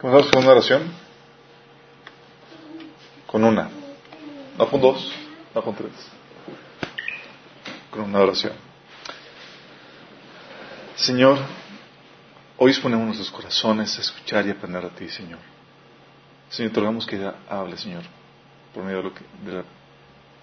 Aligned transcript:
¿Comenzamos 0.00 0.30
con 0.30 0.42
una 0.42 0.52
oración? 0.52 0.92
Con 3.26 3.44
una. 3.44 3.70
No 4.58 4.68
con 4.68 4.80
dos, 4.80 5.12
no 5.54 5.62
con 5.62 5.74
tres. 5.74 5.92
Con 7.90 8.02
una 8.02 8.20
oración. 8.20 8.52
Señor, 10.96 11.38
hoy 12.56 12.70
exponemos 12.70 13.06
nuestros 13.06 13.30
corazones 13.30 13.98
a 13.98 14.02
escuchar 14.02 14.46
y 14.46 14.50
aprender 14.50 14.84
a 14.84 14.90
ti, 14.90 15.08
Señor. 15.08 15.40
Señor, 16.50 16.72
te 16.72 16.80
rogamos 16.80 17.06
que 17.06 17.32
hable, 17.48 17.76
Señor, 17.76 18.02
por 18.72 18.84
medio 18.84 18.98
de 18.98 19.04
lo 19.04 19.14
que, 19.14 19.24
de, 19.44 19.52
la, 19.52 19.64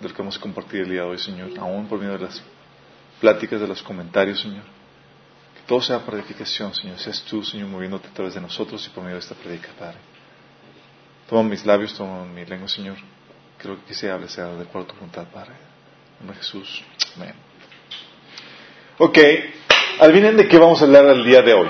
lo 0.01 0.07
que 0.09 0.17
vamos 0.17 0.37
a 0.37 0.41
compartir 0.41 0.81
el 0.81 0.89
día 0.89 1.01
de 1.01 1.07
hoy, 1.07 1.17
Señor, 1.17 1.51
aún 1.59 1.87
por 1.87 1.99
medio 1.99 2.17
de 2.17 2.25
las 2.25 2.41
pláticas, 3.19 3.61
de 3.61 3.67
los 3.67 3.81
comentarios, 3.81 4.41
Señor. 4.41 4.63
Que 5.71 5.75
todo 5.75 5.83
sea 5.83 5.99
para 5.99 6.17
edificación, 6.17 6.73
Señor. 6.73 6.99
Seas 6.99 7.21
tú, 7.21 7.45
Señor, 7.45 7.69
moviéndote 7.69 8.09
a 8.09 8.11
través 8.11 8.33
de 8.33 8.41
nosotros 8.41 8.85
y 8.85 8.89
por 8.89 9.05
medio 9.05 9.15
de 9.15 9.21
esta 9.21 9.35
predica, 9.35 9.69
Padre. 9.79 9.99
Toma 11.29 11.43
mis 11.43 11.65
labios, 11.65 11.93
toma 11.93 12.25
mi 12.25 12.43
lengua, 12.43 12.67
Señor. 12.67 12.97
Creo 13.57 13.77
que 13.85 13.93
se 13.93 14.11
hable 14.11 14.27
sea 14.27 14.47
de 14.47 14.63
acuerdo 14.63 14.89
tu 14.89 14.95
voluntad, 14.95 15.23
Padre. 15.33 15.51
En 16.19 16.27
nombre 16.27 16.35
de 16.35 16.43
Jesús. 16.43 16.83
Amén. 17.15 17.33
Ok, 18.97 19.17
adivinen 20.01 20.35
de 20.35 20.49
qué 20.49 20.57
vamos 20.57 20.81
a 20.81 20.83
hablar 20.83 21.05
el 21.05 21.23
día 21.23 21.41
de 21.41 21.53
hoy. 21.53 21.69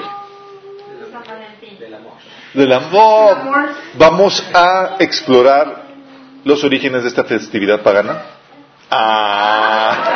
Del 1.80 1.94
amor. 1.94 2.14
Del 2.56 2.74
amor. 2.74 3.70
Vamos 4.00 4.44
a 4.52 4.96
explorar 4.98 5.84
los 6.44 6.64
orígenes 6.64 7.04
de 7.04 7.10
esta 7.10 7.24
festividad 7.24 7.84
pagana. 7.84 8.20
Ah. 8.90 10.11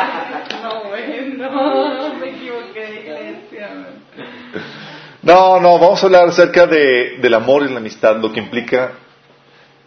No, 5.26 5.58
no, 5.58 5.76
vamos 5.80 6.00
a 6.00 6.06
hablar 6.06 6.28
acerca 6.28 6.68
de, 6.68 7.16
del 7.18 7.34
amor 7.34 7.64
y 7.64 7.68
la 7.68 7.78
amistad, 7.78 8.16
lo 8.18 8.32
que 8.32 8.38
implica 8.38 8.92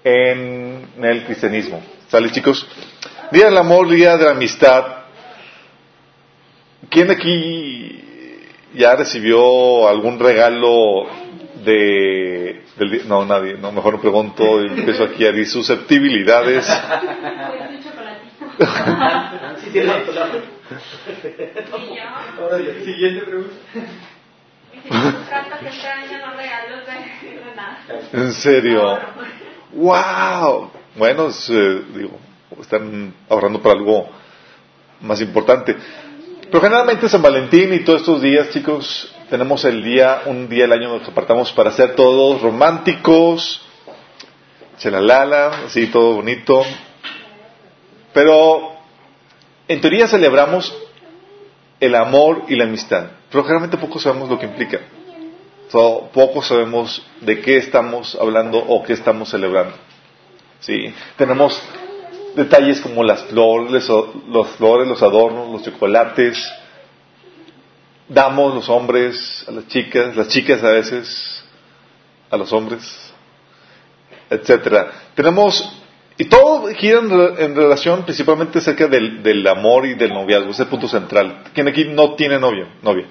en 0.03 0.85
el 1.01 1.23
cristianismo. 1.23 1.81
¿Sale, 2.09 2.29
chicos? 2.29 2.67
Día 3.31 3.45
del 3.45 3.57
amor, 3.57 3.87
día 3.87 4.17
de 4.17 4.25
la 4.25 4.31
amistad. 4.31 4.85
¿Quién 6.89 7.07
de 7.07 7.13
aquí 7.13 8.01
ya 8.73 8.97
recibió 8.97 9.87
algún 9.87 10.19
regalo 10.19 11.05
de... 11.63 12.65
Del, 12.75 13.07
no, 13.07 13.23
nadie. 13.23 13.53
No, 13.53 13.71
mejor 13.71 13.93
no 13.93 14.01
pregunto. 14.01 14.59
Empiezo 14.59 15.05
aquí 15.05 15.23
a 15.25 15.31
decir 15.31 15.47
susceptibilidades. 15.47 16.67
Un 16.67 17.81
chocolatito. 17.81 18.19
Sí, 19.63 19.69
tiene 19.71 19.87
la 19.87 20.05
palabra. 20.05 20.39
Y 21.77 21.95
yo, 21.95 22.03
Ahora, 22.41 22.57
la 22.59 22.83
siguiente 22.83 23.21
pregunta. 23.21 23.55
¿En 28.13 28.33
serio? 28.33 28.99
¡Wow! 29.73 30.71
Bueno, 30.95 31.27
es, 31.27 31.49
eh, 31.49 31.81
digo, 31.95 32.17
están 32.59 33.13
ahorrando 33.29 33.61
para 33.61 33.75
algo 33.75 34.09
más 35.01 35.21
importante. 35.21 35.75
Pero 36.41 36.61
generalmente 36.61 37.07
San 37.07 37.21
Valentín 37.21 37.73
y 37.73 37.79
todos 37.79 38.01
estos 38.01 38.21
días, 38.21 38.49
chicos, 38.49 39.13
tenemos 39.29 39.63
el 39.65 39.83
día, 39.83 40.23
un 40.25 40.49
día 40.49 40.65
al 40.65 40.73
año 40.73 40.97
nos 40.97 41.07
apartamos 41.07 41.51
para 41.51 41.71
ser 41.71 41.95
todos 41.95 42.41
románticos, 42.41 43.61
chelalala, 44.79 45.65
así 45.67 45.87
todo 45.87 46.15
bonito. 46.15 46.63
Pero 48.13 48.71
en 49.67 49.79
teoría 49.79 50.07
celebramos 50.07 50.75
el 51.79 51.95
amor 51.95 52.43
y 52.47 52.55
la 52.55 52.65
amistad, 52.65 53.07
pero 53.31 53.43
generalmente 53.43 53.77
poco 53.77 53.99
sabemos 53.99 54.29
lo 54.29 54.39
que 54.39 54.45
implica. 54.45 54.79
So, 55.69 56.09
poco 56.13 56.41
sabemos 56.41 57.05
de 57.21 57.41
qué 57.41 57.57
estamos 57.57 58.17
hablando 58.19 58.57
o 58.57 58.83
qué 58.83 58.93
estamos 58.93 59.29
celebrando. 59.29 59.75
¿Sí? 60.59 60.93
Tenemos 61.15 61.61
detalles 62.35 62.81
como 62.81 63.03
las 63.03 63.23
flores, 63.25 63.87
los 64.27 64.47
flores, 64.57 64.87
los 64.87 65.01
adornos, 65.03 65.51
los 65.51 65.63
chocolates. 65.63 66.37
Damos 68.07 68.55
los 68.55 68.67
hombres 68.69 69.45
a 69.47 69.51
las 69.51 69.67
chicas, 69.67 70.15
las 70.15 70.27
chicas 70.29 70.63
a 70.63 70.71
veces 70.71 71.43
a 72.31 72.37
los 72.37 72.51
hombres, 72.51 73.13
etcétera. 74.29 74.91
Tenemos 75.13 75.71
y 76.19 76.25
todo 76.25 76.67
gira 76.75 76.99
en, 76.99 77.09
re- 77.09 77.43
en 77.45 77.55
relación 77.55 78.03
principalmente 78.03 78.59
acerca 78.59 78.85
del, 78.87 79.23
del 79.23 79.47
amor 79.47 79.85
y 79.87 79.95
del 79.95 80.13
noviazgo, 80.13 80.51
ese 80.51 80.61
es 80.61 80.67
el 80.67 80.67
punto 80.67 80.87
central. 80.87 81.43
¿Quién 81.53 81.67
aquí 81.67 81.85
no 81.85 82.13
tiene 82.15 82.37
novio? 82.39 82.67
Novia. 82.83 83.07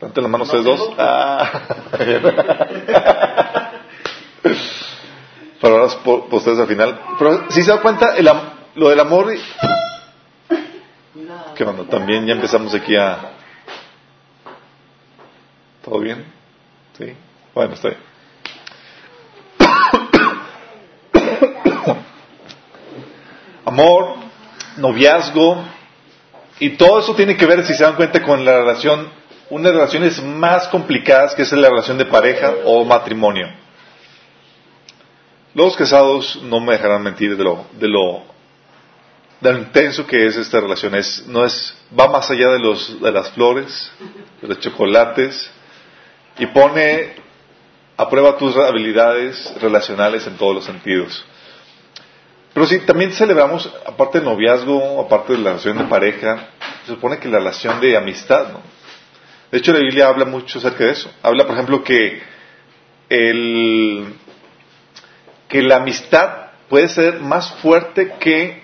Levanten 0.00 0.22
la 0.24 0.28
mano 0.28 0.44
ustedes 0.44 0.64
dos. 0.64 0.90
Ah. 0.98 1.62
Es 4.42 5.94
por, 6.04 6.26
por 6.28 6.34
ustedes 6.38 6.58
al 6.58 6.66
final. 6.66 7.00
Pero 7.18 7.48
si 7.50 7.62
se 7.62 7.70
da 7.70 7.80
cuenta, 7.80 8.16
el 8.16 8.28
lo 8.74 8.88
del 8.88 8.98
amor. 8.98 9.32
y- 9.32 9.40
¿Qué 11.54 11.62
onda? 11.64 11.84
También 11.84 12.26
ya 12.26 12.32
empezamos 12.34 12.74
aquí 12.74 12.96
a. 12.96 13.30
¿Todo 15.84 16.00
bien? 16.00 16.24
¿Sí? 16.98 17.12
Bueno, 17.54 17.74
está 17.74 17.88
bien. 17.90 18.00
Amor, 23.64 24.16
noviazgo, 24.76 25.64
y 26.58 26.70
todo 26.70 27.00
eso 27.00 27.14
tiene 27.14 27.36
que 27.36 27.46
ver, 27.46 27.64
si 27.64 27.74
se 27.74 27.84
dan 27.84 27.96
cuenta, 27.96 28.22
con 28.22 28.44
la 28.44 28.58
relación, 28.58 29.08
una 29.50 29.68
de 29.68 29.74
las 29.74 29.92
relaciones 29.92 30.22
más 30.22 30.68
complicadas 30.68 31.34
que 31.34 31.42
es 31.42 31.52
la 31.52 31.68
relación 31.68 31.98
de 31.98 32.06
pareja 32.06 32.54
o 32.64 32.84
matrimonio. 32.84 33.48
Los 35.54 35.76
casados 35.76 36.40
no 36.42 36.60
me 36.60 36.72
dejarán 36.72 37.02
mentir 37.02 37.36
de 37.36 37.44
lo, 37.44 37.66
de 37.78 37.88
lo, 37.88 38.22
de 39.40 39.52
lo 39.52 39.58
intenso 39.58 40.06
que 40.06 40.26
es 40.26 40.36
esta 40.36 40.60
relación. 40.60 40.94
Es, 40.94 41.26
no 41.26 41.44
es, 41.44 41.76
va 41.98 42.08
más 42.08 42.30
allá 42.30 42.48
de 42.48 42.58
los, 42.58 43.00
de 43.00 43.12
las 43.12 43.30
flores, 43.30 43.92
de 44.40 44.48
los 44.48 44.60
chocolates, 44.60 45.50
y 46.38 46.46
pone 46.46 47.14
a 47.96 48.08
prueba 48.08 48.38
tus 48.38 48.56
habilidades 48.56 49.52
relacionales 49.60 50.26
en 50.26 50.36
todos 50.36 50.54
los 50.54 50.64
sentidos. 50.64 51.24
Pero 52.52 52.66
sí, 52.66 52.80
también 52.80 53.12
celebramos, 53.12 53.72
aparte 53.86 54.18
del 54.18 54.26
noviazgo, 54.26 55.00
aparte 55.00 55.32
de 55.32 55.38
la 55.38 55.50
relación 55.50 55.78
de 55.78 55.84
pareja, 55.84 56.48
se 56.84 56.92
supone 56.92 57.18
que 57.18 57.28
la 57.28 57.38
relación 57.38 57.80
de 57.80 57.96
amistad, 57.96 58.52
¿no? 58.52 58.60
De 59.50 59.58
hecho, 59.58 59.72
la 59.72 59.80
Biblia 59.80 60.08
habla 60.08 60.24
mucho 60.24 60.58
acerca 60.58 60.84
de 60.84 60.92
eso. 60.92 61.12
Habla, 61.22 61.44
por 61.44 61.54
ejemplo, 61.54 61.84
que 61.84 62.22
el, 63.10 64.14
que 65.48 65.62
la 65.62 65.76
amistad 65.76 66.52
puede 66.68 66.88
ser 66.88 67.20
más 67.20 67.52
fuerte 67.56 68.14
que 68.18 68.62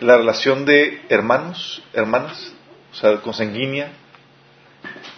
la 0.00 0.16
relación 0.18 0.64
de 0.66 1.02
hermanos, 1.08 1.82
hermanas, 1.94 2.52
o 2.92 2.94
sea, 2.94 3.16
consanguínea. 3.20 3.90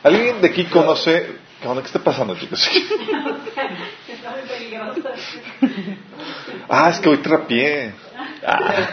¿Alguien 0.02 0.40
de 0.40 0.48
aquí 0.48 0.64
conoce? 0.66 1.36
¿Qué 1.60 1.68
onda? 1.68 1.82
¿Qué 1.82 1.88
está 1.88 1.98
pasando, 1.98 2.36
chicos? 2.36 2.64
Está 4.08 4.30
muy 4.30 4.42
peligroso. 4.48 5.02
Ah, 6.70 6.88
es 6.90 7.00
que 7.00 7.08
hoy 7.08 7.18
trapié. 7.18 7.92
Ah. 8.46 8.88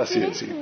Así 0.00 0.20
es, 0.22 0.36
sí. 0.36 0.52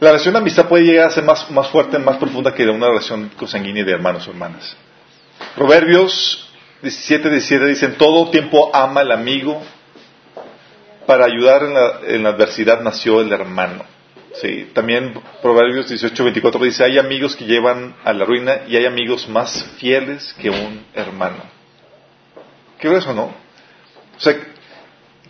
La 0.00 0.08
relación 0.08 0.32
de 0.32 0.40
amistad 0.40 0.66
puede 0.66 0.84
llegar 0.84 1.08
a 1.08 1.10
ser 1.10 1.24
más, 1.24 1.50
más 1.50 1.68
fuerte, 1.68 1.98
más 1.98 2.16
profunda 2.16 2.54
que 2.54 2.64
una 2.66 2.88
relación 2.88 3.30
consanguínea 3.36 3.84
de 3.84 3.92
hermanos 3.92 4.26
o 4.26 4.30
hermanas. 4.30 4.74
Proverbios 5.54 6.50
17, 6.80 7.28
17 7.28 7.66
dicen, 7.66 7.94
todo 7.98 8.30
tiempo 8.30 8.70
ama 8.74 9.02
al 9.02 9.12
amigo, 9.12 9.62
para 11.06 11.26
ayudar 11.26 11.64
en 11.64 11.74
la, 11.74 12.00
en 12.06 12.22
la 12.22 12.28
adversidad 12.30 12.80
nació 12.80 13.20
el 13.20 13.30
hermano. 13.32 13.84
Sí, 14.40 14.70
también 14.72 15.12
Proverbios 15.42 15.88
18, 15.88 16.24
24 16.24 16.64
dice, 16.64 16.84
hay 16.84 16.98
amigos 16.98 17.36
que 17.36 17.44
llevan 17.44 17.96
a 18.04 18.14
la 18.14 18.24
ruina 18.24 18.60
y 18.68 18.76
hay 18.76 18.86
amigos 18.86 19.28
más 19.28 19.64
fieles 19.76 20.34
que 20.40 20.48
un 20.48 20.84
hermano. 20.94 21.59
¿Qué 22.80 22.88
es 22.88 22.98
eso, 22.98 23.12
no? 23.14 23.24
O 23.24 24.20
sea, 24.20 24.34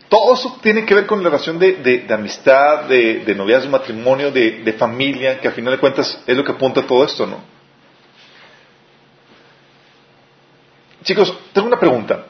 todo 0.08 0.34
eso 0.34 0.58
tiene 0.62 0.84
que 0.84 0.94
ver 0.94 1.06
con 1.06 1.22
la 1.22 1.30
relación 1.30 1.58
de, 1.58 1.74
de- 1.74 1.98
de 2.00 2.14
amistad, 2.14 2.84
de, 2.84 3.20
de 3.24 3.34
noviazgo, 3.34 3.70
matrimonio, 3.70 4.30
de, 4.30 4.72
familia, 4.78 5.40
que 5.40 5.48
a 5.48 5.52
final 5.52 5.72
de 5.74 5.78
cuentas 5.80 6.20
es 6.26 6.36
lo 6.36 6.44
que 6.44 6.52
apunta 6.52 6.80
a 6.80 6.86
todo 6.86 7.04
esto, 7.04 7.26
¿no? 7.26 7.38
Chicos, 11.02 11.36
tengo 11.52 11.66
una 11.68 11.78
pregunta. 11.78 12.26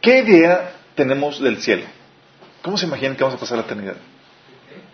¿Qué 0.00 0.18
idea 0.20 0.72
tenemos 0.94 1.40
del 1.40 1.60
cielo? 1.60 1.84
¿Cómo 2.62 2.78
se 2.78 2.86
imaginan 2.86 3.16
que 3.16 3.24
vamos 3.24 3.36
a 3.36 3.40
pasar 3.40 3.58
la 3.58 3.64
eternidad? 3.64 3.96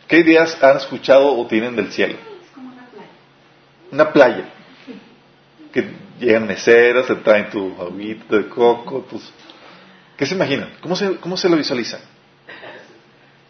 ¿Qué 0.08 0.19
ideas 0.19 0.62
han 0.62 0.76
escuchado 0.79 1.37
o 1.38 1.47
tienen 1.47 1.76
del 1.76 1.93
cielo? 1.93 2.15
Es 2.43 2.50
como 2.55 2.69
una 2.73 2.87
playa. 2.87 3.08
Una 3.91 4.12
playa. 4.12 4.44
Que 5.73 5.91
llegan 6.19 6.47
meseras, 6.47 7.06
te 7.06 7.17
traen 7.17 7.50
tu 7.50 7.75
agüita 7.81 8.37
de 8.37 8.49
coco, 8.49 9.06
tus... 9.09 9.32
¿Qué 10.17 10.26
se 10.26 10.35
imaginan? 10.35 10.75
¿Cómo 10.81 10.94
se, 10.94 11.17
cómo 11.17 11.37
se 11.37 11.49
lo 11.49 11.56
visualizan? 11.56 12.00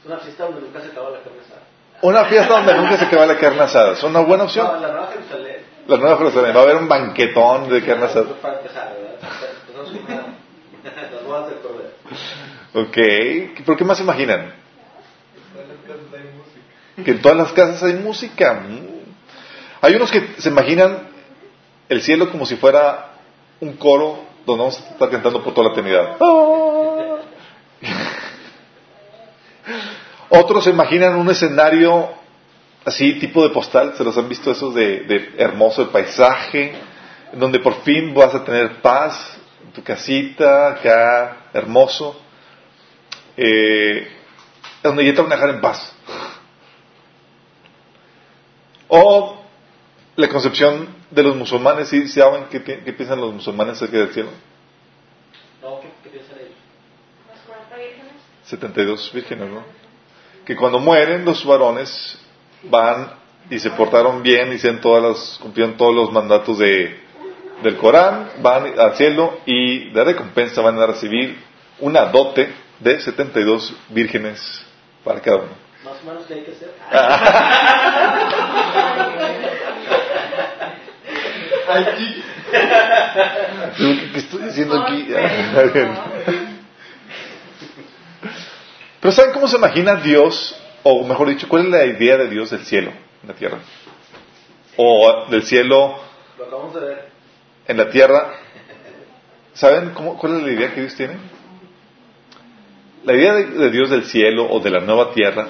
Es 0.00 0.06
una 0.06 0.18
fiesta 0.18 0.44
donde 0.44 0.60
nunca 0.62 0.80
se 0.80 0.88
acaba 0.88 1.10
la 1.10 1.20
carne 1.20 1.40
asada. 1.44 1.62
Una 2.02 2.24
fiesta 2.24 2.54
donde 2.54 2.74
nunca 2.74 2.96
se 2.96 3.04
acaba 3.04 3.26
la 3.26 3.38
carne 3.38 3.60
asada. 3.60 3.92
¿Es 3.92 4.02
una 4.02 4.20
buena 4.20 4.44
opción? 4.44 4.66
No, 4.66 4.80
la 4.80 4.88
Nueva 4.88 5.10
Jerusalén. 5.12 5.56
La 5.86 5.96
nueva 5.96 6.16
Jerusalén. 6.16 6.56
Va 6.56 6.60
a 6.60 6.62
haber 6.62 6.76
un 6.76 6.88
banquetón 6.88 7.68
de 7.68 7.84
carne 7.84 8.04
asada. 8.04 8.26
Para 8.40 8.58
empezar, 8.58 8.94
¿verdad? 8.94 10.26
Las 11.12 11.24
bodas 11.24 11.48
del 11.48 11.58
cordero. 11.58 11.90
Ok. 12.74 13.64
¿Por 13.64 13.76
qué 13.76 13.84
más 13.84 13.98
se 13.98 14.04
imaginan? 14.04 14.54
Que 17.04 17.10
en 17.10 17.22
todas 17.22 17.38
las 17.38 17.52
casas 17.52 17.82
hay 17.82 17.94
música. 17.94 18.54
Mm. 18.54 18.88
Hay 19.80 19.94
unos 19.94 20.10
que 20.10 20.34
se 20.38 20.48
imaginan 20.48 21.08
el 21.92 22.02
cielo 22.02 22.30
como 22.30 22.46
si 22.46 22.56
fuera 22.56 23.10
un 23.60 23.74
coro 23.74 24.24
donde 24.46 24.64
vamos 24.64 24.80
a 24.80 24.92
estar 24.92 25.10
cantando 25.10 25.44
por 25.44 25.52
toda 25.54 25.68
la 25.68 25.72
eternidad. 25.72 26.16
Otros 30.30 30.64
se 30.64 30.70
imaginan 30.70 31.16
un 31.16 31.30
escenario 31.30 32.08
así, 32.84 33.18
tipo 33.18 33.42
de 33.46 33.50
postal, 33.50 33.94
se 33.96 34.02
los 34.02 34.16
han 34.16 34.28
visto 34.28 34.50
esos 34.50 34.74
de, 34.74 35.00
de 35.00 35.34
hermoso 35.36 35.82
el 35.82 35.88
paisaje, 35.88 36.72
donde 37.34 37.60
por 37.60 37.82
fin 37.82 38.14
vas 38.14 38.34
a 38.34 38.42
tener 38.42 38.80
paz, 38.80 39.38
en 39.64 39.72
tu 39.72 39.82
casita, 39.82 40.68
acá, 40.68 41.48
hermoso, 41.52 42.18
eh, 43.36 44.08
donde 44.82 45.04
ya 45.04 45.14
te 45.14 45.20
van 45.22 45.32
a 45.32 45.36
dejar 45.36 45.50
en 45.50 45.60
paz. 45.60 45.94
O 48.88 49.41
la 50.16 50.28
concepción 50.28 50.88
de 51.10 51.22
los 51.22 51.36
musulmanes, 51.36 51.88
¿sí, 51.88 52.06
¿Sí 52.08 52.20
saben 52.20 52.44
qué, 52.50 52.60
pi- 52.60 52.78
qué 52.84 52.92
piensan 52.92 53.20
los 53.20 53.32
musulmanes 53.32 53.76
acerca 53.76 53.98
del 53.98 54.12
cielo? 54.12 54.30
No, 55.62 55.80
¿qué, 55.80 55.88
qué 56.02 56.10
piensan 56.10 56.38
ellos? 56.38 56.50
Las 57.30 57.40
40 57.46 57.76
vírgenes. 57.76 58.12
72 58.44 59.12
vírgenes, 59.14 59.48
¿no? 59.50 59.62
Que 60.44 60.56
cuando 60.56 60.78
mueren 60.80 61.24
los 61.24 61.44
varones 61.44 62.18
van 62.64 63.12
y 63.50 63.58
se 63.58 63.70
portaron 63.70 64.22
bien, 64.22 64.52
hicieron 64.52 64.80
todas 64.80 65.02
las, 65.02 65.38
cumplieron 65.40 65.76
todos 65.76 65.94
los 65.94 66.12
mandatos 66.12 66.58
de, 66.58 66.98
del 67.62 67.76
Corán, 67.76 68.30
van 68.42 68.78
al 68.78 68.94
cielo 68.96 69.38
y 69.46 69.90
de 69.90 70.04
recompensa 70.04 70.60
van 70.62 70.78
a 70.78 70.86
recibir 70.86 71.38
una 71.80 72.06
dote 72.06 72.52
de 72.80 73.00
72 73.00 73.74
vírgenes 73.88 74.64
para 75.04 75.20
cada 75.20 75.38
uno. 75.38 75.62
Más 75.84 75.94
o 76.02 76.06
menos, 76.06 76.24
¿qué 76.26 76.34
hay 76.34 76.42
que 76.42 76.52
hacer? 76.52 76.72
Aquí. 81.78 82.22
¿Qué 84.12 84.18
estoy 84.18 84.42
diciendo 84.44 84.80
aquí? 84.82 85.08
Pero 89.00 89.12
¿saben 89.12 89.32
cómo 89.32 89.48
se 89.48 89.56
imagina 89.56 89.96
Dios, 89.96 90.56
o 90.82 91.04
mejor 91.04 91.28
dicho, 91.28 91.48
cuál 91.48 91.64
es 91.64 91.70
la 91.70 91.84
idea 91.86 92.16
de 92.16 92.28
Dios 92.28 92.50
del 92.50 92.64
cielo 92.64 92.92
en 93.22 93.28
la 93.28 93.34
tierra? 93.34 93.58
O 94.76 95.26
del 95.30 95.42
cielo 95.42 95.98
Lo 96.38 96.44
acabamos 96.44 96.74
de 96.74 96.80
ver. 96.80 97.08
en 97.66 97.76
la 97.76 97.90
tierra. 97.90 98.32
¿Saben 99.54 99.90
cómo, 99.90 100.16
cuál 100.18 100.36
es 100.36 100.42
la 100.44 100.52
idea 100.52 100.72
que 100.74 100.80
Dios 100.82 100.94
tiene? 100.94 101.16
La 103.04 103.14
idea 103.14 103.34
de, 103.34 103.44
de 103.46 103.70
Dios 103.70 103.90
del 103.90 104.04
cielo 104.04 104.48
o 104.48 104.60
de 104.60 104.70
la 104.70 104.80
nueva 104.80 105.12
tierra 105.12 105.48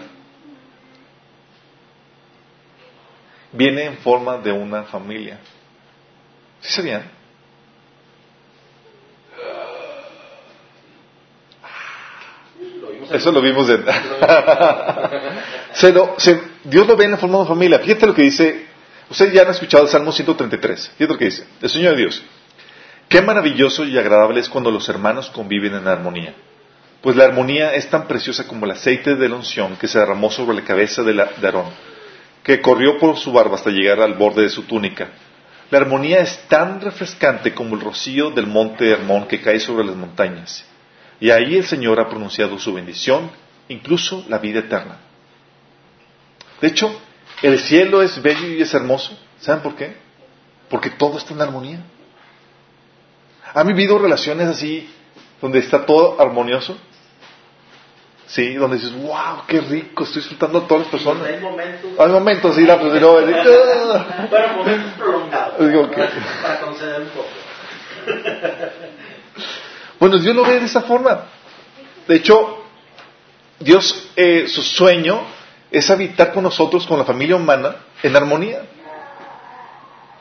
viene 3.52 3.84
en 3.84 3.98
forma 3.98 4.38
de 4.38 4.50
una 4.52 4.84
familia. 4.84 5.38
¿Sí 6.62 6.72
sabían? 6.72 7.02
En- 13.10 13.14
Eso 13.16 13.32
lo 13.32 13.40
vimos 13.42 13.66
de... 13.68 13.78
Se 15.74 15.92
lo- 15.92 16.16
Dios 16.64 16.86
lo 16.86 16.96
ve 16.96 17.04
en 17.06 17.10
la 17.12 17.16
forma 17.16 17.40
de 17.40 17.46
familia. 17.46 17.78
Fíjate 17.80 18.06
lo 18.06 18.14
que 18.14 18.22
dice. 18.22 18.66
Ustedes 19.10 19.32
ya 19.32 19.42
han 19.42 19.50
escuchado 19.50 19.84
el 19.84 19.90
Salmo 19.90 20.12
133. 20.12 20.92
Fíjate 20.96 21.12
lo 21.12 21.18
que 21.18 21.24
dice. 21.26 21.46
El 21.60 21.68
Señor 21.70 21.92
de 21.92 21.98
Dios. 22.02 22.22
Qué 23.08 23.20
maravilloso 23.20 23.84
y 23.84 23.98
agradable 23.98 24.40
es 24.40 24.48
cuando 24.48 24.70
los 24.70 24.88
hermanos 24.88 25.28
conviven 25.30 25.74
en 25.74 25.86
armonía. 25.88 26.34
Pues 27.02 27.16
la 27.16 27.24
armonía 27.24 27.74
es 27.74 27.90
tan 27.90 28.06
preciosa 28.06 28.46
como 28.46 28.64
el 28.64 28.70
aceite 28.72 29.16
de 29.16 29.28
la 29.28 29.34
unción 29.36 29.76
que 29.76 29.88
se 29.88 29.98
derramó 29.98 30.30
sobre 30.30 30.54
la 30.56 30.62
cabeza 30.64 31.02
de, 31.02 31.12
la- 31.14 31.26
de 31.36 31.46
Aarón, 31.46 31.66
que 32.44 32.60
corrió 32.60 32.98
por 32.98 33.16
su 33.18 33.32
barba 33.32 33.56
hasta 33.56 33.70
llegar 33.70 34.00
al 34.00 34.14
borde 34.14 34.42
de 34.42 34.48
su 34.48 34.62
túnica. 34.62 35.08
La 35.72 35.78
armonía 35.78 36.20
es 36.20 36.38
tan 36.48 36.82
refrescante 36.82 37.54
como 37.54 37.76
el 37.76 37.80
rocío 37.80 38.30
del 38.30 38.46
monte 38.46 38.90
Hermón 38.90 39.26
que 39.26 39.40
cae 39.40 39.58
sobre 39.58 39.86
las 39.86 39.96
montañas. 39.96 40.66
Y 41.18 41.30
ahí 41.30 41.56
el 41.56 41.64
Señor 41.64 41.98
ha 41.98 42.10
pronunciado 42.10 42.58
su 42.58 42.74
bendición, 42.74 43.30
incluso 43.68 44.22
la 44.28 44.36
vida 44.36 44.58
eterna. 44.58 44.98
De 46.60 46.68
hecho, 46.68 46.94
el 47.40 47.58
cielo 47.58 48.02
es 48.02 48.20
bello 48.20 48.48
y 48.48 48.60
es 48.60 48.74
hermoso. 48.74 49.18
¿Saben 49.40 49.62
por 49.62 49.74
qué? 49.74 49.96
Porque 50.68 50.90
todo 50.90 51.16
está 51.16 51.32
en 51.32 51.40
armonía. 51.40 51.80
¿Han 53.54 53.66
vivido 53.66 53.98
relaciones 53.98 54.48
así, 54.48 54.90
donde 55.40 55.60
está 55.60 55.86
todo 55.86 56.20
armonioso? 56.20 56.76
Sí, 58.32 58.54
donde 58.54 58.78
dices, 58.78 58.94
wow, 59.02 59.42
qué 59.46 59.60
rico, 59.60 60.04
estoy 60.04 60.22
disfrutando 60.22 60.60
a 60.60 60.66
todas 60.66 60.84
las 60.84 60.90
personas. 60.90 61.26
Hay 61.28 61.38
momentos. 61.38 61.90
Hay 61.98 62.08
momentos, 62.08 62.56
sí, 62.56 62.64
la 62.64 62.78
pues, 62.80 62.94
¡ah! 63.02 64.26
Bueno, 64.30 64.56
momentos 64.56 64.92
prolongados. 64.96 65.68
Digo 65.68 65.90
que- 65.90 66.08
Para 66.42 66.60
conceder 66.60 67.02
un 67.02 67.08
poco. 67.08 67.28
Bueno, 70.00 70.16
Dios 70.18 70.34
lo 70.34 70.44
ve 70.44 70.60
de 70.60 70.64
esa 70.64 70.80
forma. 70.80 71.26
De 72.08 72.16
hecho, 72.16 72.64
Dios, 73.60 74.08
eh, 74.16 74.46
su 74.48 74.62
sueño 74.62 75.20
es 75.70 75.90
habitar 75.90 76.32
con 76.32 76.42
nosotros, 76.42 76.86
con 76.86 76.98
la 76.98 77.04
familia 77.04 77.36
humana, 77.36 77.76
en 78.02 78.16
armonía. 78.16 78.62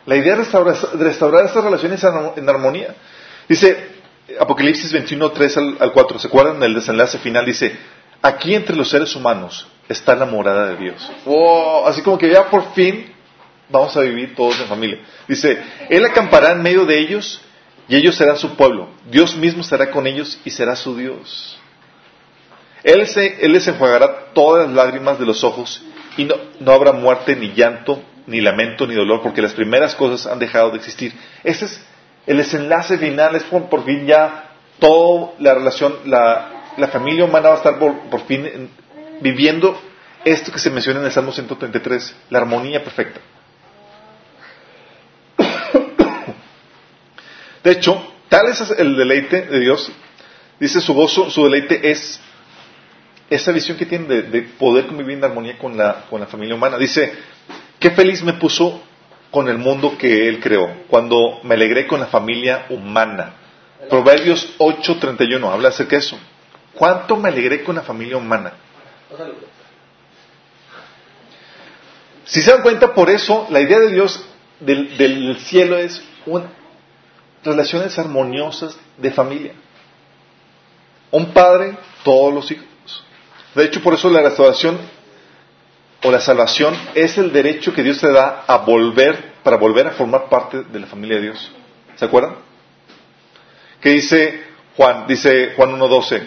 La 0.05 0.17
idea 0.17 0.33
de 0.33 0.39
restaurar, 0.41 0.75
restaurar 0.99 1.45
estas 1.45 1.63
relaciones 1.63 2.03
en 2.35 2.49
armonía. 2.49 2.93
Dice 3.47 3.87
Apocalipsis 4.37 4.91
21, 4.91 5.31
3 5.31 5.57
al, 5.57 5.77
al 5.79 5.91
4, 5.93 6.19
¿se 6.19 6.27
acuerdan? 6.27 6.61
El 6.61 6.75
desenlace 6.75 7.17
final 7.19 7.45
dice, 7.45 7.75
aquí 8.21 8.55
entre 8.55 8.75
los 8.75 8.89
seres 8.89 9.15
humanos 9.15 9.67
está 9.89 10.15
la 10.15 10.25
morada 10.25 10.67
de 10.67 10.77
Dios. 10.77 11.11
Wow, 11.25 11.87
así 11.87 12.01
como 12.01 12.17
que 12.17 12.29
ya 12.29 12.49
por 12.49 12.73
fin 12.73 13.11
vamos 13.69 13.95
a 13.97 14.01
vivir 14.01 14.35
todos 14.35 14.59
en 14.59 14.67
familia. 14.67 14.99
Dice, 15.27 15.61
Él 15.89 16.05
acampará 16.05 16.51
en 16.51 16.61
medio 16.61 16.85
de 16.85 16.99
ellos 16.99 17.41
y 17.87 17.95
ellos 17.95 18.15
serán 18.15 18.37
su 18.37 18.55
pueblo. 18.55 18.89
Dios 19.09 19.35
mismo 19.35 19.61
estará 19.61 19.91
con 19.91 20.07
ellos 20.07 20.39
y 20.45 20.51
será 20.51 20.75
su 20.75 20.95
Dios. 20.95 21.57
Él, 22.83 23.05
se, 23.07 23.45
él 23.45 23.53
les 23.53 23.67
enjuagará 23.67 24.33
todas 24.33 24.67
las 24.67 24.75
lágrimas 24.75 25.19
de 25.19 25.25
los 25.25 25.43
ojos 25.43 25.83
y 26.17 26.25
no, 26.25 26.35
no 26.59 26.71
habrá 26.71 26.93
muerte, 26.93 27.35
ni 27.35 27.53
llanto, 27.53 28.01
ni 28.27 28.41
lamento, 28.41 28.87
ni 28.87 28.95
dolor, 28.95 29.21
porque 29.21 29.41
las 29.41 29.53
primeras 29.53 29.95
cosas 29.95 30.31
han 30.31 30.39
dejado 30.39 30.71
de 30.71 30.77
existir. 30.77 31.13
Ese 31.43 31.65
es 31.65 31.85
el 32.25 32.37
desenlace 32.37 32.97
final, 32.97 33.35
es 33.35 33.43
por, 33.43 33.69
por 33.69 33.85
fin 33.85 34.05
ya 34.07 34.51
toda 34.79 35.33
la 35.39 35.53
relación, 35.53 35.95
la, 36.05 36.60
la 36.77 36.87
familia 36.87 37.25
humana 37.25 37.49
va 37.49 37.55
a 37.55 37.57
estar 37.57 37.79
por, 37.79 38.21
fin 38.25 38.45
en- 38.45 38.69
viviendo 39.21 39.79
esto 40.25 40.51
que 40.51 40.59
se 40.59 40.69
menciona 40.69 40.99
en 40.99 41.05
el 41.05 41.11
Salmo 41.11 41.31
133, 41.31 42.15
la 42.29 42.39
armonía 42.39 42.83
perfecta. 42.83 43.19
De 47.63 47.71
hecho, 47.71 48.01
tal 48.29 48.47
es 48.47 48.61
el 48.77 48.95
deleite 48.95 49.41
de 49.43 49.59
Dios, 49.59 49.91
dice 50.59 50.81
su 50.81 50.93
gozo, 50.93 51.29
su 51.29 51.43
deleite 51.43 51.91
es 51.91 52.19
esa 53.29 53.51
visión 53.51 53.77
que 53.77 53.85
tiene 53.85 54.07
de, 54.07 54.21
de 54.23 54.41
poder 54.41 54.87
convivir 54.87 55.17
en 55.17 55.23
armonía 55.23 55.57
con 55.57 55.77
la, 55.77 56.05
con 56.09 56.19
la 56.19 56.27
familia 56.27 56.55
humana. 56.55 56.77
Dice, 56.77 57.13
qué 57.79 57.91
feliz 57.91 58.23
me 58.23 58.33
puso 58.33 58.81
con 59.31 59.47
el 59.47 59.57
mundo 59.57 59.97
que 59.97 60.27
Él 60.27 60.39
creó, 60.41 60.69
cuando 60.89 61.39
me 61.43 61.55
alegré 61.55 61.87
con 61.87 61.99
la 62.01 62.07
familia 62.07 62.65
humana. 62.69 63.35
Proverbios 63.89 64.53
8:31 64.57 65.49
habla 65.51 65.69
acerca 65.69 65.95
de 65.95 65.99
eso. 66.01 66.19
¿Cuánto 66.73 67.17
me 67.17 67.29
alegré 67.29 67.63
con 67.63 67.75
la 67.75 67.81
familia 67.81 68.17
humana? 68.17 68.53
Si 72.25 72.41
se 72.41 72.51
dan 72.51 72.61
cuenta, 72.61 72.93
por 72.93 73.09
eso 73.09 73.47
la 73.49 73.59
idea 73.59 73.79
de 73.79 73.91
Dios 73.91 74.25
del, 74.59 74.97
del 74.97 75.37
cielo 75.39 75.77
es 75.77 76.01
relaciones 77.43 77.97
armoniosas 77.97 78.77
de 78.97 79.11
familia. 79.11 79.53
Un 81.11 81.33
padre, 81.33 81.77
todos 82.03 82.33
los 82.33 82.49
hijos. 82.51 82.65
De 83.53 83.65
hecho, 83.65 83.81
por 83.81 83.93
eso 83.93 84.09
la 84.09 84.21
restauración 84.21 84.77
o 86.03 86.11
la 86.11 86.19
salvación 86.19 86.75
es 86.95 87.17
el 87.17 87.31
derecho 87.31 87.73
que 87.73 87.83
Dios 87.83 87.99
te 87.99 88.11
da 88.11 88.43
a 88.47 88.57
volver, 88.57 89.33
para 89.43 89.57
volver 89.57 89.87
a 89.87 89.91
formar 89.91 90.29
parte 90.29 90.63
de 90.63 90.79
la 90.79 90.87
familia 90.87 91.17
de 91.17 91.23
Dios. 91.23 91.51
¿Se 91.95 92.05
acuerdan? 92.05 92.35
Que 93.81 93.89
dice 93.89 94.43
Juan, 94.77 95.05
dice 95.07 95.53
Juan 95.55 95.77
1.12, 95.77 96.23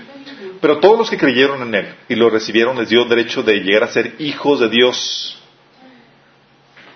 pero 0.65 0.79
todos 0.79 0.97
los 0.97 1.11
que 1.11 1.19
creyeron 1.19 1.61
en 1.61 1.75
Él 1.75 1.95
y 2.09 2.15
lo 2.15 2.31
recibieron 2.31 2.79
les 2.79 2.89
dio 2.89 3.05
derecho 3.05 3.43
de 3.43 3.57
llegar 3.57 3.83
a 3.85 3.89
ser 3.89 4.15
hijos 4.19 4.61
de 4.61 4.71
Dios. 4.71 5.37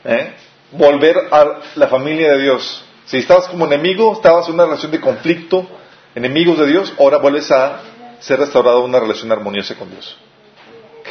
¿Eh? 0.07 0.33
Volver 0.73 1.15
a 1.31 1.61
la 1.75 1.89
familia 1.89 2.33
de 2.33 2.45
Dios. 2.45 2.83
Si 3.05 3.19
estabas 3.19 3.47
como 3.49 3.67
enemigo, 3.67 4.15
estabas 4.15 4.49
en 4.49 4.55
una 4.55 4.65
relación 4.65 4.91
de 4.91 5.03
conflicto, 5.03 5.69
enemigos 6.15 6.59
de 6.59 6.67
Dios, 6.67 6.95
ahora 6.99 7.19
vuelves 7.19 7.51
a 7.51 7.83
ser 8.21 8.39
restaurado 8.39 8.79
a 8.79 8.85
una 8.85 9.01
relación 9.01 9.31
armoniosa 9.33 9.75
con 9.75 9.91
Dios. 9.91 10.17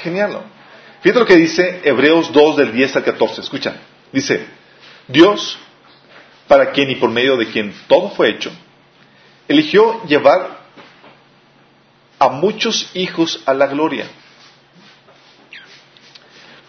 Genial, 0.02 0.32
¿no? 0.32 0.42
Fíjate 1.02 1.20
lo 1.20 1.28
que 1.28 1.36
dice 1.36 1.82
Hebreos 1.84 2.34
2 2.34 2.58
del 2.58 2.72
10 2.72 2.96
al 2.96 3.04
14. 3.04 3.42
Escucha. 3.42 3.76
Dice, 4.12 4.48
Dios, 5.08 5.60
para 6.48 6.72
quien 6.72 6.90
y 6.90 6.96
por 6.96 7.12
medio 7.12 7.38
de 7.38 7.52
quien 7.52 7.72
todo 7.88 8.10
fue 8.10 8.32
hecho, 8.32 8.50
eligió 9.48 10.04
llevar 10.06 10.57
a 12.20 12.30
muchos 12.30 12.90
hijos 12.94 13.42
a 13.46 13.54
la 13.54 13.68
gloria. 13.68 14.06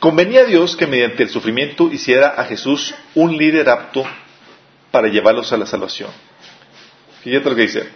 Convenía 0.01 0.43
a 0.43 0.45
Dios 0.45 0.77
que 0.77 0.87
mediante 0.87 1.25
el 1.25 1.29
sufrimiento 1.29 1.91
hiciera 1.91 2.29
a 2.29 2.45
Jesús 2.45 2.95
un 3.15 3.37
líder 3.37 3.69
apto 3.69 4.05
para 4.91 5.09
llevarlos 5.09 5.53
a 5.53 5.57
la 5.57 5.67
salvación. 5.67 6.11
Fíjate 7.23 7.51
lo 7.51 7.57
que 7.57 7.63
dice. 7.63 7.89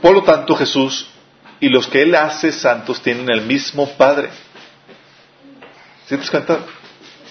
Por 0.00 0.14
lo 0.14 0.22
tanto, 0.22 0.54
Jesús 0.54 1.08
y 1.58 1.68
los 1.68 1.88
que 1.88 2.02
Él 2.02 2.14
hace 2.14 2.52
santos 2.52 3.02
tienen 3.02 3.28
el 3.30 3.42
mismo 3.42 3.88
Padre. 3.96 4.30
¿Sí 6.06 6.16
te 6.16 6.28
cuenta? 6.28 6.60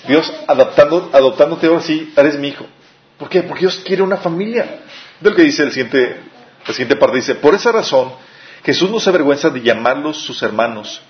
Dios 0.08 0.34
adoptando, 0.48 1.10
adoptándote 1.14 1.68
ahora 1.68 1.82
sí, 1.82 2.12
eres 2.16 2.38
mi 2.38 2.50
hijo. 2.50 2.66
¿Por 3.18 3.30
qué? 3.30 3.44
Porque 3.44 3.62
Dios 3.62 3.82
quiere 3.86 4.02
una 4.02 4.18
familia. 4.18 4.82
De 5.20 5.30
lo 5.30 5.36
que 5.36 5.44
dice 5.44 5.64
el 5.64 5.72
siguiente, 5.72 6.22
la 6.66 6.74
siguiente 6.74 6.96
parte, 6.96 7.18
dice, 7.18 7.36
por 7.36 7.54
esa 7.54 7.72
razón, 7.72 8.14
Jesús 8.64 8.92
no 8.92 9.00
se 9.00 9.10
avergüenza 9.10 9.50
de 9.50 9.62
llamarlos 9.62 10.18
sus 10.18 10.42
hermanos, 10.44 11.02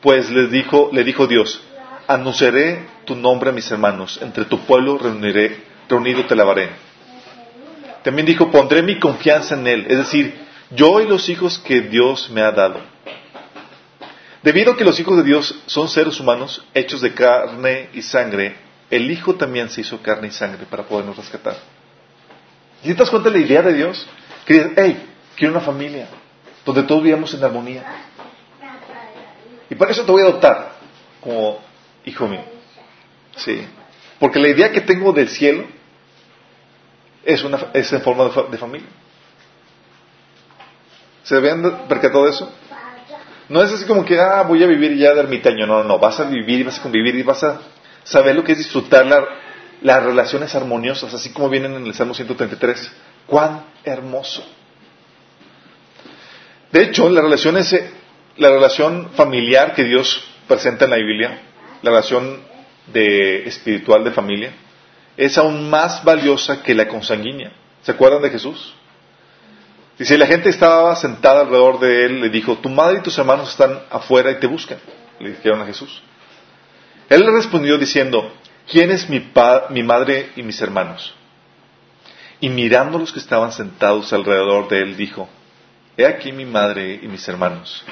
pues 0.00 0.30
les 0.30 0.50
dijo, 0.50 0.90
le 0.92 1.02
dijo 1.02 1.26
Dios, 1.26 1.60
anunciaré 2.06 2.86
tu 3.04 3.16
nombre 3.16 3.50
a 3.50 3.52
mis 3.52 3.68
hermanos, 3.70 4.20
entre 4.22 4.44
tu 4.44 4.60
pueblo 4.60 4.98
reuniré, 4.98 5.64
reunido 5.88 6.24
te 6.24 6.36
lavaré. 6.36 6.70
También 8.04 8.26
dijo, 8.26 8.50
pondré 8.50 8.82
mi 8.82 9.00
confianza 9.00 9.54
en 9.54 9.66
él, 9.66 9.86
es 9.88 9.98
decir, 9.98 10.34
yo 10.70 11.00
y 11.00 11.08
los 11.08 11.28
hijos 11.28 11.58
que 11.58 11.80
Dios 11.80 12.30
me 12.30 12.42
ha 12.42 12.52
dado. 12.52 12.80
Debido 14.42 14.72
a 14.72 14.76
que 14.76 14.84
los 14.84 15.00
hijos 15.00 15.16
de 15.16 15.22
Dios 15.22 15.62
son 15.66 15.88
seres 15.88 16.20
humanos 16.20 16.64
hechos 16.74 17.00
de 17.00 17.14
carne 17.14 17.88
y 17.94 18.02
sangre, 18.02 18.56
el 18.90 19.10
Hijo 19.10 19.34
también 19.34 19.70
se 19.70 19.80
hizo 19.80 20.02
carne 20.02 20.28
y 20.28 20.30
sangre 20.30 20.66
para 20.68 20.84
podernos 20.84 21.16
rescatar. 21.16 21.56
¿Y 22.82 22.88
te 22.88 22.94
das 22.94 23.08
cuenta 23.08 23.30
de 23.30 23.38
la 23.38 23.44
idea 23.44 23.62
de 23.62 23.72
Dios? 23.72 24.06
Que 24.44 24.70
hey, 24.76 25.02
quiero 25.34 25.54
una 25.54 25.62
familia 25.62 26.06
donde 26.64 26.82
todos 26.84 27.02
vivamos 27.02 27.32
en 27.34 27.44
armonía. 27.44 27.84
Y 29.70 29.74
por 29.74 29.90
eso 29.90 30.04
te 30.04 30.12
voy 30.12 30.22
a 30.22 30.26
adoptar 30.26 30.72
como 31.20 31.58
hijo 32.04 32.26
mío. 32.28 32.44
Sí. 33.36 33.66
Porque 34.18 34.38
la 34.38 34.48
idea 34.48 34.70
que 34.70 34.80
tengo 34.80 35.12
del 35.12 35.28
cielo 35.28 35.64
es, 37.24 37.42
una, 37.42 37.58
es 37.72 37.92
en 37.92 38.02
forma 38.02 38.24
de, 38.24 38.42
de 38.50 38.58
familia. 38.58 38.88
¿Se 41.22 41.36
habían 41.36 41.86
percatado 41.88 42.24
de 42.24 42.30
eso? 42.30 42.52
No 43.48 43.62
es 43.62 43.72
así 43.72 43.84
como 43.86 44.04
que, 44.04 44.18
ah, 44.18 44.42
voy 44.42 44.62
a 44.62 44.66
vivir 44.66 44.96
ya 44.96 45.14
de 45.14 45.20
ermitaño. 45.20 45.66
No, 45.66 45.82
no, 45.82 45.84
no. 45.84 45.98
Vas 45.98 46.20
a 46.20 46.24
vivir 46.24 46.60
y 46.60 46.62
vas 46.62 46.78
a 46.78 46.82
convivir 46.82 47.14
y 47.14 47.22
vas 47.22 47.42
a 47.42 47.60
saber 48.04 48.34
lo 48.36 48.44
que 48.44 48.52
es 48.52 48.58
disfrutar 48.58 49.06
la, 49.06 49.24
las 49.82 50.02
relaciones 50.02 50.54
armoniosas, 50.54 51.12
así 51.12 51.30
como 51.32 51.48
vienen 51.48 51.74
en 51.74 51.86
el 51.86 51.94
Salmo 51.94 52.14
133. 52.14 52.92
¡Cuán 53.26 53.64
hermoso! 53.84 54.44
De 56.74 56.82
hecho, 56.82 57.08
la 57.08 57.20
relación, 57.20 57.56
es, 57.56 57.72
la 58.36 58.48
relación 58.48 59.10
familiar 59.10 59.74
que 59.74 59.84
Dios 59.84 60.26
presenta 60.48 60.86
en 60.86 60.90
la 60.90 60.96
Biblia, 60.96 61.40
la 61.82 61.90
relación 61.90 62.40
espiritual 62.92 64.02
de 64.02 64.10
familia, 64.10 64.52
es 65.16 65.38
aún 65.38 65.70
más 65.70 66.02
valiosa 66.02 66.64
que 66.64 66.74
la 66.74 66.88
consanguínea. 66.88 67.52
¿Se 67.82 67.92
acuerdan 67.92 68.22
de 68.22 68.30
Jesús? 68.30 68.74
Dice, 69.96 70.18
la 70.18 70.26
gente 70.26 70.48
estaba 70.48 70.96
sentada 70.96 71.42
alrededor 71.42 71.78
de 71.78 72.06
él, 72.06 72.20
le 72.20 72.28
dijo, 72.28 72.58
tu 72.58 72.70
madre 72.70 72.98
y 72.98 73.02
tus 73.02 73.16
hermanos 73.18 73.50
están 73.50 73.78
afuera 73.88 74.32
y 74.32 74.40
te 74.40 74.48
buscan. 74.48 74.78
Le 75.20 75.30
dijeron 75.30 75.60
a 75.60 75.66
Jesús. 75.66 76.02
Él 77.08 77.20
le 77.20 77.30
respondió 77.30 77.78
diciendo, 77.78 78.32
¿quién 78.68 78.90
es 78.90 79.08
mi, 79.08 79.30
mi 79.70 79.82
madre 79.84 80.32
y 80.34 80.42
mis 80.42 80.60
hermanos? 80.60 81.14
Y 82.40 82.48
mirando 82.48 82.96
a 82.96 83.00
los 83.00 83.12
que 83.12 83.20
estaban 83.20 83.52
sentados 83.52 84.12
alrededor 84.12 84.66
de 84.66 84.80
él, 84.80 84.96
dijo, 84.96 85.28
He 85.96 86.06
aquí 86.06 86.32
mi 86.32 86.44
madre 86.44 86.98
y 87.02 87.06
mis 87.06 87.26
hermanos, 87.28 87.84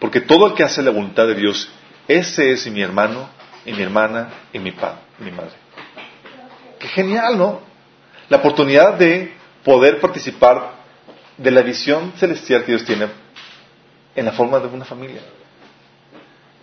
porque 0.00 0.20
todo 0.20 0.48
el 0.48 0.54
que 0.54 0.64
hace 0.64 0.82
la 0.82 0.90
voluntad 0.90 1.26
de 1.26 1.36
Dios, 1.36 1.70
ese 2.08 2.52
es 2.52 2.66
mi 2.66 2.82
hermano 2.82 3.28
y 3.64 3.72
mi 3.72 3.82
hermana 3.82 4.28
y 4.52 4.58
mi 4.58 4.72
padre, 4.72 4.98
mi 5.18 5.30
madre. 5.30 5.52
Qué 6.80 6.88
genial, 6.88 7.38
¿no? 7.38 7.60
La 8.28 8.38
oportunidad 8.38 8.94
de 8.94 9.32
poder 9.62 10.00
participar 10.00 10.72
de 11.36 11.50
la 11.50 11.62
visión 11.62 12.12
celestial 12.16 12.64
que 12.64 12.72
Dios 12.72 12.84
tiene 12.84 13.08
en 14.16 14.24
la 14.24 14.32
forma 14.32 14.58
de 14.58 14.66
una 14.66 14.84
familia. 14.84 15.20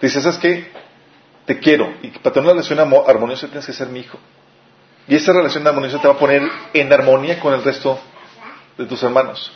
Dices, 0.02 0.24
¿sabes 0.24 0.38
qué? 0.40 0.72
Te 1.46 1.60
quiero. 1.60 1.94
Y 2.02 2.10
para 2.10 2.34
tener 2.34 2.52
una 2.52 2.62
relación 2.62 2.80
armoniosa 2.80 3.48
tienes 3.48 3.66
que 3.66 3.74
ser 3.74 3.88
mi 3.88 4.02
hijo. 4.02 4.18
Y 5.08 5.16
esa 5.16 5.34
relación 5.34 5.66
armoniosa 5.66 6.00
te 6.00 6.08
va 6.08 6.16
a 6.16 6.18
poner 6.18 6.42
en 6.74 6.94
armonía 6.94 7.40
con 7.40 7.54
el 7.54 7.64
resto 7.64 8.00
de 8.78 8.86
tus 8.86 9.02
hermanos. 9.04 9.52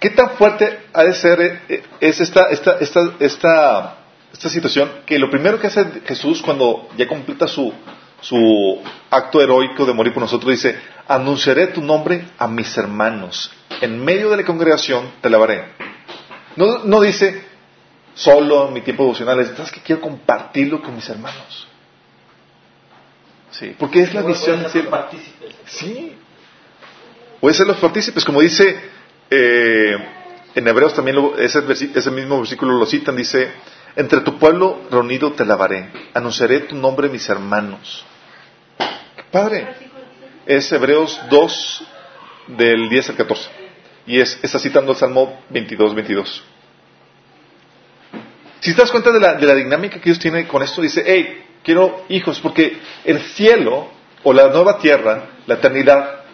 ¿Qué 0.00 0.10
tan 0.10 0.30
fuerte 0.30 0.86
ha 0.92 1.02
de 1.02 1.12
ser 1.12 1.62
eh, 1.68 1.82
es 2.00 2.20
esta, 2.20 2.44
esta, 2.50 2.78
esta, 2.78 3.00
esta, 3.18 3.96
esta 4.32 4.48
situación? 4.48 4.90
Que 5.04 5.18
lo 5.18 5.30
primero 5.30 5.58
que 5.58 5.66
hace 5.66 5.84
Jesús 6.06 6.40
cuando 6.40 6.88
ya 6.96 7.08
completa 7.08 7.48
su, 7.48 7.72
su 8.20 8.80
acto 9.10 9.40
heroico 9.42 9.84
de 9.84 9.92
morir 9.92 10.12
por 10.12 10.22
nosotros, 10.22 10.52
dice, 10.52 10.78
anunciaré 11.08 11.68
tu 11.68 11.82
nombre 11.82 12.28
a 12.38 12.46
mis 12.46 12.76
hermanos. 12.78 13.50
En 13.80 14.04
medio 14.04 14.30
de 14.30 14.36
la 14.36 14.44
congregación 14.44 15.10
te 15.20 15.30
lavaré. 15.30 15.64
No, 16.54 16.84
no 16.84 17.00
dice, 17.00 17.42
solo 18.14 18.68
en 18.68 18.74
mi 18.74 18.82
tiempo 18.82 19.02
devocional, 19.02 19.40
es 19.40 19.72
que 19.72 19.80
quiero 19.80 20.00
compartirlo 20.00 20.80
con 20.80 20.94
mis 20.94 21.08
hermanos. 21.08 21.66
Sí, 23.50 23.74
porque 23.76 24.02
es 24.02 24.14
la 24.14 24.22
visión. 24.22 24.64
Sí. 25.66 26.14
Puede 27.40 27.54
ser 27.54 27.66
los 27.66 27.78
partícipes, 27.78 28.24
como 28.24 28.40
dice 28.40 28.97
eh, 29.30 29.96
en 30.54 30.66
Hebreos 30.66 30.94
también 30.94 31.16
ese, 31.38 32.10
mismo 32.10 32.38
versículo 32.38 32.78
lo 32.78 32.86
citan, 32.86 33.16
dice, 33.16 33.50
entre 33.96 34.20
tu 34.20 34.38
pueblo 34.38 34.80
reunido 34.90 35.32
te 35.32 35.44
lavaré, 35.44 35.90
anunciaré 36.14 36.60
tu 36.60 36.74
nombre 36.74 37.08
mis 37.08 37.28
hermanos. 37.28 38.04
¡Qué 38.78 39.24
padre! 39.30 39.68
Es 40.46 40.72
Hebreos 40.72 41.20
2 41.30 41.84
del 42.48 42.88
10 42.88 43.10
al 43.10 43.16
14. 43.16 43.50
Y 44.06 44.20
es, 44.20 44.38
está 44.42 44.58
citando 44.58 44.92
el 44.92 44.98
Salmo 44.98 45.42
22, 45.50 45.94
22. 45.94 46.44
Si 48.60 48.74
te 48.74 48.80
das 48.80 48.90
cuenta 48.90 49.12
de 49.12 49.20
la, 49.20 49.34
de 49.34 49.46
la 49.46 49.54
dinámica 49.54 49.98
que 49.98 50.06
Dios 50.06 50.18
tiene 50.18 50.48
con 50.48 50.62
esto, 50.62 50.82
dice, 50.82 51.04
hey, 51.06 51.44
quiero 51.62 52.04
hijos, 52.08 52.40
porque 52.40 52.78
el 53.04 53.20
cielo 53.20 53.90
o 54.24 54.32
la 54.32 54.48
nueva 54.48 54.78
tierra, 54.78 55.30
la 55.46 55.54
eternidad, 55.54 56.24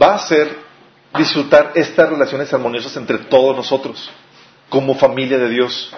va 0.00 0.14
a 0.14 0.18
ser 0.18 0.65
disfrutar 1.14 1.72
estas 1.74 2.08
relaciones 2.08 2.52
armoniosas 2.52 2.96
entre 2.96 3.18
todos 3.18 3.56
nosotros, 3.56 4.10
como 4.68 4.94
familia 4.94 5.38
de 5.38 5.48
Dios. 5.48 5.92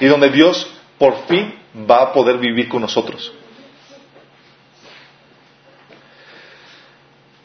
Y 0.00 0.06
donde 0.06 0.30
Dios 0.30 0.70
por 0.98 1.26
fin 1.26 1.54
va 1.88 2.02
a 2.02 2.12
poder 2.12 2.38
vivir 2.38 2.68
con 2.68 2.82
nosotros. 2.82 3.32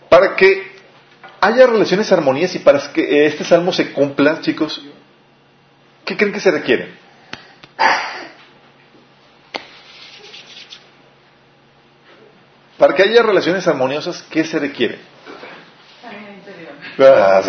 Para 0.10 0.36
que 0.36 0.76
haya 1.42 1.68
relaciones 1.68 2.12
armoniosas 2.12 2.56
y 2.56 2.60
para 2.60 2.92
que 2.94 3.26
este 3.26 3.44
salmo 3.44 3.74
se 3.74 3.92
cumpla, 3.92 4.42
chicos, 4.42 4.82
¿qué 6.06 6.16
creen 6.16 6.34
que 6.34 6.40
se 6.40 6.52
requiere? 6.52 6.94
Para 12.78 12.94
que 12.94 13.04
haya 13.04 13.24
relaciones 13.24 13.68
armoniosas, 13.68 14.22
¿qué 14.24 14.44
se 14.44 14.60
requiere? 14.60 15.00
Ah, 16.98 17.42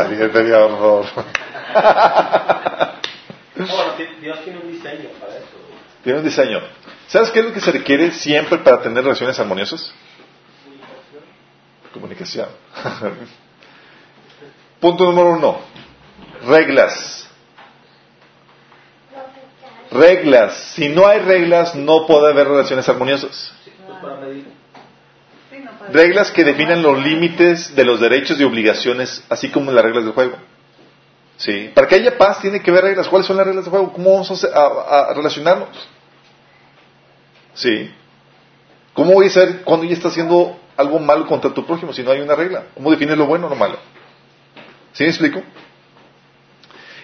bueno, 3.57 3.95
Dios 4.21 4.39
tiene 4.45 4.59
un 4.59 4.73
diseño 4.73 5.09
para 5.21 5.37
eso. 5.37 5.47
Tiene 6.03 6.19
un 6.19 6.25
diseño. 6.25 6.61
¿Sabes 7.07 7.31
qué 7.31 7.39
es 7.41 7.45
lo 7.45 7.53
que 7.53 7.61
se 7.61 7.71
requiere 7.71 8.11
siempre 8.13 8.59
para 8.59 8.83
tener 8.83 9.05
relaciones 9.05 9.39
armoniosas? 9.39 9.93
Comunicación. 11.93 12.49
Punto 14.81 15.05
número 15.05 15.31
uno. 15.31 15.61
Reglas. 16.47 17.29
Reglas. 19.91 20.55
Si 20.75 20.89
no 20.89 21.07
hay 21.07 21.21
reglas, 21.21 21.75
no 21.75 22.07
puede 22.07 22.33
haber 22.33 22.49
relaciones 22.49 22.89
armoniosas. 22.89 23.53
Pues 23.87 23.99
para 24.01 24.17
medir. 24.17 24.47
Reglas 25.93 26.31
que 26.31 26.45
definan 26.45 26.83
los 26.83 27.03
límites 27.03 27.75
de 27.75 27.85
los 27.85 28.01
derechos 28.01 28.41
y 28.41 28.45
obligaciones, 28.45 29.23
así 29.29 29.51
como 29.51 29.71
las 29.73 29.85
reglas 29.85 30.05
del 30.05 30.13
juego. 30.13 30.37
¿Sí? 31.37 31.71
Para 31.75 31.87
que 31.87 31.97
haya 31.97 32.17
paz 32.17 32.41
tiene 32.41 32.63
que 32.63 32.71
haber 32.71 32.85
reglas. 32.85 33.09
¿Cuáles 33.09 33.27
son 33.27 33.37
las 33.37 33.47
reglas 33.47 33.65
del 33.65 33.71
juego? 33.71 33.93
¿Cómo 33.93 34.13
vamos 34.13 34.45
a, 34.45 35.15
relacionarnos? 35.15 35.69
¿Sí? 37.55 37.91
¿Cómo 38.95 39.13
voy 39.13 39.27
a 39.27 39.31
saber 39.31 39.63
cuando 39.63 39.85
ya 39.85 39.93
está 39.93 40.09
haciendo 40.09 40.59
algo 40.77 40.99
malo 40.99 41.27
contra 41.27 41.53
tu 41.53 41.67
prójimo 41.67 41.93
si 41.93 42.03
no 42.03 42.11
hay 42.11 42.21
una 42.21 42.35
regla? 42.35 42.65
¿Cómo 42.75 42.91
defines 42.91 43.17
lo 43.19 43.27
bueno 43.27 43.47
o 43.47 43.51
lo 43.51 43.57
malo? 43.57 43.79
¿Sí 44.93 45.05
me 45.05 45.11
explico? 45.11 45.43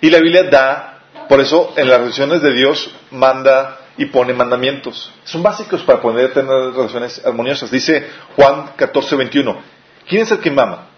Y 0.00 0.10
la 0.10 0.18
Biblia 0.18 0.44
da, 0.44 1.00
por 1.28 1.40
eso 1.40 1.74
en 1.76 1.88
las 1.88 2.00
relaciones 2.00 2.42
de 2.42 2.52
Dios 2.52 2.94
manda 3.10 3.81
y 3.96 4.06
pone 4.06 4.32
mandamientos. 4.32 5.12
Son 5.24 5.42
básicos 5.42 5.82
para 5.82 6.00
poder 6.00 6.32
tener 6.32 6.72
relaciones 6.72 7.24
armoniosas. 7.24 7.70
Dice 7.70 8.06
Juan 8.36 8.72
14, 8.76 9.16
21. 9.16 9.62
¿Quién 10.08 10.22
es 10.22 10.30
el 10.30 10.38
que 10.38 10.50
mama? 10.50 10.88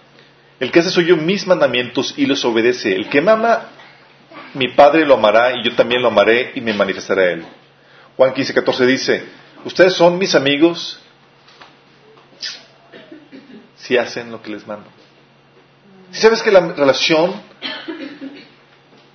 El 0.60 0.70
que 0.70 0.80
hace 0.80 0.90
suyo 0.90 1.16
mis 1.16 1.46
mandamientos 1.46 2.14
y 2.16 2.26
los 2.26 2.44
obedece. 2.44 2.94
El 2.94 3.08
que 3.08 3.20
mama, 3.20 3.68
mi 4.54 4.68
Padre 4.68 5.04
lo 5.04 5.14
amará 5.14 5.52
y 5.52 5.64
yo 5.64 5.74
también 5.74 6.02
lo 6.02 6.08
amaré 6.08 6.52
y 6.54 6.60
me 6.60 6.72
manifestaré 6.72 7.22
a 7.24 7.32
él. 7.32 7.44
Juan 8.16 8.32
15, 8.32 8.54
14 8.54 8.86
dice, 8.86 9.24
ustedes 9.64 9.94
son 9.94 10.18
mis 10.18 10.34
amigos 10.34 11.00
si 13.76 13.98
hacen 13.98 14.30
lo 14.30 14.40
que 14.40 14.50
les 14.50 14.66
mando. 14.66 14.86
Si 16.12 16.20
sabes 16.20 16.42
que 16.42 16.52
la 16.52 16.60
relación 16.60 17.34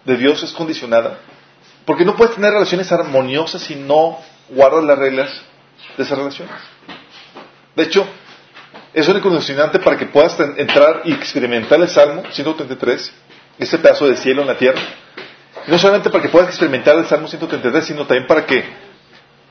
de 0.03 0.17
Dios 0.17 0.43
es 0.43 0.51
condicionada, 0.51 1.19
porque 1.89 2.05
no 2.05 2.15
puedes 2.15 2.35
tener 2.35 2.51
relaciones 2.51 2.91
armoniosas 2.91 3.63
si 3.63 3.73
no 3.73 4.19
guardas 4.49 4.83
las 4.83 4.99
reglas 4.99 5.41
de 5.97 6.03
esas 6.03 6.19
relaciones. 6.19 6.53
De 7.75 7.81
hecho, 7.81 8.07
es 8.93 9.07
un 9.07 9.19
condicionante 9.21 9.79
para 9.79 9.97
que 9.97 10.05
puedas 10.05 10.39
entrar 10.57 11.01
y 11.05 11.13
experimentar 11.13 11.81
el 11.81 11.89
Salmo 11.89 12.21
133, 12.29 13.11
ese 13.57 13.79
pedazo 13.79 14.07
de 14.07 14.17
cielo 14.17 14.43
en 14.43 14.49
la 14.49 14.55
tierra. 14.55 14.79
no 15.65 15.79
solamente 15.79 16.11
para 16.11 16.21
que 16.21 16.29
puedas 16.29 16.49
experimentar 16.49 16.95
el 16.95 17.07
Salmo 17.07 17.27
133, 17.27 17.83
sino 17.83 18.05
también 18.05 18.27
para 18.27 18.45
que 18.45 18.63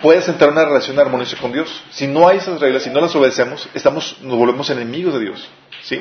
puedas 0.00 0.28
entrar 0.28 0.50
en 0.50 0.59
una 0.59 0.64
relación 0.66 0.97
armoniosa 0.97 1.37
con 1.38 1.52
Dios. 1.52 1.83
Si 1.90 2.07
no 2.07 2.28
hay 2.28 2.38
esas 2.38 2.61
reglas, 2.61 2.85
si 2.85 2.90
no 2.90 3.00
las 3.00 3.16
obedecemos, 3.16 3.68
estamos, 3.75 4.16
nos 4.21 4.38
volvemos 4.38 4.71
enemigos 4.71 5.14
de 5.14 5.21
Dios. 5.23 5.49
¿Sí? 5.83 6.00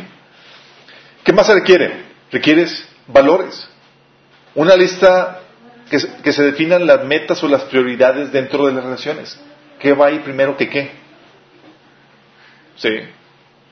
¿Qué 1.23 1.33
más 1.33 1.47
se 1.47 1.55
requiere? 1.55 2.05
Requieres 2.31 2.87
valores. 3.07 3.67
Una 4.53 4.75
lista 4.75 5.41
que, 5.89 5.99
que 6.23 6.33
se 6.33 6.43
definan 6.43 6.85
las 6.85 7.05
metas 7.05 7.43
o 7.43 7.47
las 7.47 7.63
prioridades 7.63 8.31
dentro 8.31 8.65
de 8.65 8.73
las 8.73 8.83
relaciones. 8.83 9.39
¿Qué 9.79 9.93
va 9.93 10.07
ahí 10.07 10.19
primero 10.19 10.57
que 10.57 10.69
qué? 10.69 10.91
Sí. 12.77 12.89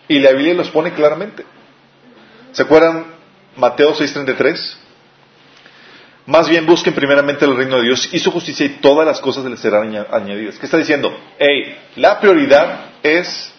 Y 0.07 0.19
la 0.19 0.31
Biblia 0.31 0.53
los 0.53 0.69
pone 0.69 0.93
claramente. 0.93 1.45
¿Se 2.51 2.63
acuerdan 2.63 3.05
Mateo 3.55 3.93
6:33? 3.93 4.77
Más 6.27 6.49
bien 6.49 6.65
busquen 6.65 6.93
primeramente 6.93 7.45
el 7.45 7.55
reino 7.55 7.77
de 7.77 7.83
Dios 7.83 8.09
y 8.11 8.19
su 8.19 8.31
justicia 8.31 8.65
y 8.65 8.69
todas 8.69 9.05
las 9.05 9.19
cosas 9.19 9.45
les 9.45 9.59
serán 9.59 9.95
añadidas. 10.11 10.57
¿Qué 10.57 10.65
está 10.65 10.77
diciendo? 10.77 11.15
Hey, 11.37 11.77
la 11.97 12.19
prioridad 12.19 12.85
es 13.03 13.53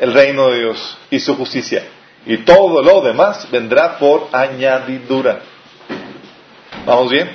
el 0.00 0.12
reino 0.12 0.50
de 0.50 0.58
Dios 0.58 0.98
y 1.10 1.20
su 1.20 1.36
justicia. 1.36 1.84
Y 2.26 2.38
todo 2.38 2.82
lo 2.82 3.02
demás 3.02 3.48
vendrá 3.52 3.98
por 3.98 4.28
añadidura. 4.32 5.40
¿Vamos 6.84 7.12
bien? 7.12 7.30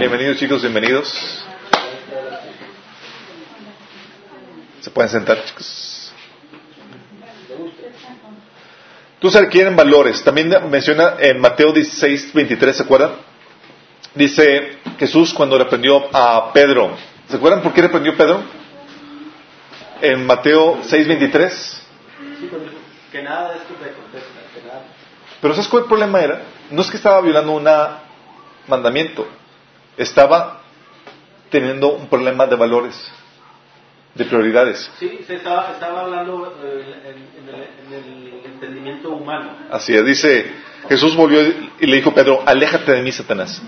Bienvenidos 0.00 0.36
chicos, 0.38 0.62
bienvenidos. 0.62 1.44
Se 4.80 4.90
pueden 4.90 5.08
sentar 5.08 5.44
chicos. 5.44 6.12
Tú 9.20 9.30
se 9.30 9.40
requieren 9.40 9.76
valores. 9.76 10.24
También 10.24 10.52
menciona 10.68 11.14
en 11.20 11.38
Mateo 11.38 11.72
16, 11.72 12.32
23, 12.34 12.76
¿se 12.76 12.82
acuerdan? 12.82 13.12
Dice 14.16 14.78
Jesús 14.98 15.32
cuando 15.34 15.56
reprendió 15.56 16.08
a 16.12 16.52
Pedro. 16.52 16.96
¿Se 17.28 17.36
acuerdan 17.36 17.62
por 17.62 17.72
qué 17.72 17.82
reprendió 17.82 18.16
Pedro? 18.16 18.42
En 20.02 20.26
Mateo 20.26 20.80
6, 20.82 21.06
23. 21.06 21.82
Que 23.12 23.22
nada 23.22 23.54
es 23.54 23.68
tu 23.68 23.74
que 23.74 24.66
nada. 24.66 24.82
Pero 25.40 25.54
¿sabes 25.54 25.68
cuál 25.68 25.84
el 25.84 25.88
problema 25.88 26.20
era? 26.20 26.42
No 26.72 26.82
es 26.82 26.90
que 26.90 26.96
estaba 26.96 27.20
violando 27.20 27.52
un 27.52 27.68
mandamiento. 28.70 29.26
Estaba 29.96 30.62
teniendo 31.50 31.92
un 31.92 32.08
problema 32.08 32.46
de 32.46 32.56
valores 32.56 33.12
de 34.14 34.24
prioridades. 34.24 34.90
Sí, 34.98 35.20
se 35.26 35.36
estaba, 35.36 35.72
estaba 35.72 36.02
hablando 36.02 36.56
eh, 36.64 37.14
en, 37.88 37.94
el, 37.94 38.44
entendimiento 38.44 39.10
humano. 39.10 39.52
Así 39.70 39.94
es, 39.94 40.04
dice, 40.04 40.52
Jesús 40.88 41.14
volvió 41.16 41.40
y 41.42 41.86
le 41.86 41.96
dijo 41.96 42.10
a 42.10 42.14
Pedro, 42.14 42.42
aléjate 42.44 42.92
de 42.92 43.02
mí, 43.02 43.12
Satanás. 43.12 43.62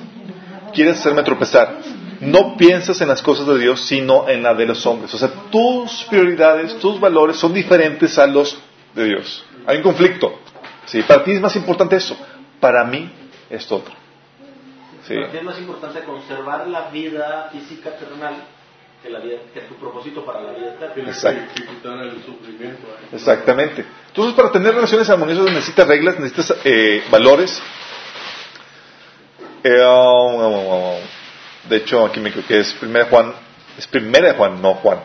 Quieres 0.75 0.99
hacerme 0.99 1.23
tropezar. 1.23 1.79
No 2.21 2.57
piensas 2.57 3.01
en 3.01 3.09
las 3.09 3.21
cosas 3.21 3.47
de 3.47 3.59
Dios, 3.59 3.81
sino 3.81 4.29
en 4.29 4.43
la 4.43 4.55
de 4.55 4.67
los 4.67 4.85
hombres. 4.87 5.13
O 5.13 5.19
sea, 5.19 5.29
tus 5.51 6.05
prioridades, 6.05 6.79
tus 6.79 7.01
valores 7.01 7.37
son 7.37 7.53
diferentes 7.53 8.19
a 8.19 8.27
los 8.27 8.59
de 8.95 9.05
Dios. 9.05 9.45
Hay 9.67 9.79
un 9.79 9.83
conflicto. 9.83 10.39
Sí, 10.85 11.03
para 11.03 11.25
ti 11.25 11.33
es 11.33 11.41
más 11.41 11.57
importante 11.57 11.97
eso. 11.97 12.17
Para 12.61 12.85
mí 12.85 13.11
es 13.51 13.71
otro. 13.71 14.02
Sí. 15.07 15.15
Para 15.15 15.31
ti 15.31 15.37
es 15.39 15.43
más 15.43 15.59
importante 15.59 16.01
conservar 16.05 16.67
la 16.69 16.91
vida 16.91 17.49
física 17.51 17.97
terrenal 17.97 18.35
que, 19.03 19.11
la 19.11 19.19
vida, 19.19 19.39
que 19.53 19.61
tu 19.63 19.75
propósito 19.75 20.25
para 20.25 20.43
la 20.43 20.53
vida 20.53 20.75
eterna. 20.75 21.11
Exactamente. 23.13 23.85
Entonces, 24.09 24.35
para 24.35 24.53
tener 24.53 24.75
relaciones 24.75 25.11
armoniosas 25.11 25.47
necesitas 25.47 25.89
reglas, 25.89 26.19
necesitas 26.21 26.57
eh, 26.65 27.03
valores. 27.11 27.61
Eh, 29.65 29.85
um, 29.85 30.35
um, 30.35 30.73
um, 30.73 31.01
de 31.69 31.77
hecho, 31.77 32.05
aquí 32.05 32.21
me 32.21 32.33
creo 32.33 32.47
que 32.47 32.61
es 32.61 32.73
primera 32.75 33.07
Juan, 33.07 33.33
es 33.79 33.87
primera 33.87 34.35
Juan, 34.35 34.61
no 34.61 34.75
Juan, 34.75 35.01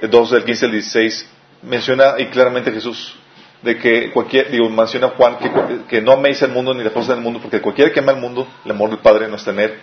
2 0.00 0.30
del 0.30 0.44
15 0.44 0.66
al 0.66 0.72
16, 0.72 1.30
menciona 1.62 2.14
y 2.18 2.26
claramente 2.26 2.72
Jesús 2.72 3.14
de 3.62 3.78
que 3.78 4.10
cualquier, 4.10 4.50
digo, 4.50 4.68
menciona 4.68 5.10
Juan 5.10 5.38
que, 5.38 5.50
que 5.88 6.00
no 6.02 6.12
améis 6.12 6.42
el 6.42 6.50
mundo 6.50 6.74
ni 6.74 6.82
la 6.82 6.90
cosas 6.90 7.10
del 7.10 7.20
mundo, 7.20 7.40
porque 7.40 7.60
cualquiera 7.60 7.92
que 7.92 8.00
ama 8.00 8.12
el 8.12 8.18
mundo, 8.18 8.46
el 8.64 8.70
amor 8.70 8.90
del 8.90 8.98
Padre 8.98 9.28
no 9.28 9.36
está 9.36 9.52
en 9.52 9.60
él. 9.60 9.74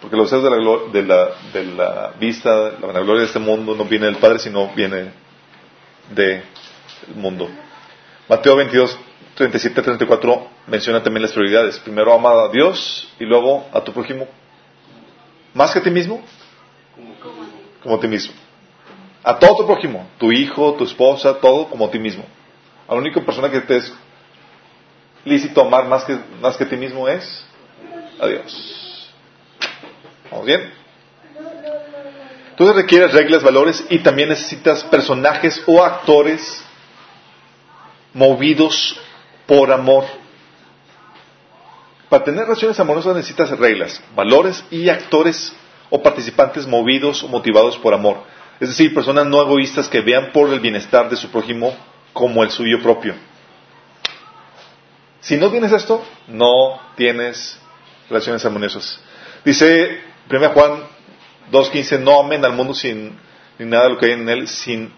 Porque 0.00 0.16
los 0.16 0.30
deseos 0.30 0.44
de 0.44 0.50
la, 0.50 0.78
de 0.92 1.02
la, 1.02 1.30
de 1.52 1.64
la 1.64 2.14
vista, 2.18 2.50
la 2.80 3.00
gloria 3.00 3.22
de 3.22 3.26
este 3.26 3.40
mundo 3.40 3.74
no 3.74 3.84
viene 3.84 4.06
del 4.06 4.16
Padre, 4.16 4.38
sino 4.38 4.68
viene 4.74 5.10
del 6.14 6.42
mundo. 7.16 7.48
Mateo 8.28 8.56
22, 8.56 8.98
37, 9.34 9.82
34 9.82 10.48
menciona 10.66 11.02
también 11.02 11.22
las 11.22 11.32
prioridades. 11.32 11.78
Primero 11.80 12.14
ama 12.14 12.44
a 12.44 12.48
Dios 12.48 13.12
y 13.18 13.24
luego 13.24 13.66
a 13.72 13.80
tu 13.82 13.92
prójimo. 13.92 14.26
¿Más 15.52 15.72
que 15.72 15.80
a 15.80 15.82
ti 15.82 15.90
mismo? 15.90 16.22
Como 17.82 17.96
a 17.96 18.00
ti 18.00 18.06
mismo. 18.06 18.32
A 19.24 19.38
todo 19.38 19.56
tu 19.56 19.66
prójimo, 19.66 20.06
tu 20.18 20.30
hijo, 20.30 20.74
tu 20.74 20.84
esposa, 20.84 21.34
todo 21.40 21.68
como 21.68 21.86
a 21.86 21.90
ti 21.90 21.98
mismo. 21.98 22.24
A 22.88 22.94
la 22.94 23.00
única 23.00 23.20
persona 23.20 23.50
que 23.50 23.60
te 23.60 23.76
es 23.76 23.92
lícito 25.24 25.60
amar 25.60 25.86
más 25.86 26.04
que, 26.04 26.18
más 26.40 26.56
que 26.56 26.64
ti 26.64 26.76
mismo 26.76 27.06
es 27.06 27.44
a 28.18 28.26
Dios. 28.26 29.12
¿Vamos 30.30 30.46
bien? 30.46 30.72
Entonces 32.50 32.74
requieres 32.74 33.12
reglas, 33.12 33.42
valores 33.42 33.84
y 33.90 33.98
también 33.98 34.30
necesitas 34.30 34.82
personajes 34.84 35.62
o 35.66 35.84
actores 35.84 36.64
movidos 38.14 38.98
por 39.46 39.70
amor. 39.70 40.04
Para 42.08 42.24
tener 42.24 42.44
relaciones 42.44 42.80
amorosas 42.80 43.14
necesitas 43.14 43.50
reglas, 43.58 44.02
valores 44.16 44.64
y 44.70 44.88
actores 44.88 45.52
o 45.90 46.02
participantes 46.02 46.66
movidos 46.66 47.22
o 47.22 47.28
motivados 47.28 47.76
por 47.76 47.92
amor. 47.92 48.22
Es 48.60 48.70
decir, 48.70 48.94
personas 48.94 49.26
no 49.26 49.42
egoístas 49.42 49.88
que 49.88 50.00
vean 50.00 50.32
por 50.32 50.48
el 50.50 50.58
bienestar 50.58 51.08
de 51.10 51.16
su 51.16 51.30
prójimo 51.30 51.76
como 52.18 52.42
el 52.42 52.50
suyo 52.50 52.82
propio. 52.82 53.14
Si 55.20 55.36
no 55.36 55.52
tienes 55.52 55.70
esto, 55.70 56.04
no 56.26 56.80
tienes 56.96 57.60
relaciones 58.10 58.44
armoniosas. 58.44 59.00
Dice 59.44 60.00
1 60.28 60.48
Juan 60.48 60.82
2.15, 61.52 62.00
no 62.00 62.18
amen 62.18 62.44
al 62.44 62.54
mundo 62.54 62.74
sin 62.74 63.16
ni 63.56 63.66
nada 63.66 63.84
de 63.84 63.90
lo 63.90 63.98
que 63.98 64.06
hay 64.06 64.12
en 64.12 64.28
él, 64.28 64.48
sin, 64.48 64.92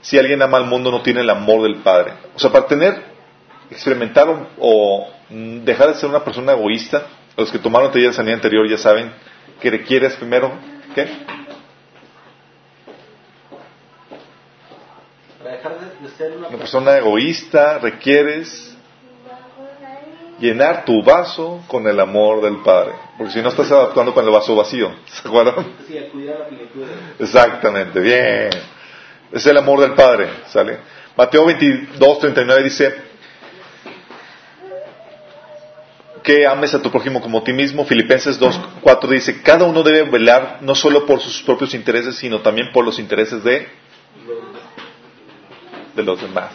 si 0.00 0.18
alguien 0.18 0.40
ama 0.40 0.56
al 0.56 0.64
mundo 0.64 0.90
no 0.90 1.02
tiene 1.02 1.20
el 1.20 1.28
amor 1.28 1.64
del 1.64 1.82
Padre. 1.82 2.14
O 2.34 2.38
sea, 2.38 2.50
para 2.50 2.66
tener, 2.66 3.02
experimentar 3.70 4.26
o, 4.58 5.10
dejar 5.28 5.88
de 5.88 5.94
ser 5.96 6.08
una 6.08 6.24
persona 6.24 6.52
egoísta, 6.52 7.06
los 7.36 7.50
que 7.50 7.58
tomaron 7.58 7.90
teoría 7.90 8.08
de 8.08 8.14
sanidad 8.14 8.36
anterior 8.36 8.66
ya 8.70 8.78
saben 8.78 9.12
que 9.60 9.70
requieres 9.70 10.14
primero, 10.16 10.50
¿qué? 10.94 11.08
Para 15.38 15.56
dejar 15.56 15.93
de 16.04 16.10
ser 16.10 16.36
una, 16.36 16.48
una 16.48 16.58
persona 16.58 16.96
egoísta, 16.96 17.78
requieres 17.78 18.74
llenar 20.38 20.84
tu 20.84 21.02
vaso 21.02 21.62
con 21.66 21.86
el 21.86 21.98
amor 21.98 22.42
del 22.42 22.58
Padre. 22.62 22.92
Porque 23.16 23.32
si 23.32 23.40
no 23.40 23.48
estás 23.48 23.70
actuando 23.72 24.12
con 24.12 24.24
el 24.24 24.30
vaso 24.30 24.54
vacío. 24.54 24.92
¿Se 25.06 25.26
acuerdan? 25.26 25.66
Sí, 25.86 25.94
la 25.94 26.34
Exactamente, 27.18 28.00
bien. 28.00 28.50
Es 29.32 29.46
el 29.46 29.56
amor 29.56 29.80
del 29.80 29.94
Padre, 29.94 30.28
¿sale? 30.48 30.78
Mateo 31.16 31.46
22, 31.46 32.18
39 32.18 32.62
dice 32.62 33.14
que 36.22 36.46
ames 36.46 36.72
a 36.74 36.80
tu 36.80 36.90
prójimo 36.90 37.20
como 37.20 37.38
a 37.38 37.44
ti 37.44 37.52
mismo. 37.52 37.84
Filipenses 37.84 38.38
2, 38.38 38.60
4 38.80 39.10
dice, 39.10 39.42
cada 39.42 39.64
uno 39.64 39.82
debe 39.82 40.10
velar 40.10 40.58
no 40.62 40.74
solo 40.74 41.06
por 41.06 41.20
sus 41.20 41.42
propios 41.42 41.74
intereses, 41.74 42.16
sino 42.16 42.40
también 42.40 42.72
por 42.72 42.84
los 42.84 42.98
intereses 42.98 43.44
de, 43.44 43.68
de 45.94 46.02
los 46.02 46.20
demás. 46.20 46.50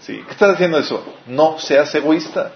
¿Sí? 0.00 0.22
¿Qué 0.26 0.32
estás 0.32 0.54
haciendo 0.54 0.78
eso? 0.78 1.04
No 1.26 1.58
seas 1.58 1.94
egoísta. 1.94 2.52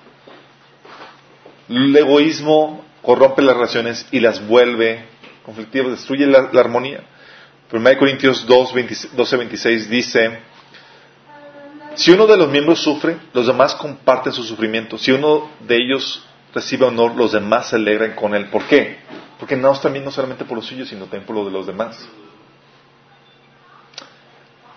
El 1.69 1.97
egoísmo 1.97 2.85
corrompe 3.03 3.43
las 3.43 3.55
relaciones 3.57 4.07
y 4.11 4.21
las 4.21 4.47
vuelve 4.47 5.05
conflictiva, 5.47 5.89
destruye 5.91 6.27
la, 6.27 6.51
armonía. 6.61 7.05
1 7.73 7.99
Corintios 7.99 8.47
2, 8.47 8.75
12, 9.15 9.37
26 9.37 9.89
dice, 9.89 10.41
si 11.95 12.11
uno 12.11 12.27
de 12.27 12.37
los 12.37 12.49
miembros 12.49 12.81
sufre, 12.81 13.17
los 13.33 13.47
demás 13.47 13.75
comparten 13.77 14.33
su 14.33 14.43
sufrimiento. 14.43 14.99
Si 14.99 15.13
uno 15.13 15.49
de 15.61 15.77
ellos 15.77 16.25
recibe 16.53 16.87
honor, 16.87 17.15
los 17.17 17.33
demás 17.33 17.69
se 17.71 17.77
alegran 17.77 18.15
con 18.17 18.35
él. 18.35 18.47
¿Por 18.47 18.65
qué? 18.65 18.99
Porque 19.39 19.57
no 19.57 19.73
también 19.79 20.05
no 20.05 20.11
solamente 20.11 20.45
por 20.45 20.57
los 20.57 20.67
suyos, 20.67 20.89
sino 20.89 21.03
también 21.03 21.25
por 21.25 21.37
lo 21.37 21.45
de 21.45 21.53
los 21.53 21.67
demás. 21.67 22.09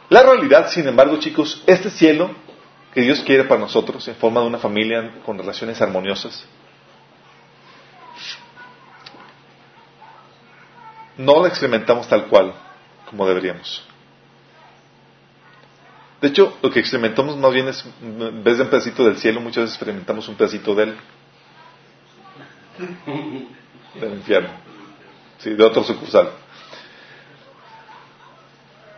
La 0.09 0.23
realidad, 0.23 0.69
sin 0.69 0.87
embargo, 0.87 1.17
chicos, 1.17 1.63
este 1.67 1.89
cielo 1.91 2.31
que 2.93 3.01
Dios 3.01 3.21
quiere 3.21 3.43
para 3.43 3.61
nosotros 3.61 4.07
en 4.07 4.15
forma 4.15 4.41
de 4.41 4.47
una 4.47 4.57
familia 4.57 5.21
con 5.23 5.37
relaciones 5.37 5.79
armoniosas, 5.81 6.45
no 11.17 11.41
la 11.41 11.49
experimentamos 11.49 12.07
tal 12.07 12.27
cual 12.27 12.53
como 13.07 13.27
deberíamos. 13.27 13.85
De 16.21 16.27
hecho, 16.27 16.57
lo 16.61 16.71
que 16.71 16.79
experimentamos 16.79 17.37
más 17.37 17.53
bien 17.53 17.67
es, 17.67 17.85
en 18.01 18.43
vez 18.43 18.57
de 18.57 18.63
un 18.63 18.69
pedacito 18.69 19.05
del 19.05 19.17
cielo, 19.17 19.39
muchas 19.39 19.63
veces 19.63 19.75
experimentamos 19.75 20.27
un 20.27 20.35
pedacito 20.35 20.73
del, 20.75 20.97
del 23.93 24.13
infierno, 24.13 24.49
sí, 25.37 25.51
de 25.51 25.63
otro 25.63 25.83
sucursal. 25.83 26.31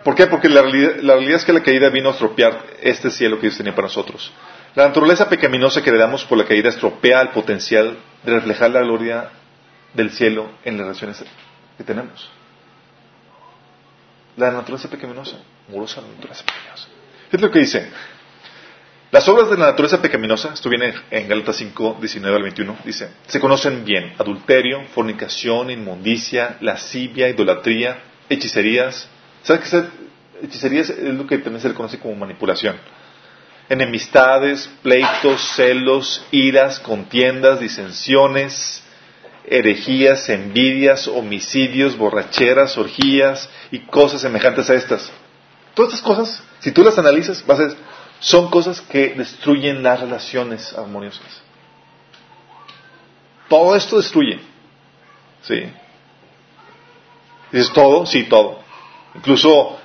¿Por 0.04 0.16
qué? 0.16 0.28
Porque 0.28 0.50
la 0.50 0.62
realidad, 0.62 1.36
es 1.36 1.46
que 1.46 1.54
la 1.54 1.62
caída 1.62 1.90
vino 1.90 2.10
a 2.10 2.12
estropear 2.14 2.66
este 2.82 3.12
cielo 3.12 3.38
que 3.38 3.44
Dios 3.44 3.58
tenía 3.58 3.76
para 3.76 3.88
nosotros. 3.88 4.32
La 4.74 4.88
naturaleza 4.88 5.30
pecaminosa 5.30 5.84
que 5.84 5.92
le 5.92 5.98
damos 5.98 6.24
por 6.26 6.38
la 6.38 6.46
caída 6.46 6.70
estropea 6.70 7.22
el 7.22 7.30
potencial 7.30 7.98
de 8.24 8.32
reflejar 8.32 8.72
la 8.72 8.82
gloria 8.82 9.30
del 9.94 10.12
cielo 10.12 10.50
en 10.64 10.78
las 10.78 10.88
relaciones 10.88 11.24
que 11.78 11.84
tenemos. 11.84 12.30
La 14.38 14.52
naturaleza 14.52 14.90
pecaminosa, 14.90 15.38
murosa 15.68 16.02
la 16.02 16.08
naturaleza 16.08 16.46
pecaminosa. 16.46 16.88
Es 17.32 17.42
lo 17.42 17.52
que 17.52 17.60
dice. 17.60 17.90
Las 19.12 19.28
obras 19.28 19.50
de 19.50 19.58
la 19.58 19.68
naturaleza 19.68 20.02
pecaminosa, 20.02 20.54
esto 20.54 20.70
viene 20.70 20.94
en 21.12 21.28
Gálatas 21.28 21.58
5, 21.58 21.98
19 22.00 22.38
al 22.38 22.44
21, 22.44 22.78
dice, 22.86 23.10
se 23.28 23.42
conocen 23.42 23.84
bien, 23.84 24.14
adulterio, 24.18 24.86
fornicación, 24.96 25.70
inmundicia, 25.70 26.56
lascivia, 26.62 27.28
idolatría, 27.28 28.00
hechicerías, 28.30 29.10
¿Sabes 29.44 29.70
qué 29.70 29.84
hechicería 30.46 30.82
es 30.82 30.90
lo 31.00 31.26
que 31.26 31.38
también 31.40 31.62
se 31.62 31.70
le 31.70 31.74
conoce 31.74 32.00
como 32.00 32.16
manipulación? 32.16 32.76
Enemistades, 33.70 34.70
pleitos, 34.84 35.42
celos, 35.56 36.26
iras, 36.32 36.80
contiendas, 36.80 37.60
disensiones, 37.60 38.84
herejías, 39.46 40.30
envidias, 40.30 41.08
homicidios, 41.08 41.98
borracheras, 41.98 42.78
orgías 42.78 43.50
y 43.72 43.80
cosas 43.80 44.22
semejantes 44.22 44.70
a 44.70 44.76
estas. 44.76 45.12
Todas 45.74 45.94
estas 45.94 46.06
cosas, 46.06 46.44
si 46.60 46.72
tú 46.72 46.84
las 46.84 46.98
analizas, 46.98 47.46
vas 47.46 47.60
a 47.60 47.64
ver, 47.64 47.76
son 48.20 48.50
cosas 48.50 48.82
que 48.82 49.10
destruyen 49.16 49.82
las 49.82 50.00
relaciones 50.00 50.74
armoniosas. 50.74 51.42
Todo 53.48 53.76
esto 53.76 53.98
destruye. 53.98 54.40
¿Sí? 55.42 55.64
¿Dices 57.52 57.74
todo? 57.74 58.06
Sí, 58.06 58.24
todo. 58.24 58.61
Incluso 59.16 59.78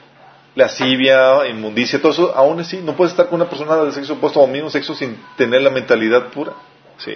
lascivia, 0.55 1.47
inmundicia, 1.49 2.01
todo 2.01 2.13
eso, 2.13 2.35
aún 2.35 2.61
así, 2.61 2.79
no 2.79 2.97
puedes 2.97 3.13
estar 3.13 3.27
con 3.29 3.41
una 3.41 3.49
persona 3.51 3.77
del 3.77 3.93
sexo 3.93 4.15
opuesto 4.15 4.41
o 4.41 4.47
mismo 4.47 4.71
sexo 4.71 4.95
sin 4.95 5.19
tener 5.37 5.63
la 5.63 5.71
mentalidad 5.71 6.31
pura. 6.31 6.53
¿sí? 6.99 7.13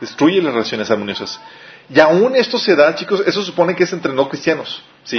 Destruye 0.00 0.40
las 0.42 0.54
relaciones 0.54 0.90
armoniosas. 0.90 1.40
Y 1.92 2.00
aún 2.00 2.34
esto 2.34 2.58
se 2.58 2.74
da, 2.74 2.94
chicos, 2.94 3.22
eso 3.26 3.42
supone 3.42 3.76
que 3.76 3.84
es 3.84 3.92
entre 3.92 4.12
no 4.12 4.28
cristianos. 4.28 4.82
¿sí? 5.04 5.18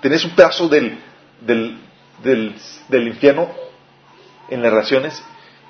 Tenés 0.00 0.24
un 0.24 0.30
pedazo 0.30 0.68
del, 0.68 0.98
del, 1.40 1.78
del, 2.22 2.54
del 2.88 3.08
infierno 3.08 3.48
en 4.48 4.62
las 4.62 4.72
relaciones 4.72 5.22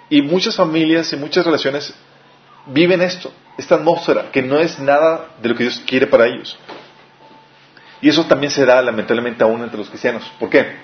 y 0.08 0.22
muchas 0.22 0.56
familias 0.56 1.12
y 1.12 1.16
muchas 1.16 1.44
relaciones 1.44 1.94
viven 2.66 3.02
esto, 3.02 3.32
esta 3.58 3.74
atmósfera, 3.76 4.30
que 4.30 4.42
no 4.42 4.58
es 4.58 4.78
nada 4.78 5.28
de 5.40 5.48
lo 5.48 5.54
que 5.54 5.64
Dios 5.64 5.82
quiere 5.86 6.06
para 6.06 6.26
ellos. 6.26 6.58
Y 8.02 8.08
eso 8.08 8.24
también 8.24 8.50
se 8.50 8.64
da 8.64 8.80
lamentablemente 8.80 9.44
aún 9.44 9.62
entre 9.62 9.78
los 9.78 9.88
cristianos. 9.88 10.24
¿Por 10.38 10.48
qué? 10.48 10.76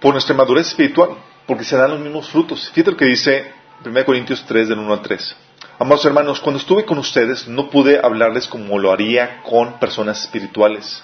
Por 0.00 0.12
nuestra 0.12 0.34
madurez 0.34 0.68
espiritual, 0.68 1.10
porque 1.46 1.64
se 1.64 1.76
dan 1.76 1.90
los 1.90 2.00
mismos 2.00 2.28
frutos. 2.28 2.70
Fíjate 2.70 2.92
lo 2.92 2.96
que 2.96 3.04
dice 3.04 3.52
1 3.84 4.04
Corintios 4.04 4.44
3 4.46 4.68
del 4.68 4.78
1 4.78 4.92
al 4.92 5.02
3. 5.02 5.36
Amados 5.78 6.04
hermanos, 6.04 6.40
cuando 6.40 6.58
estuve 6.58 6.84
con 6.84 6.98
ustedes 6.98 7.46
no 7.46 7.70
pude 7.70 8.00
hablarles 8.02 8.46
como 8.46 8.78
lo 8.78 8.92
haría 8.92 9.42
con 9.42 9.78
personas 9.78 10.20
espirituales. 10.22 11.02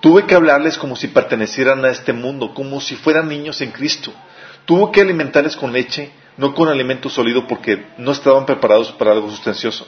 Tuve 0.00 0.26
que 0.26 0.34
hablarles 0.34 0.76
como 0.76 0.94
si 0.94 1.08
pertenecieran 1.08 1.84
a 1.84 1.90
este 1.90 2.12
mundo, 2.12 2.52
como 2.52 2.80
si 2.80 2.96
fueran 2.96 3.28
niños 3.28 3.60
en 3.62 3.72
Cristo. 3.72 4.12
Tuve 4.66 4.92
que 4.92 5.00
alimentarles 5.00 5.56
con 5.56 5.72
leche, 5.72 6.10
no 6.36 6.54
con 6.54 6.68
alimento 6.68 7.08
sólido, 7.08 7.46
porque 7.46 7.86
no 7.96 8.12
estaban 8.12 8.44
preparados 8.44 8.92
para 8.92 9.12
algo 9.12 9.30
sustancioso 9.30 9.86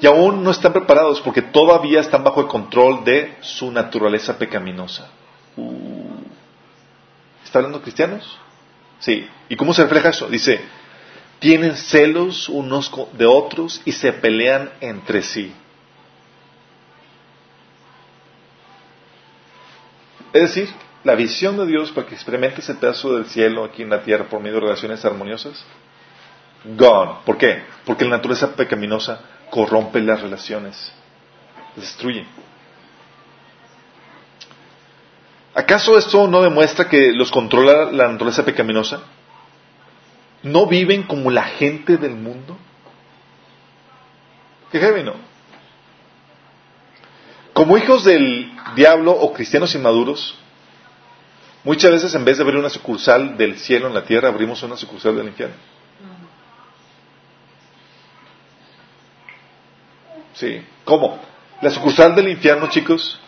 y 0.00 0.06
aún 0.06 0.44
no 0.44 0.50
están 0.50 0.72
preparados 0.72 1.20
porque 1.20 1.42
todavía 1.42 2.00
están 2.00 2.22
bajo 2.22 2.40
el 2.40 2.46
control 2.46 3.04
de 3.04 3.36
su 3.40 3.70
naturaleza 3.70 4.38
pecaminosa. 4.38 5.08
Uh. 5.56 6.18
¿Está 7.44 7.58
hablando 7.58 7.82
cristianos? 7.82 8.38
Sí. 9.00 9.28
¿Y 9.48 9.56
cómo 9.56 9.74
se 9.74 9.82
refleja 9.82 10.10
eso? 10.10 10.28
Dice, 10.28 10.60
tienen 11.38 11.76
celos 11.76 12.48
unos 12.48 12.90
de 13.12 13.26
otros 13.26 13.80
y 13.84 13.92
se 13.92 14.12
pelean 14.12 14.70
entre 14.80 15.22
sí. 15.22 15.52
Es 20.32 20.42
decir, 20.42 20.68
la 21.04 21.14
visión 21.14 21.56
de 21.56 21.66
Dios 21.66 21.90
para 21.90 22.06
que 22.06 22.14
experimentes 22.14 22.68
el 22.68 22.76
pedazo 22.76 23.16
del 23.16 23.26
cielo 23.26 23.64
aquí 23.64 23.82
en 23.82 23.90
la 23.90 24.02
tierra 24.02 24.28
por 24.28 24.40
medio 24.40 24.56
de 24.56 24.60
relaciones 24.66 25.04
armoniosas, 25.04 25.64
gone. 26.76 27.12
¿Por 27.24 27.38
qué? 27.38 27.62
Porque 27.84 28.04
la 28.04 28.10
naturaleza 28.10 28.54
pecaminosa 28.54 29.20
corrompe 29.50 30.00
las 30.00 30.20
relaciones, 30.20 30.92
destruye. 31.76 32.26
¿Acaso 35.54 35.98
esto 35.98 36.28
no 36.28 36.42
demuestra 36.42 36.88
que 36.88 37.12
los 37.12 37.30
controla 37.30 37.90
la 37.90 38.08
naturaleza 38.08 38.44
pecaminosa? 38.44 39.02
¿No 40.42 40.66
viven 40.66 41.02
como 41.02 41.30
la 41.30 41.42
gente 41.44 41.96
del 41.96 42.14
mundo? 42.14 42.56
Qué 44.70 44.78
heavy, 44.78 45.02
¿no? 45.02 45.14
Como 47.52 47.76
hijos 47.76 48.04
del 48.04 48.52
diablo 48.76 49.10
o 49.10 49.32
cristianos 49.32 49.74
inmaduros, 49.74 50.38
muchas 51.64 51.90
veces 51.90 52.14
en 52.14 52.24
vez 52.24 52.36
de 52.36 52.44
abrir 52.44 52.58
una 52.58 52.68
sucursal 52.68 53.36
del 53.36 53.58
cielo 53.58 53.88
en 53.88 53.94
la 53.94 54.04
tierra, 54.04 54.28
abrimos 54.28 54.62
una 54.62 54.76
sucursal 54.76 55.16
del 55.16 55.26
infierno. 55.26 55.56
Sí. 60.38 60.64
¿Cómo? 60.84 61.18
La 61.60 61.70
sucursal 61.70 62.14
del 62.14 62.28
infierno, 62.28 62.68
chicos, 62.68 63.18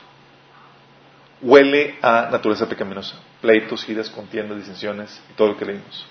huele 1.43 1.99
a 2.03 2.29
naturaleza 2.31 2.69
pecaminosa. 2.69 3.17
Pleitos, 3.41 3.85
giras, 3.85 4.09
contiendas, 4.09 4.59
disensiones 4.59 5.21
y 5.29 5.33
todo 5.35 5.49
lo 5.49 5.57
que 5.57 5.65
leímos. 5.65 6.07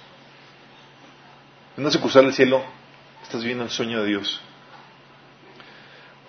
En 1.77 1.83
una 1.83 1.91
sucursal 1.91 2.25
del 2.25 2.33
cielo 2.33 2.61
estás 3.23 3.43
viendo 3.43 3.63
el 3.63 3.69
sueño 3.69 4.01
de 4.01 4.07
Dios. 4.07 4.41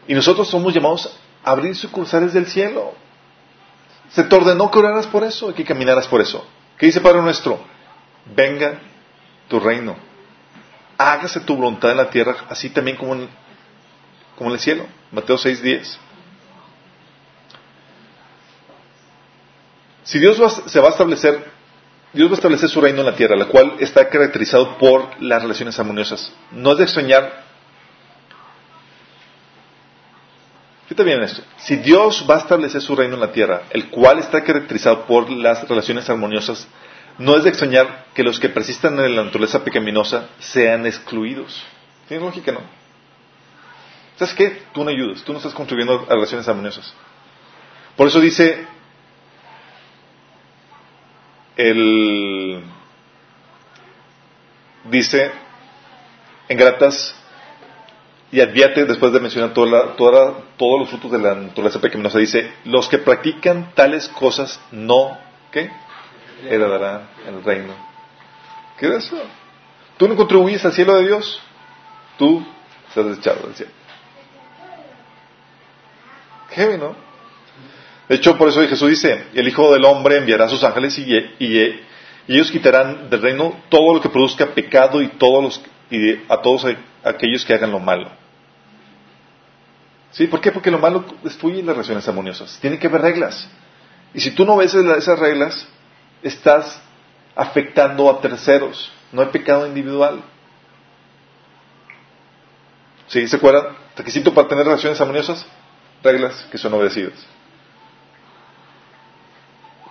Y 0.06 0.14
nosotros 0.14 0.48
somos 0.48 0.72
llamados 0.72 1.18
a 1.44 1.50
abrir 1.50 1.74
sucursales 1.74 2.32
del 2.32 2.46
cielo. 2.46 2.94
Se 4.10 4.22
te 4.22 4.36
ordenó 4.36 4.70
que 4.70 4.78
oraras 4.78 5.08
por 5.08 5.24
eso 5.24 5.50
y 5.50 5.54
que 5.54 5.64
caminaras 5.64 6.06
por 6.06 6.20
eso. 6.20 6.46
¿Qué 6.78 6.86
dice 6.86 7.00
Padre 7.00 7.22
nuestro? 7.22 7.60
Venga 8.36 8.78
tu 9.48 9.58
reino. 9.58 9.96
Hágase 10.96 11.40
tu 11.40 11.56
voluntad 11.56 11.90
en 11.90 11.96
la 11.96 12.10
tierra, 12.10 12.36
así 12.48 12.70
también 12.70 12.96
como 12.96 13.14
en 13.14 13.28
como 14.40 14.48
en 14.48 14.54
el 14.54 14.60
cielo. 14.60 14.86
Mateo 15.12 15.36
6:10. 15.36 15.98
Si 20.02 20.18
Dios 20.18 20.62
se 20.64 20.80
va 20.80 20.86
a 20.86 20.90
establecer, 20.92 21.44
Dios 22.14 22.28
va 22.28 22.32
a 22.32 22.36
establecer 22.36 22.70
su 22.70 22.80
reino 22.80 23.00
en 23.00 23.06
la 23.06 23.14
tierra, 23.14 23.36
la 23.36 23.48
cual 23.48 23.74
está 23.80 24.08
caracterizado 24.08 24.78
por 24.78 25.22
las 25.22 25.42
relaciones 25.42 25.78
armoniosas. 25.78 26.32
No 26.52 26.72
es 26.72 26.78
de 26.78 26.84
extrañar. 26.84 27.44
Fíjate 30.86 31.04
bien 31.04 31.22
esto. 31.22 31.42
Si 31.58 31.76
Dios 31.76 32.24
va 32.28 32.36
a 32.36 32.38
establecer 32.38 32.80
su 32.80 32.96
reino 32.96 33.16
en 33.16 33.20
la 33.20 33.32
tierra, 33.32 33.64
el 33.68 33.90
cual 33.90 34.20
está 34.20 34.42
caracterizado 34.42 35.04
por 35.04 35.28
las 35.28 35.68
relaciones 35.68 36.08
armoniosas, 36.08 36.66
no 37.18 37.36
es 37.36 37.44
de 37.44 37.50
extrañar 37.50 38.06
que 38.14 38.22
los 38.22 38.40
que 38.40 38.48
persistan 38.48 38.98
en 39.00 39.16
la 39.16 39.22
naturaleza 39.22 39.62
pecaminosa 39.62 40.28
sean 40.38 40.86
excluidos. 40.86 41.62
¿Tiene 42.08 42.24
lógica, 42.24 42.52
no? 42.52 42.79
¿Sabes 44.20 44.34
qué? 44.34 44.62
Tú 44.74 44.84
no 44.84 44.90
ayudas, 44.90 45.22
tú 45.22 45.32
no 45.32 45.38
estás 45.38 45.54
contribuyendo 45.54 46.04
a 46.06 46.12
relaciones 46.12 46.46
armoniosas. 46.46 46.92
Por 47.96 48.06
eso 48.06 48.20
dice 48.20 48.66
el 51.56 52.62
dice 54.84 55.32
en 56.48 56.58
Gratas 56.58 57.14
y 58.30 58.42
advierte, 58.42 58.84
después 58.84 59.10
de 59.10 59.20
mencionar 59.20 59.54
todos 59.54 60.78
los 60.78 60.90
frutos 60.90 61.12
de 61.12 61.18
la 61.18 61.34
naturaleza 61.34 61.80
pecaminosa, 61.80 62.18
dice, 62.18 62.52
los 62.66 62.90
que 62.90 62.98
practican 62.98 63.72
tales 63.74 64.06
cosas 64.08 64.60
no, 64.70 65.16
¿qué? 65.50 65.70
Heredarán 66.44 67.08
el 67.26 67.42
reino. 67.42 67.72
¿Qué 68.78 68.86
es 68.86 69.04
eso? 69.06 69.18
Tú 69.96 70.06
no 70.06 70.14
contribuyes 70.14 70.62
al 70.66 70.74
cielo 70.74 70.96
de 70.96 71.06
Dios, 71.06 71.40
tú 72.18 72.46
estás 72.86 73.06
desechado 73.06 73.46
del 73.46 73.54
cielo. 73.54 73.79
Qué 76.54 76.78
¿no? 76.78 76.96
De 78.08 78.16
hecho, 78.16 78.36
por 78.36 78.48
eso 78.48 78.60
Jesús 78.66 78.90
dice, 78.90 79.26
el 79.34 79.46
Hijo 79.46 79.72
del 79.72 79.84
Hombre 79.84 80.16
enviará 80.16 80.46
a 80.46 80.48
sus 80.48 80.64
ángeles 80.64 80.98
y, 80.98 81.14
y, 81.38 81.80
ellos 82.26 82.50
quitarán 82.50 83.08
del 83.08 83.22
reino 83.22 83.56
todo 83.68 83.94
lo 83.94 84.00
que 84.00 84.08
produzca 84.08 84.46
pecado 84.46 85.00
y, 85.00 85.08
todos 85.08 85.42
los, 85.42 85.62
y 85.90 86.14
a 86.28 86.40
todos 86.42 86.66
aquellos 87.04 87.44
que 87.44 87.54
hagan 87.54 87.70
lo 87.70 87.78
malo. 87.78 88.10
¿Sí? 90.10 90.26
¿Por 90.26 90.40
qué? 90.40 90.50
Porque 90.50 90.70
lo 90.70 90.78
malo 90.78 91.04
destruye 91.22 91.62
las 91.62 91.76
relaciones 91.76 92.06
armoniosas. 92.08 92.58
Tiene 92.60 92.78
que 92.78 92.88
haber 92.88 93.02
reglas. 93.02 93.48
Y 94.12 94.20
si 94.20 94.32
tú 94.32 94.44
no 94.44 94.56
ves 94.56 94.74
esas 94.74 95.18
reglas, 95.18 95.68
estás 96.22 96.80
afectando 97.36 98.10
a 98.10 98.20
terceros. 98.20 98.92
No 99.12 99.22
hay 99.22 99.28
pecado 99.28 99.66
individual. 99.66 100.22
¿Sí? 103.06 103.26
¿Se 103.26 103.36
acuerdan? 103.36 103.76
Requisito 103.96 104.32
para 104.34 104.48
tener 104.48 104.64
relaciones 104.64 105.00
armoniosas, 105.00 105.46
reglas 106.02 106.46
que 106.50 106.58
son 106.58 106.72
obedecidas. 106.74 107.26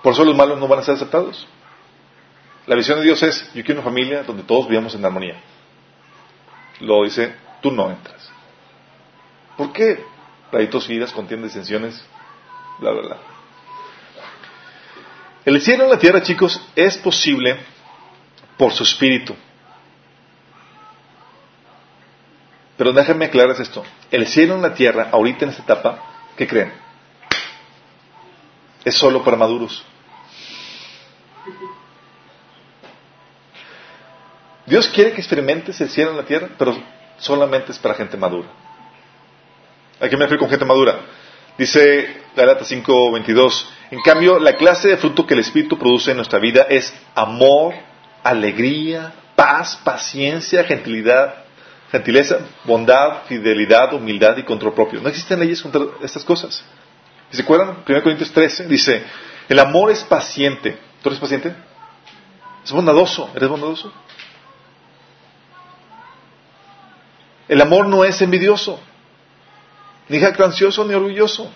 Por 0.02 0.14
eso 0.14 0.24
los 0.24 0.36
malos 0.36 0.60
no 0.60 0.68
van 0.68 0.80
a 0.80 0.84
ser 0.84 0.96
aceptados. 0.96 1.48
La 2.66 2.76
visión 2.76 3.00
de 3.00 3.06
Dios 3.06 3.22
es, 3.24 3.52
yo 3.54 3.64
quiero 3.64 3.82
una 3.82 3.90
familia 3.90 4.24
donde 4.24 4.44
todos 4.44 4.68
vivamos 4.68 4.94
en 4.96 5.04
armonía. 5.04 5.42
Lo 6.80 7.04
dice, 7.04 7.36
tú 7.62 7.72
no 7.72 7.90
entras. 7.90 8.32
¿Por 9.58 9.74
qué? 9.74 10.04
Pleitos, 10.52 10.88
vidas, 10.88 11.12
contiendas, 11.12 11.52
disensiones, 11.52 12.02
bla, 12.80 12.92
bla, 12.92 13.02
bla. 13.02 13.18
El 15.46 15.60
cielo 15.62 15.86
en 15.86 15.90
la 15.90 16.00
tierra, 16.00 16.22
chicos, 16.22 16.62
es 16.76 16.98
posible 16.98 17.58
por 18.58 18.72
su 18.72 18.84
espíritu. 18.84 19.36
Pero 22.80 22.94
déjenme 22.94 23.26
aclarar 23.26 23.60
esto. 23.60 23.84
El 24.10 24.26
cielo 24.26 24.56
en 24.56 24.62
la 24.62 24.74
tierra, 24.74 25.10
ahorita 25.12 25.44
en 25.44 25.52
esta 25.52 25.64
etapa, 25.64 26.02
¿qué 26.38 26.48
creen? 26.48 26.72
Es 28.86 28.96
solo 28.96 29.22
para 29.22 29.36
maduros. 29.36 29.84
Dios 34.66 34.88
quiere 34.88 35.12
que 35.12 35.20
experimentes 35.20 35.82
el 35.82 35.90
cielo 35.90 36.12
en 36.12 36.18
la 36.18 36.24
tierra, 36.24 36.52
pero 36.58 36.82
solamente 37.18 37.74
es 37.74 37.80
para 37.80 37.96
gente 37.96 38.16
madura. 38.16 38.48
¿A 40.00 40.08
qué 40.08 40.16
me 40.16 40.24
refiero 40.24 40.40
con 40.40 40.50
gente 40.50 40.64
madura? 40.64 41.02
Dice 41.58 42.22
Galata 42.34 42.64
5:22. 42.64 43.68
En 43.92 44.02
cambio, 44.02 44.40
la 44.40 44.54
clase 44.54 44.88
de 44.88 44.96
fruto 44.96 45.28
que 45.28 45.34
el 45.34 45.42
Espíritu 45.42 45.78
produce 45.78 46.12
en 46.12 46.18
nuestra 46.18 46.40
vida 46.40 46.66
es 46.70 46.94
amor, 47.14 47.74
alegría, 48.24 49.12
paz, 49.36 49.76
paciencia, 49.84 50.64
gentilidad, 50.64 51.49
gentileza, 51.92 52.40
bondad, 52.66 53.24
fidelidad, 53.26 53.94
humildad 53.94 54.38
y 54.38 54.44
control 54.44 54.74
propio. 54.74 55.02
No 55.02 55.10
existen 55.10 55.40
leyes 55.40 55.62
contra 55.62 55.82
estas 56.04 56.24
cosas. 56.24 56.64
¿Se 57.32 57.42
acuerdan? 57.42 57.84
1 57.88 58.04
Corintios 58.04 58.32
13 58.32 58.68
dice, 58.68 59.04
el 59.48 59.60
amor 59.60 59.92
es 59.92 60.04
paciente. 60.04 60.78
¿Tú 61.02 61.10
eres 61.10 61.20
paciente? 61.20 61.56
Es 62.64 62.72
bondadoso. 62.72 63.30
¿Eres 63.36 63.50
bondadoso? 63.50 63.92
El 67.48 67.62
amor 67.62 67.88
no 67.88 68.04
es 68.04 68.22
envidioso 68.22 68.80
ni 70.10 70.20
jactancioso 70.20 70.84
ni 70.84 70.94
orgulloso. 70.96 71.50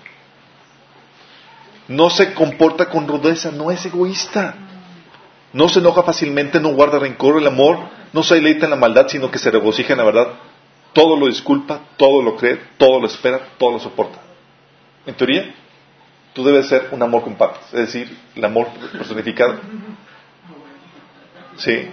No 1.88 2.10
se 2.10 2.34
comporta 2.34 2.90
con 2.90 3.08
rudeza, 3.08 3.52
no 3.52 3.72
es 3.72 3.86
egoísta. 3.86 4.56
No 5.54 5.70
se 5.70 5.80
enoja 5.80 6.04
fácilmente, 6.04 6.60
no 6.60 6.74
guarda 6.74 7.00
rencor. 7.00 7.38
El 7.38 7.48
amor 7.48 7.78
no 8.12 8.24
se 8.24 8.36
deleita 8.36 8.66
en 8.66 8.72
la 8.72 8.76
maldad, 8.76 9.08
sino 9.08 9.32
que 9.32 9.38
se 9.38 9.52
regocija 9.52 9.94
en 9.94 10.00
la 10.00 10.06
verdad. 10.06 10.28
Todo 10.94 11.16
lo 11.16 11.28
disculpa, 11.28 11.82
todo 11.98 12.22
lo 12.22 12.36
cree, 12.36 12.60
todo 12.78 13.00
lo 13.00 13.08
espera, 13.08 13.40
todo 13.58 13.72
lo 13.72 13.80
soporta. 13.80 14.20
En 15.06 15.16
teoría, 15.16 15.54
tú 16.34 16.44
debes 16.44 16.68
ser 16.68 16.90
un 16.92 17.02
amor 17.02 17.24
con 17.24 17.38
es 17.68 17.72
decir, 17.72 18.18
el 18.36 18.46
amor 18.46 18.68
personificado. 18.92 19.60
¿Sí? 21.58 21.88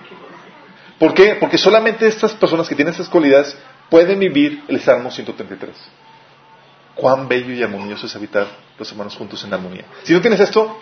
¿Por 0.98 1.14
qué? 1.14 1.36
Porque 1.36 1.58
solamente 1.58 2.06
estas 2.06 2.32
personas 2.32 2.68
que 2.68 2.74
tienen 2.74 2.92
estas 2.92 3.08
cualidades 3.08 3.56
pueden 3.88 4.18
vivir 4.18 4.62
el 4.68 4.80
Salmo 4.80 5.10
133 5.10 5.76
cuán 7.00 7.28
bello 7.28 7.54
y 7.54 7.62
armonioso 7.62 8.06
es 8.06 8.14
habitar 8.14 8.46
los 8.78 8.90
hermanos 8.90 9.16
juntos 9.16 9.42
en 9.44 9.54
armonía. 9.54 9.84
Si 10.02 10.12
no 10.12 10.20
tienes 10.20 10.40
esto, 10.40 10.78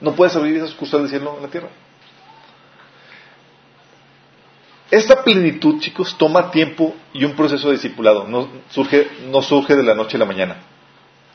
no 0.00 0.14
puedes 0.14 0.34
abrir 0.36 0.56
esas 0.56 0.72
cosas 0.72 1.02
del 1.02 1.10
cielo 1.10 1.34
en 1.36 1.42
la 1.42 1.48
tierra. 1.48 1.68
Esta 4.90 5.22
plenitud, 5.22 5.78
chicos, 5.78 6.16
toma 6.18 6.50
tiempo 6.50 6.94
y 7.12 7.24
un 7.24 7.36
proceso 7.36 7.68
de 7.68 7.74
discipulado. 7.74 8.26
No 8.26 8.48
surge, 8.70 9.08
no 9.30 9.40
surge 9.40 9.76
de 9.76 9.84
la 9.84 9.94
noche 9.94 10.16
a 10.16 10.20
la 10.20 10.26
mañana. 10.26 10.56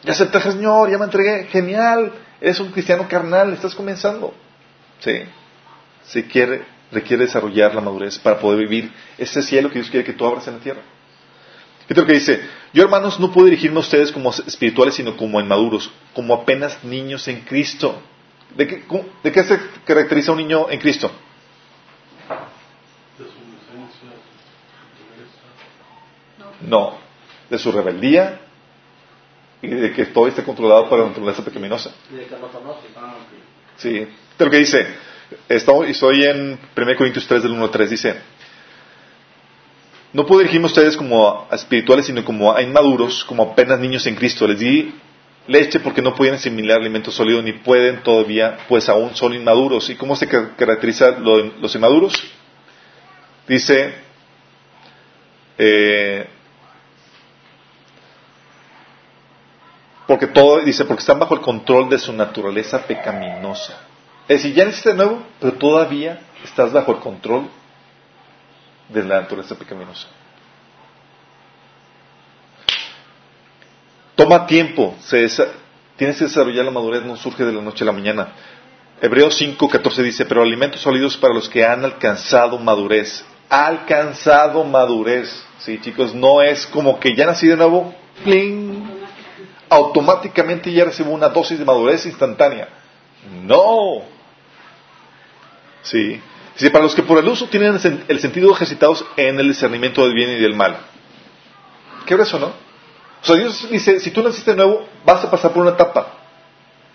Ya 0.03 0.11
acepté, 0.11 0.41
Señor, 0.41 0.91
ya 0.91 0.97
me 0.97 1.05
entregué. 1.05 1.45
Genial. 1.45 2.11
Eres 2.41 2.59
un 2.59 2.71
cristiano 2.71 3.07
carnal, 3.07 3.53
estás 3.53 3.73
comenzando. 3.73 4.33
Sí. 4.99 5.21
Se 6.03 6.27
quiere, 6.27 6.65
requiere 6.91 7.25
desarrollar 7.25 7.73
la 7.73 7.81
madurez 7.81 8.19
para 8.19 8.39
poder 8.39 8.59
vivir 8.59 8.91
ese 9.17 9.41
cielo 9.41 9.69
que 9.69 9.79
Dios 9.79 9.89
quiere 9.89 10.05
que 10.05 10.13
tú 10.13 10.25
abras 10.25 10.47
en 10.47 10.55
la 10.55 10.59
tierra. 10.59 10.81
Fíjate 11.87 12.01
lo 12.01 12.07
que 12.07 12.13
dice, 12.13 12.41
yo 12.73 12.83
hermanos 12.83 13.19
no 13.19 13.31
puedo 13.31 13.45
dirigirme 13.45 13.77
a 13.77 13.81
ustedes 13.81 14.11
como 14.11 14.31
espirituales, 14.31 14.95
sino 14.95 15.15
como 15.15 15.39
inmaduros, 15.39 15.89
como 16.13 16.33
apenas 16.33 16.83
niños 16.83 17.27
en 17.27 17.41
Cristo. 17.41 18.01
¿De 18.55 18.67
qué, 19.33 19.43
se 19.43 19.59
caracteriza 19.85 20.31
un 20.31 20.37
niño 20.37 20.69
en 20.69 20.79
Cristo? 20.79 21.11
No, 26.61 26.97
de 27.49 27.59
su 27.59 27.71
rebeldía 27.71 28.39
y 29.61 29.67
de 29.67 29.91
que 29.91 30.05
todo 30.05 30.27
esté 30.27 30.43
controlado 30.43 30.89
por 30.89 30.99
la 30.99 31.07
naturaleza 31.07 31.43
pecaminosa. 31.43 31.91
Sí, 33.77 33.91
de 33.91 34.45
lo 34.45 34.49
que 34.49 34.57
dice, 34.57 34.87
estoy 35.49 36.23
en 36.23 36.57
1 36.75 36.95
Corintios 36.97 37.27
3 37.27 37.43
del 37.43 37.51
1 37.51 37.63
al 37.63 37.71
3, 37.71 37.89
dice, 37.89 38.15
no 40.13 40.25
puedo 40.25 40.39
dirigirme 40.39 40.67
a 40.67 40.67
ustedes 40.67 40.95
como 40.95 41.45
a 41.51 41.55
espirituales, 41.55 42.05
sino 42.05 42.23
como 42.23 42.53
a 42.53 42.61
inmaduros, 42.61 43.25
como 43.25 43.43
apenas 43.43 43.81
niños 43.81 44.07
en 44.07 44.15
Cristo. 44.15 44.47
Les 44.47 44.57
di 44.57 44.95
leche 45.47 45.79
porque 45.79 46.01
no 46.01 46.15
pueden 46.15 46.35
asimilar 46.35 46.79
alimento 46.79 47.11
sólido, 47.11 47.41
ni 47.41 47.53
pueden 47.53 48.01
todavía, 48.03 48.57
pues 48.67 48.89
aún 48.89 49.15
son 49.15 49.33
inmaduros. 49.33 49.89
¿Y 49.89 49.95
cómo 49.95 50.15
se 50.15 50.27
caracteriza 50.27 51.11
los 51.11 51.75
inmaduros? 51.75 52.13
Dice, 53.47 53.93
eh, 55.57 56.27
porque 60.07 60.27
todo, 60.27 60.61
dice, 60.61 60.85
porque 60.85 61.01
están 61.01 61.19
bajo 61.19 61.35
el 61.35 61.41
control 61.41 61.89
de 61.89 61.99
su 61.99 62.13
naturaleza 62.13 62.85
pecaminosa. 62.85 63.79
Es 64.27 64.41
decir, 64.41 64.55
ya 64.55 64.65
naciste 64.65 64.89
de 64.89 64.95
nuevo, 64.95 65.23
pero 65.39 65.53
todavía 65.53 66.19
estás 66.43 66.73
bajo 66.73 66.91
el 66.91 66.99
control 66.99 67.47
de 68.89 69.03
la 69.03 69.21
naturaleza 69.21 69.55
pecaminosa. 69.55 70.07
Toma 74.15 74.47
tiempo, 74.47 74.95
tienes 75.97 76.17
que 76.17 76.25
desarrollar 76.25 76.65
la 76.65 76.71
madurez, 76.71 77.03
no 77.03 77.15
surge 77.17 77.43
de 77.43 77.51
la 77.51 77.61
noche 77.61 77.83
a 77.83 77.87
la 77.87 77.91
mañana. 77.91 78.33
Hebreos 79.01 79.35
5, 79.35 79.67
14 79.69 80.03
dice, 80.03 80.25
pero 80.25 80.41
alimentos 80.41 80.81
sólidos 80.81 81.17
para 81.17 81.33
los 81.33 81.49
que 81.49 81.65
han 81.65 81.83
alcanzado 81.83 82.57
madurez. 82.57 83.25
Alcanzado 83.49 84.63
madurez. 84.63 85.45
Sí, 85.59 85.79
chicos, 85.81 86.15
no 86.15 86.41
es 86.41 86.65
como 86.65 86.99
que 86.99 87.13
ya 87.13 87.25
nací 87.25 87.47
de 87.47 87.57
nuevo, 87.57 87.93
¡pling! 88.23 88.83
automáticamente 89.69 90.71
ya 90.71 90.85
recibo 90.85 91.11
una 91.11 91.29
dosis 91.29 91.59
de 91.59 91.65
madurez 91.65 92.05
instantánea. 92.05 92.69
No. 93.43 94.03
Sí, 95.81 96.21
Dice, 96.55 96.71
para 96.71 96.85
los 96.85 96.95
que 96.95 97.03
por 97.03 97.17
el 97.19 97.27
uso 97.27 97.47
tienen 97.47 97.77
el 98.07 98.19
sentido 98.21 98.51
ejercitados 98.53 99.05
en 99.17 99.37
el 99.39 99.49
discernimiento 99.49 100.03
del 100.03 100.13
bien 100.13 100.29
y 100.29 100.39
del 100.39 100.55
mal. 100.55 100.77
¿Qué 102.05 102.13
eso, 102.13 102.39
no? 102.39 102.53
O 103.25 103.27
sea, 103.27 103.37
Dios 103.37 103.67
dice, 103.71 103.99
si 103.99 104.11
tú 104.11 104.21
naciste 104.21 104.51
de 104.51 104.57
nuevo, 104.57 104.87
vas 105.03 105.23
a 105.25 105.31
pasar 105.31 105.51
por 105.51 105.63
una 105.63 105.71
etapa, 105.71 106.13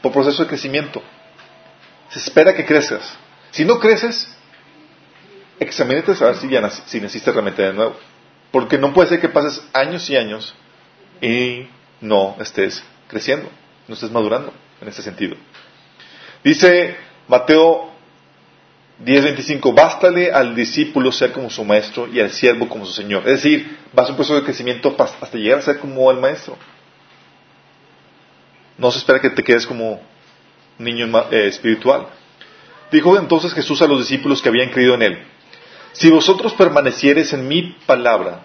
por 0.00 0.12
proceso 0.12 0.44
de 0.44 0.48
crecimiento. 0.48 1.02
Se 2.08 2.20
espera 2.20 2.54
que 2.54 2.64
crezcas. 2.64 3.18
Si 3.50 3.64
no 3.64 3.80
creces, 3.80 4.32
examínate 5.58 6.12
a 6.12 6.26
ver 6.26 6.36
si, 6.36 6.48
ya 6.48 6.70
si 6.70 7.00
naciste 7.00 7.32
realmente 7.32 7.62
de 7.62 7.72
nuevo. 7.72 7.96
Porque 8.52 8.78
no 8.78 8.92
puede 8.94 9.08
ser 9.08 9.20
que 9.20 9.28
pases 9.28 9.60
años 9.72 10.08
y 10.08 10.16
años 10.16 10.54
y 11.20 11.66
no 12.00 12.36
estés 12.38 12.80
creciendo, 13.08 13.50
no 13.88 13.94
estés 13.94 14.12
madurando 14.12 14.52
en 14.80 14.86
ese 14.86 15.02
sentido. 15.02 15.34
Dice 16.44 16.96
Mateo 17.26 17.89
10.25, 19.04 19.74
bástale 19.74 20.30
al 20.30 20.54
discípulo 20.54 21.10
ser 21.10 21.32
como 21.32 21.48
su 21.48 21.64
maestro 21.64 22.06
y 22.06 22.20
al 22.20 22.30
siervo 22.30 22.68
como 22.68 22.84
su 22.84 22.92
señor. 22.92 23.22
Es 23.26 23.42
decir, 23.42 23.78
va 23.98 24.02
a 24.02 24.08
un 24.08 24.16
proceso 24.16 24.36
de 24.36 24.44
crecimiento 24.44 24.94
hasta 24.98 25.38
llegar 25.38 25.60
a 25.60 25.62
ser 25.62 25.78
como 25.78 26.10
el 26.10 26.18
maestro. 26.18 26.58
No 28.76 28.90
se 28.90 28.98
espera 28.98 29.20
que 29.20 29.30
te 29.30 29.42
quedes 29.42 29.66
como 29.66 30.00
niño 30.78 31.06
eh, 31.30 31.46
espiritual. 31.46 32.08
Dijo 32.92 33.16
entonces 33.16 33.54
Jesús 33.54 33.80
a 33.80 33.86
los 33.86 34.00
discípulos 34.00 34.42
que 34.42 34.48
habían 34.48 34.70
creído 34.70 34.94
en 34.94 35.02
él, 35.02 35.18
si 35.92 36.10
vosotros 36.10 36.52
permaneciereis 36.54 37.32
en 37.32 37.48
mi 37.48 37.76
palabra, 37.86 38.42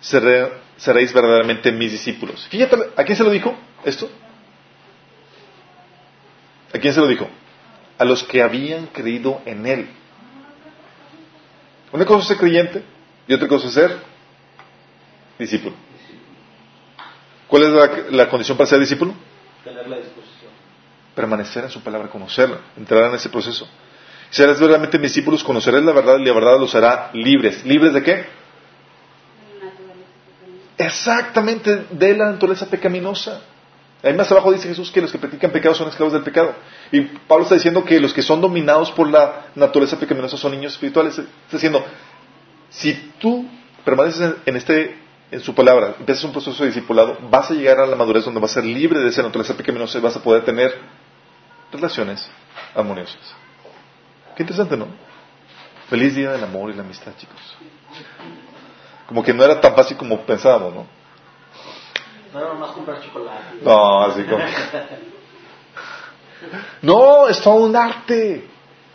seréis 0.00 1.12
verdaderamente 1.12 1.72
mis 1.72 1.92
discípulos. 1.92 2.46
Fíjate, 2.48 2.76
¿a 2.96 3.04
quién 3.04 3.16
se 3.16 3.24
lo 3.24 3.30
dijo 3.30 3.56
esto? 3.84 4.10
¿A 6.72 6.78
quién 6.78 6.92
se 6.92 7.00
lo 7.00 7.06
dijo? 7.06 7.28
A 7.98 8.04
los 8.04 8.24
que 8.24 8.42
habían 8.42 8.86
creído 8.86 9.40
en 9.44 9.66
él. 9.66 9.88
Una 11.92 12.04
cosa 12.04 12.22
es 12.22 12.28
ser 12.28 12.36
creyente 12.38 12.82
y 13.28 13.34
otra 13.34 13.46
cosa 13.46 13.68
es 13.68 13.74
ser 13.74 13.96
discípulo. 15.38 15.76
¿Cuál 17.46 17.62
es 17.62 18.12
la 18.12 18.28
condición 18.28 18.56
para 18.56 18.68
ser 18.68 18.80
discípulo? 18.80 19.14
Tener 19.62 19.88
la 19.88 19.96
disposición. 19.98 20.50
Permanecer 21.14 21.64
en 21.64 21.70
su 21.70 21.80
palabra, 21.82 22.08
conocerla, 22.08 22.58
entrar 22.76 23.04
en 23.10 23.14
ese 23.14 23.28
proceso. 23.28 23.68
Si 24.30 24.42
eres 24.42 24.58
verdaderamente 24.58 24.98
mis 24.98 25.12
discípulos, 25.14 25.44
conocerás 25.44 25.84
la 25.84 25.92
verdad 25.92 26.18
y 26.18 26.24
la 26.24 26.32
verdad 26.32 26.58
los 26.58 26.74
hará 26.74 27.10
libres. 27.12 27.64
¿Libres 27.64 27.92
de 27.92 28.02
qué? 28.02 28.26
Exactamente, 30.76 31.86
de 31.90 32.16
la 32.16 32.32
naturaleza 32.32 32.66
pecaminosa. 32.66 33.40
Ahí 34.04 34.12
más 34.12 34.30
abajo 34.30 34.52
dice 34.52 34.68
Jesús 34.68 34.90
que 34.90 35.00
los 35.00 35.10
que 35.10 35.18
practican 35.18 35.50
pecado 35.50 35.74
son 35.74 35.88
esclavos 35.88 36.12
del 36.12 36.22
pecado. 36.22 36.54
Y 36.92 37.00
Pablo 37.00 37.44
está 37.44 37.54
diciendo 37.54 37.84
que 37.84 37.98
los 37.98 38.12
que 38.12 38.22
son 38.22 38.40
dominados 38.40 38.90
por 38.90 39.08
la 39.08 39.46
naturaleza 39.54 39.98
pecaminosa 39.98 40.36
son 40.36 40.52
niños 40.52 40.74
espirituales. 40.74 41.18
Está 41.18 41.30
diciendo, 41.52 41.82
si 42.68 42.92
tú 43.18 43.46
permaneces 43.84 44.34
en 44.44 44.56
este 44.56 45.04
en 45.30 45.40
su 45.40 45.54
palabra, 45.54 45.96
empiezas 45.98 46.22
un 46.24 46.32
proceso 46.32 46.62
de 46.62 46.68
discipulado, 46.68 47.18
vas 47.28 47.50
a 47.50 47.54
llegar 47.54 47.80
a 47.80 47.86
la 47.86 47.96
madurez 47.96 48.24
donde 48.24 48.40
vas 48.40 48.52
a 48.52 48.54
ser 48.54 48.64
libre 48.64 49.00
de 49.00 49.08
esa 49.08 49.22
naturaleza 49.22 49.56
pecaminosa 49.56 49.98
y 49.98 50.00
vas 50.00 50.14
a 50.14 50.22
poder 50.22 50.44
tener 50.44 50.72
relaciones 51.72 52.28
armoniosas. 52.74 53.34
Qué 54.36 54.42
interesante, 54.42 54.76
¿no? 54.76 54.86
Feliz 55.88 56.14
día 56.14 56.30
del 56.30 56.44
amor 56.44 56.70
y 56.70 56.74
la 56.74 56.82
amistad, 56.82 57.12
chicos. 57.16 57.40
Como 59.08 59.24
que 59.24 59.34
no 59.34 59.42
era 59.42 59.60
tan 59.60 59.74
fácil 59.74 59.96
como 59.96 60.20
pensábamos, 60.20 60.74
¿no? 60.74 60.86
No 62.34 62.40
era 62.40 62.48
nomás 62.48 62.72
comprar 62.72 63.00
chocolate. 63.00 63.62
No, 63.62 64.02
así 64.02 64.24
como. 64.24 64.44
No, 66.82 67.26
es 67.28 67.40
todo 67.40 67.54
un 67.54 67.74
arte. 67.74 68.46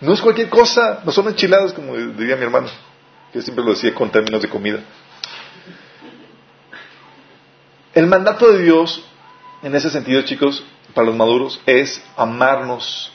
No 0.01 0.13
es 0.13 0.21
cualquier 0.21 0.49
cosa. 0.49 1.01
No 1.03 1.11
son 1.11 1.29
enchiladas, 1.29 1.73
como 1.73 1.95
diría 1.95 2.35
mi 2.35 2.43
hermano, 2.43 2.67
que 3.33 3.41
siempre 3.41 3.65
lo 3.65 3.71
decía 3.71 3.95
con 3.95 4.11
términos 4.11 4.41
de 4.41 4.49
comida. 4.49 4.81
El 7.95 8.05
mandato 8.05 8.51
de 8.51 8.61
Dios, 8.61 9.03
en 9.63 9.73
ese 9.73 9.89
sentido, 9.89 10.21
chicos, 10.21 10.63
para 10.93 11.07
los 11.07 11.15
maduros, 11.15 11.59
es 11.65 12.03
amarnos. 12.15 13.11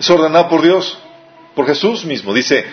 Es 0.00 0.10
ordenado 0.10 0.48
por 0.48 0.62
Dios, 0.62 0.98
por 1.54 1.66
Jesús 1.66 2.04
mismo. 2.04 2.34
Dice, 2.34 2.66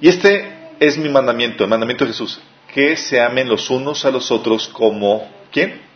y 0.00 0.08
este 0.08 0.68
es 0.78 0.96
mi 0.98 1.08
mandamiento, 1.08 1.64
el 1.64 1.70
mandamiento 1.70 2.04
de 2.04 2.12
Jesús, 2.12 2.40
que 2.72 2.96
se 2.96 3.20
amen 3.20 3.48
los 3.48 3.70
unos 3.70 4.04
a 4.04 4.10
los 4.12 4.30
otros 4.30 4.68
como, 4.68 5.28
¿quién? 5.50 5.91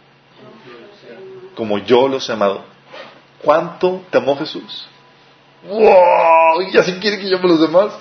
Como 1.57 1.79
yo 1.79 2.07
los 2.07 2.29
he 2.29 2.33
amado. 2.33 2.65
¿Cuánto 3.43 4.05
te 4.11 4.19
amó 4.19 4.37
Jesús? 4.39 4.89
¡Wow! 5.65 6.63
¿Y 6.73 6.77
así 6.77 6.93
quiere 7.01 7.19
que 7.19 7.29
yo 7.29 7.39
ame 7.39 7.49
los 7.49 7.61
demás? 7.61 7.93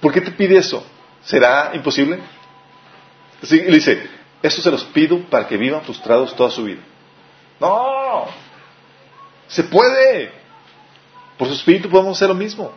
¿Por 0.00 0.12
qué 0.12 0.20
te 0.20 0.32
pide 0.32 0.56
eso? 0.56 0.84
¿Será 1.22 1.70
imposible? 1.74 2.18
Así, 3.40 3.60
le 3.60 3.74
dice, 3.74 4.08
esto 4.42 4.60
se 4.60 4.70
los 4.70 4.82
pido 4.84 5.20
para 5.28 5.46
que 5.46 5.56
vivan 5.56 5.82
frustrados 5.82 6.34
toda 6.34 6.50
su 6.50 6.64
vida. 6.64 6.80
No, 7.60 8.26
se 9.46 9.62
puede. 9.62 10.32
Por 11.38 11.48
su 11.48 11.54
espíritu 11.54 11.88
podemos 11.88 12.16
hacer 12.16 12.28
lo 12.28 12.34
mismo. 12.34 12.72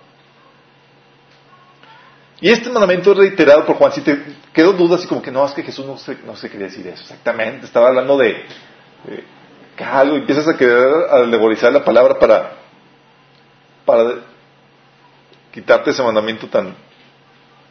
Y 2.46 2.52
este 2.52 2.70
mandamiento 2.70 3.12
es 3.14 3.18
reiterado 3.18 3.66
por 3.66 3.78
Juan. 3.78 3.92
Si 3.92 4.02
te 4.02 4.22
quedó 4.54 4.74
duda, 4.74 4.98
así 4.98 5.08
como 5.08 5.20
que 5.20 5.32
no, 5.32 5.44
es 5.44 5.54
que 5.54 5.64
Jesús 5.64 5.84
no 5.84 5.98
se, 5.98 6.16
no 6.28 6.36
se 6.36 6.48
quería 6.48 6.68
decir 6.68 6.86
eso. 6.86 7.02
Exactamente, 7.02 7.66
estaba 7.66 7.88
hablando 7.88 8.20
de, 8.20 8.46
de 9.04 9.84
algo. 9.84 10.16
Empiezas 10.16 10.48
a 10.48 10.56
querer 10.56 10.78
alegorizar 11.10 11.74
la 11.74 11.84
palabra 11.84 12.20
para, 12.20 12.52
quitarte 15.52 15.90
ese 15.90 16.04
mandamiento 16.04 16.46
tan, 16.46 16.76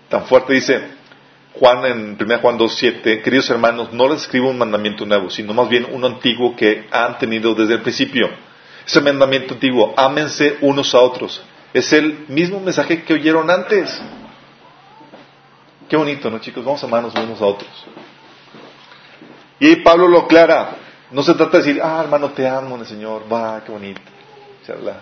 tan 0.08 0.26
fuerte. 0.26 0.54
Dice, 0.54 0.82
Juan 1.52 1.86
en 1.86 2.18
1 2.20 2.38
Juan 2.40 2.58
2.7, 2.58 3.22
queridos 3.22 3.48
hermanos, 3.50 3.92
no 3.92 4.08
les 4.08 4.22
escribo 4.22 4.50
un 4.50 4.58
mandamiento 4.58 5.06
nuevo, 5.06 5.30
sino 5.30 5.54
más 5.54 5.68
bien 5.68 5.86
uno 5.92 6.08
antiguo 6.08 6.56
que 6.56 6.88
han 6.90 7.16
tenido 7.18 7.54
desde 7.54 7.74
el 7.74 7.82
principio. 7.82 8.28
Ese 8.84 9.00
mandamiento 9.00 9.54
antiguo, 9.54 9.94
ámense 9.96 10.58
unos 10.62 10.92
a 10.96 10.98
otros. 10.98 11.44
Es 11.72 11.92
el 11.92 12.24
mismo 12.26 12.58
mensaje 12.58 13.04
que 13.04 13.14
oyeron 13.14 13.52
antes. 13.52 14.02
Qué 15.94 15.98
bonito, 15.98 16.28
¿no, 16.28 16.40
chicos? 16.40 16.64
Vamos 16.64 16.82
a 16.82 16.88
amarnos 16.88 17.14
unos 17.14 17.40
a 17.40 17.46
otros. 17.46 17.70
Y 19.60 19.76
Pablo 19.76 20.08
lo 20.08 20.22
aclara. 20.22 20.74
No 21.12 21.22
se 21.22 21.34
trata 21.34 21.58
de 21.58 21.62
decir, 21.62 21.80
ah, 21.80 22.00
hermano, 22.02 22.30
te 22.30 22.48
amo 22.48 22.74
en 22.74 22.80
el 22.80 22.86
Señor. 22.88 23.32
Va, 23.32 23.62
qué 23.64 23.70
bonito. 23.70 24.00
Charla, 24.66 24.96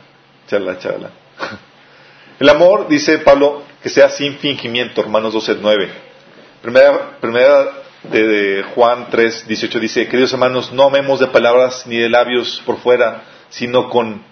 charla, 0.47 0.79
charla. 0.79 1.11
El 2.39 2.47
amor, 2.47 2.89
dice 2.89 3.17
Pablo, 3.21 3.63
que 3.83 3.89
sea 3.89 4.11
sin 4.11 4.37
fingimiento, 4.37 5.01
hermanos 5.01 5.35
12.9. 5.35 5.89
Primera, 6.61 7.19
primera 7.19 7.73
de, 8.03 8.63
Juan 8.75 9.07
3, 9.11 9.49
18 9.49 9.81
dice, 9.81 10.07
queridos 10.09 10.35
hermanos, 10.35 10.75
no 10.75 10.89
amemos 10.89 11.21
de 11.21 11.29
palabras 11.29 11.87
ni 11.87 11.97
de 11.97 12.11
labios 12.11 12.63
por 12.67 12.77
fuera, 12.81 13.23
sino 13.49 13.89
con, 13.89 14.23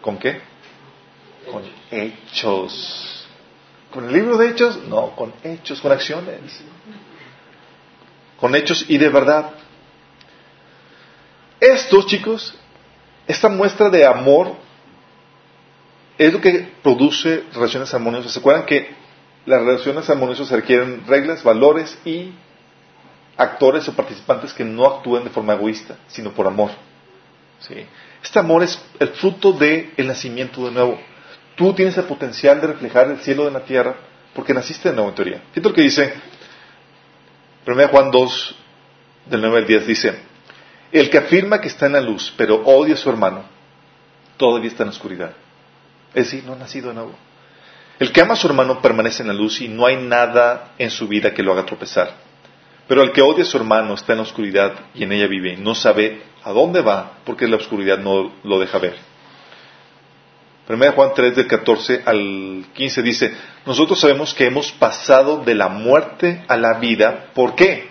¿con 0.00 0.18
qué? 0.18 0.40
Con 1.48 1.62
hechos. 1.92 3.19
¿Con 3.92 4.04
el 4.06 4.12
libro 4.12 4.36
de 4.36 4.48
hechos? 4.50 4.78
No, 4.88 5.14
con 5.16 5.32
hechos, 5.42 5.80
con 5.80 5.92
acciones. 5.92 6.60
Con 8.38 8.54
hechos 8.54 8.84
y 8.88 8.98
de 8.98 9.08
verdad. 9.08 9.50
Esto, 11.60 12.02
chicos, 12.06 12.54
esta 13.26 13.48
muestra 13.48 13.90
de 13.90 14.06
amor 14.06 14.54
es 16.16 16.32
lo 16.32 16.40
que 16.40 16.72
produce 16.82 17.44
relaciones 17.52 17.92
armoniosas. 17.92 18.32
¿Se 18.32 18.38
acuerdan 18.38 18.64
que 18.66 18.94
las 19.46 19.60
relaciones 19.62 20.08
armoniosas 20.08 20.50
requieren 20.50 21.04
reglas, 21.06 21.42
valores 21.42 21.98
y 22.04 22.32
actores 23.36 23.88
o 23.88 23.94
participantes 23.94 24.52
que 24.52 24.64
no 24.64 24.86
actúen 24.86 25.24
de 25.24 25.30
forma 25.30 25.54
egoísta, 25.54 25.96
sino 26.08 26.30
por 26.32 26.46
amor. 26.46 26.70
¿Sí? 27.60 27.86
Este 28.22 28.38
amor 28.38 28.62
es 28.62 28.80
el 28.98 29.08
fruto 29.08 29.52
del 29.52 29.90
nacimiento 30.06 30.64
de 30.66 30.70
nuevo. 30.72 31.00
Tú 31.60 31.74
tienes 31.74 31.94
el 31.98 32.04
potencial 32.04 32.58
de 32.58 32.68
reflejar 32.68 33.10
el 33.10 33.18
cielo 33.18 33.44
de 33.44 33.50
la 33.50 33.60
tierra 33.60 33.94
porque 34.32 34.54
naciste 34.54 34.88
de 34.88 34.94
nuevo 34.94 35.10
en 35.10 35.14
teoría. 35.14 35.42
Fíjate 35.50 35.68
lo 35.68 35.74
que 35.74 35.82
dice 35.82 36.14
1 37.66 37.88
Juan 37.88 38.10
2, 38.10 38.54
del 39.26 39.42
9 39.42 39.58
al 39.58 39.66
10, 39.66 39.86
dice, 39.86 40.14
el 40.90 41.10
que 41.10 41.18
afirma 41.18 41.60
que 41.60 41.68
está 41.68 41.84
en 41.84 41.92
la 41.92 42.00
luz, 42.00 42.32
pero 42.34 42.62
odia 42.64 42.94
a 42.94 42.96
su 42.96 43.10
hermano, 43.10 43.44
todavía 44.38 44.70
está 44.70 44.84
en 44.84 44.86
la 44.86 44.92
oscuridad. 44.94 45.32
Es 46.14 46.30
decir, 46.30 46.44
no 46.44 46.54
ha 46.54 46.56
nacido 46.56 46.88
de 46.88 46.94
nuevo. 46.94 47.12
El 47.98 48.10
que 48.10 48.22
ama 48.22 48.32
a 48.32 48.36
su 48.38 48.46
hermano 48.46 48.80
permanece 48.80 49.20
en 49.20 49.28
la 49.28 49.34
luz 49.34 49.60
y 49.60 49.68
no 49.68 49.84
hay 49.84 49.96
nada 49.96 50.72
en 50.78 50.90
su 50.90 51.08
vida 51.08 51.34
que 51.34 51.42
lo 51.42 51.52
haga 51.52 51.66
tropezar. 51.66 52.10
Pero 52.88 53.02
el 53.02 53.12
que 53.12 53.20
odia 53.20 53.42
a 53.42 53.46
su 53.46 53.58
hermano 53.58 53.92
está 53.92 54.14
en 54.14 54.20
la 54.20 54.24
oscuridad 54.24 54.72
y 54.94 55.02
en 55.02 55.12
ella 55.12 55.26
vive 55.26 55.52
y 55.52 55.56
no 55.58 55.74
sabe 55.74 56.22
a 56.42 56.52
dónde 56.52 56.80
va 56.80 57.18
porque 57.26 57.46
la 57.46 57.56
oscuridad 57.56 57.98
no 57.98 58.32
lo 58.44 58.58
deja 58.58 58.78
ver. 58.78 59.09
1 60.70 60.92
Juan 60.92 61.10
3 61.14 61.34
del 61.34 61.46
14 61.48 62.02
al 62.06 62.64
15 62.74 63.02
dice, 63.02 63.34
nosotros 63.66 63.98
sabemos 63.98 64.32
que 64.32 64.46
hemos 64.46 64.70
pasado 64.70 65.38
de 65.38 65.56
la 65.56 65.68
muerte 65.68 66.44
a 66.46 66.56
la 66.56 66.74
vida. 66.74 67.26
¿Por 67.34 67.56
qué? 67.56 67.88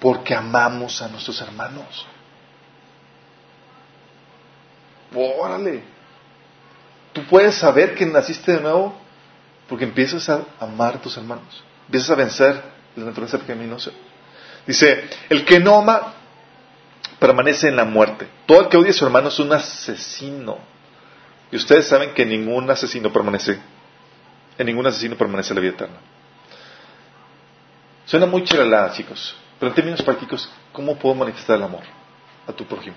Porque 0.00 0.34
amamos 0.34 1.00
a 1.00 1.08
nuestros 1.08 1.40
hermanos. 1.40 2.06
Órale. 5.14 5.82
Tú 7.12 7.22
puedes 7.24 7.54
saber 7.54 7.94
que 7.94 8.04
naciste 8.04 8.52
de 8.52 8.60
nuevo 8.60 8.96
porque 9.68 9.84
empiezas 9.84 10.28
a 10.28 10.42
amar 10.58 10.96
a 10.96 11.00
tus 11.00 11.16
hermanos. 11.16 11.62
Empiezas 11.86 12.10
a 12.10 12.14
vencer 12.16 12.62
la 12.96 13.04
naturaleza 13.04 13.38
pecaminosa. 13.38 13.92
Dice, 14.66 15.08
el 15.28 15.44
que 15.44 15.60
no 15.60 15.78
ama 15.78 16.14
permanece 17.20 17.68
en 17.68 17.76
la 17.76 17.84
muerte. 17.84 18.28
Todo 18.44 18.62
el 18.62 18.68
que 18.68 18.76
odia 18.76 18.90
a 18.90 18.94
su 18.94 19.04
hermano 19.04 19.28
es 19.28 19.38
un 19.38 19.52
asesino. 19.52 20.58
Y 21.50 21.56
ustedes 21.56 21.86
saben 21.88 22.12
que 22.14 22.26
ningún 22.26 22.70
asesino 22.70 23.12
permanece, 23.12 23.58
en 24.58 24.66
ningún 24.66 24.86
asesino 24.86 25.16
permanece 25.16 25.54
la 25.54 25.60
vida 25.60 25.72
eterna. 25.72 25.96
Suena 28.04 28.26
muy 28.26 28.44
chiralada, 28.44 28.92
chicos, 28.92 29.36
pero 29.58 29.70
en 29.70 29.74
términos 29.74 30.02
prácticos, 30.02 30.50
¿cómo 30.72 30.96
puedo 30.96 31.14
manifestar 31.14 31.56
el 31.56 31.62
amor 31.62 31.82
a 32.46 32.52
tu 32.52 32.64
prójimo? 32.64 32.96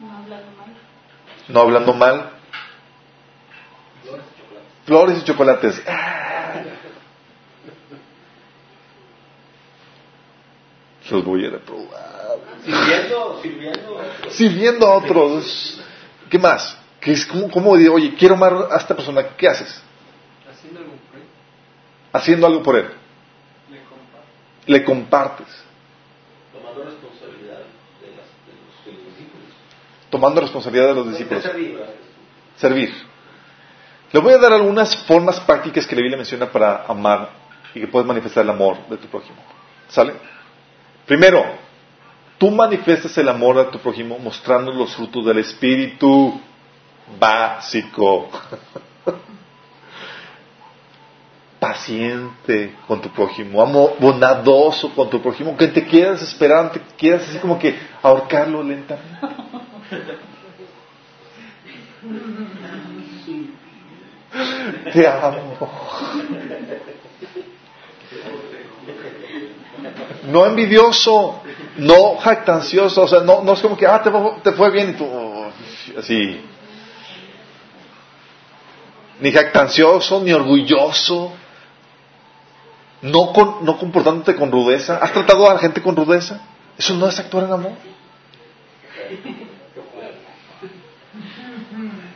No 0.00 0.16
hablando 0.16 0.50
mal. 0.52 0.74
No 1.48 1.60
hablando 1.60 1.92
mal, 1.94 2.30
flores 4.84 5.18
y 5.18 5.24
chocolates. 5.24 5.82
Ah. 5.86 6.62
Los 11.10 11.24
voy 11.24 11.44
a 11.44 11.50
reprobar. 11.50 12.11
Sirviendo, 12.64 13.40
sirviendo. 13.42 14.00
Sirviendo 14.30 14.86
a 14.86 14.96
otros. 14.96 15.80
¿Qué 16.30 16.38
más? 16.38 16.78
¿Qué 17.00 17.12
es 17.12 17.26
como, 17.26 17.50
como 17.50 17.76
digo, 17.76 17.94
oye, 17.94 18.14
quiero 18.14 18.34
amar 18.34 18.68
a 18.70 18.76
esta 18.76 18.94
persona, 18.94 19.36
¿qué 19.36 19.48
haces? 19.48 19.82
Haciendo 20.50 20.80
algo 20.80 20.92
por 20.92 21.16
él. 21.16 21.24
Haciendo 22.12 22.46
algo 22.46 22.62
por 22.62 22.76
él. 22.76 22.86
Le 23.68 23.82
comparto. 23.82 24.28
Le 24.66 24.84
compartes. 24.84 25.64
Tomando 26.52 26.84
responsabilidad 26.84 27.58
de, 28.00 28.10
las, 28.10 28.26
de, 28.46 28.52
los, 28.54 28.84
de 28.84 28.92
los 28.92 29.06
discípulos. 29.06 29.48
Tomando 30.10 30.40
responsabilidad 30.40 30.86
de 30.86 30.94
los 30.94 31.08
discípulos. 31.10 31.42
De 31.42 31.50
servir. 31.50 31.80
Servir. 32.56 32.94
Le 34.12 34.20
voy 34.20 34.34
a 34.34 34.38
dar 34.38 34.52
algunas 34.52 34.96
formas 35.04 35.40
prácticas 35.40 35.86
que 35.86 35.96
la 35.96 36.02
Biblia 36.02 36.18
menciona 36.18 36.52
para 36.52 36.84
amar 36.86 37.30
y 37.74 37.80
que 37.80 37.88
puedes 37.88 38.06
manifestar 38.06 38.44
el 38.44 38.50
amor 38.50 38.86
de 38.88 38.98
tu 38.98 39.08
prójimo. 39.08 39.42
¿Sale? 39.88 40.12
Primero, 41.06 41.44
tú 42.42 42.50
manifiestas 42.50 43.16
el 43.18 43.28
amor 43.28 43.56
a 43.56 43.70
tu 43.70 43.78
prójimo 43.78 44.18
mostrando 44.18 44.72
los 44.72 44.96
frutos 44.96 45.24
del 45.24 45.38
Espíritu 45.38 46.40
básico. 47.20 48.28
Paciente 51.60 52.74
con 52.88 53.00
tu 53.00 53.10
prójimo, 53.10 53.62
amor 53.62 53.94
bondadoso 54.00 54.92
con 54.92 55.08
tu 55.08 55.22
prójimo, 55.22 55.56
que 55.56 55.68
te 55.68 55.86
quieras 55.86 56.20
esperar, 56.20 56.72
te 56.72 56.80
quieras 56.98 57.28
así 57.28 57.38
como 57.38 57.60
que 57.60 57.78
ahorcarlo 58.02 58.60
lentamente. 58.64 59.08
Te 64.92 65.06
amo. 65.06 65.58
No 70.26 70.46
envidioso, 70.46 71.41
no 71.86 72.16
jactancioso, 72.18 73.02
o 73.02 73.08
sea, 73.08 73.20
no, 73.20 73.42
no 73.42 73.52
es 73.52 73.60
como 73.60 73.76
que, 73.76 73.86
ah, 73.86 74.00
te, 74.02 74.10
te 74.42 74.52
fue 74.52 74.70
bien 74.70 74.90
y 74.90 74.92
tú, 74.94 75.04
oh, 75.04 75.50
así. 75.98 76.40
Ni 79.20 79.30
jactancioso, 79.32 80.20
ni 80.20 80.32
orgulloso, 80.32 81.32
no, 83.02 83.32
con- 83.32 83.64
no 83.64 83.78
comportándote 83.78 84.34
con 84.36 84.50
rudeza. 84.50 84.98
¿Has 84.98 85.12
tratado 85.12 85.48
a 85.50 85.54
la 85.54 85.60
gente 85.60 85.82
con 85.82 85.94
rudeza? 85.96 86.40
Eso 86.78 86.94
no 86.94 87.06
es 87.08 87.18
actuar 87.18 87.44
en 87.44 87.52
amor. 87.52 87.72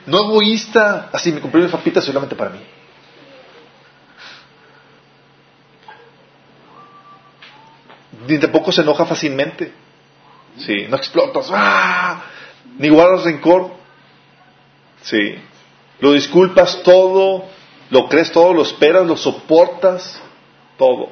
No 0.06 0.18
egoísta, 0.20 1.10
así 1.12 1.32
me 1.32 1.40
compré 1.40 1.62
mi 1.62 1.68
papita 1.68 2.00
solamente 2.00 2.36
para 2.36 2.50
mí. 2.50 2.60
Ni 8.26 8.38
tampoco 8.38 8.72
se 8.72 8.82
enoja 8.82 9.04
fácilmente. 9.04 9.72
Sí, 10.58 10.86
no 10.88 10.96
explotas, 10.96 11.48
¡ah! 11.52 12.22
ni 12.78 12.88
guardas 12.88 13.24
rencor. 13.24 13.70
Sí, 15.02 15.36
lo 16.00 16.12
disculpas 16.12 16.82
todo, 16.82 17.44
lo 17.90 18.08
crees 18.08 18.32
todo, 18.32 18.52
lo 18.52 18.62
esperas, 18.62 19.06
lo 19.06 19.16
soportas, 19.16 20.20
todo. 20.78 21.10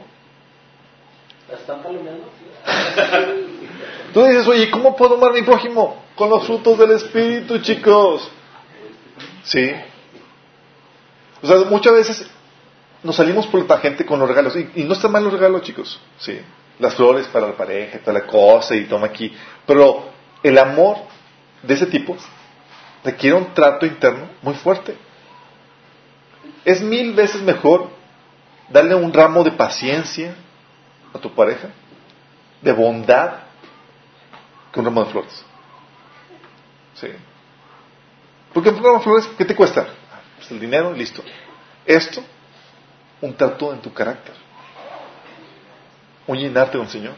¿La 1.49 1.57
están 1.57 1.83
palomeando? 1.83 2.29
Tú 4.15 4.25
dices, 4.25 4.47
oye, 4.47 4.71
¿cómo 4.71 4.97
puedo 4.97 5.17
amar 5.17 5.31
a 5.31 5.35
mi 5.35 5.43
prójimo? 5.43 6.03
Con 6.15 6.31
los 6.31 6.47
frutos 6.47 6.79
del 6.79 6.93
Espíritu, 6.93 7.59
chicos. 7.59 8.31
Sí. 9.43 9.73
O 11.43 11.47
sea, 11.47 11.59
muchas 11.69 11.93
veces 11.93 12.31
nos 13.03 13.17
salimos 13.17 13.47
por 13.49 13.69
la 13.69 13.79
gente 13.79 14.07
con 14.07 14.19
los 14.21 14.29
regalos. 14.29 14.57
Y, 14.57 14.71
y 14.77 14.85
no 14.85 14.95
están 14.95 15.13
mal 15.13 15.25
los 15.25 15.33
regalos, 15.33 15.63
chicos. 15.63 16.01
Sí. 16.19 16.41
Las 16.79 16.95
flores 16.95 17.27
para 17.29 17.47
la 17.47 17.57
pareja, 17.57 17.99
y 17.99 18.01
toda 18.01 18.15
la 18.15 18.27
cosa, 18.27 18.75
y 18.75 18.85
toma 18.85 19.07
aquí. 19.07 19.35
Pero 19.67 20.11
el 20.43 20.59
amor 20.59 20.99
de 21.63 21.75
ese 21.75 21.87
tipo 21.87 22.17
requiere 23.05 23.37
un 23.37 23.53
trato 23.55 23.87
interno 23.87 24.29
muy 24.43 24.55
fuerte. 24.55 24.97
Es 26.65 26.81
mil 26.81 27.13
veces 27.13 27.43
mejor 27.43 27.89
darle 28.69 28.95
un 28.95 29.13
ramo 29.13 29.45
de 29.45 29.53
paciencia 29.53 30.35
a 31.13 31.19
tu 31.19 31.33
pareja, 31.35 31.69
de 32.61 32.73
bondad, 32.73 33.35
que 34.73 34.81
un 34.81 34.87
ramo 34.87 35.05
de 35.05 35.11
flores. 35.11 35.45
Sí. 36.95 37.09
Porque 38.53 38.71
un 38.71 38.83
ramo 38.83 38.99
de 38.99 39.05
flores, 39.05 39.31
¿qué 39.39 39.45
te 39.45 39.55
cuesta? 39.55 39.87
Pues 40.37 40.51
el 40.51 40.61
dinero, 40.61 40.93
listo. 40.93 41.23
Esto, 41.85 42.23
un 43.21 43.35
trato 43.35 43.73
en 43.73 43.81
tu 43.81 43.93
carácter. 43.93 44.44
Un 46.27 46.39
llenarte 46.39 46.79
con 46.79 46.87
el 46.87 46.93
Señor. 46.93 47.15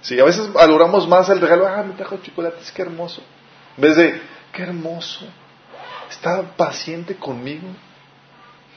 Sí, 0.00 0.18
a 0.18 0.24
veces 0.24 0.52
valoramos 0.52 1.06
más 1.06 1.28
el 1.28 1.40
regalo, 1.40 1.68
ah, 1.68 1.82
me 1.82 1.94
trajo 1.94 2.18
chocolates, 2.18 2.72
qué 2.72 2.82
hermoso. 2.82 3.22
En 3.76 3.82
vez 3.82 3.96
de, 3.96 4.20
qué 4.52 4.62
hermoso. 4.62 5.26
Está 6.08 6.42
paciente 6.56 7.16
conmigo. 7.16 7.68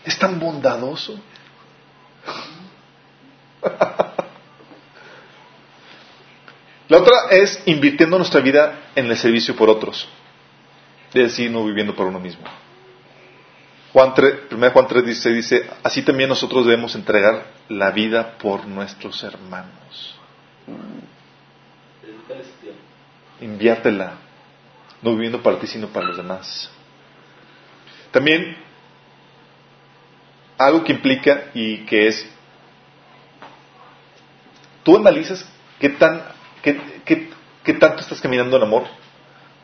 Es 0.03 0.19
tan 0.19 0.39
bondadoso. 0.39 1.19
La 6.89 6.97
otra 6.97 7.13
es 7.31 7.61
invirtiendo 7.65 8.17
nuestra 8.17 8.41
vida 8.41 8.91
en 8.95 9.09
el 9.09 9.17
servicio 9.17 9.55
por 9.55 9.69
otros. 9.69 10.07
Es 11.13 11.23
decir, 11.23 11.49
no 11.49 11.65
viviendo 11.65 11.95
por 11.95 12.07
uno 12.07 12.19
mismo. 12.19 12.43
Juan 13.93 14.13
3, 14.15 14.51
1 14.51 14.71
Juan 14.71 14.87
3 14.87 15.05
dice, 15.05 15.29
dice, 15.31 15.69
así 15.83 16.01
también 16.01 16.27
nosotros 16.27 16.65
debemos 16.65 16.95
entregar 16.95 17.45
la 17.69 17.91
vida 17.91 18.37
por 18.39 18.65
nuestros 18.65 19.23
hermanos. 19.23 20.17
Inviértela, 23.39 24.13
no 25.01 25.11
viviendo 25.11 25.41
para 25.43 25.59
ti, 25.59 25.67
sino 25.67 25.87
para 25.89 26.07
los 26.07 26.17
demás. 26.17 26.71
También, 28.11 28.57
algo 30.57 30.83
que 30.83 30.93
implica 30.93 31.45
y 31.53 31.85
que 31.85 32.07
es, 32.07 32.25
tú 34.83 34.97
analizas 34.97 35.45
qué, 35.79 35.89
tan, 35.89 36.23
qué, 36.63 36.81
qué- 37.05 37.29
qué 37.63 37.73
tanto 37.73 38.01
estás 38.01 38.21
caminando 38.21 38.57
en 38.57 38.63
amor, 38.63 38.85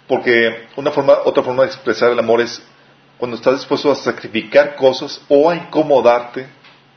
porque 0.08 0.68
una 0.76 0.92
forma, 0.92 1.14
otra 1.26 1.42
forma 1.44 1.64
de 1.64 1.70
expresar 1.70 2.12
el 2.12 2.20
amor 2.20 2.42
es 2.42 2.62
cuando 3.20 3.36
estás 3.36 3.56
dispuesto 3.56 3.92
a 3.92 3.96
sacrificar 3.96 4.78
cosas 4.78 5.22
o 5.28 5.50
a 5.50 5.56
incomodarte 5.56 6.48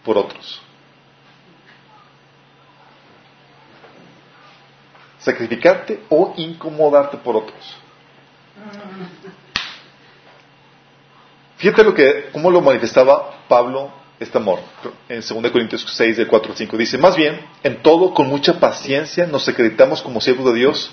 por 0.04 0.16
otros. 0.16 0.62
Sacrificarte 5.18 6.00
o 6.08 6.32
incomodarte 6.36 7.16
por 7.18 7.36
otros. 7.36 7.76
Fíjate 11.56 11.84
lo 11.84 11.94
que, 11.94 12.30
cómo 12.32 12.50
lo 12.50 12.60
manifestaba 12.60 13.46
Pablo 13.48 13.92
este 14.20 14.38
amor. 14.38 14.60
En 15.08 15.20
2 15.20 15.50
Corintios 15.50 15.84
6, 15.88 16.16
del 16.16 16.28
4 16.28 16.52
al 16.52 16.56
5 16.56 16.76
dice, 16.76 16.98
más 16.98 17.16
bien, 17.16 17.40
en 17.64 17.82
todo 17.82 18.14
con 18.14 18.28
mucha 18.28 18.60
paciencia 18.60 19.26
nos 19.26 19.48
acreditamos 19.48 20.02
como 20.02 20.20
siervos 20.20 20.52
de 20.52 20.60
Dios. 20.60 20.92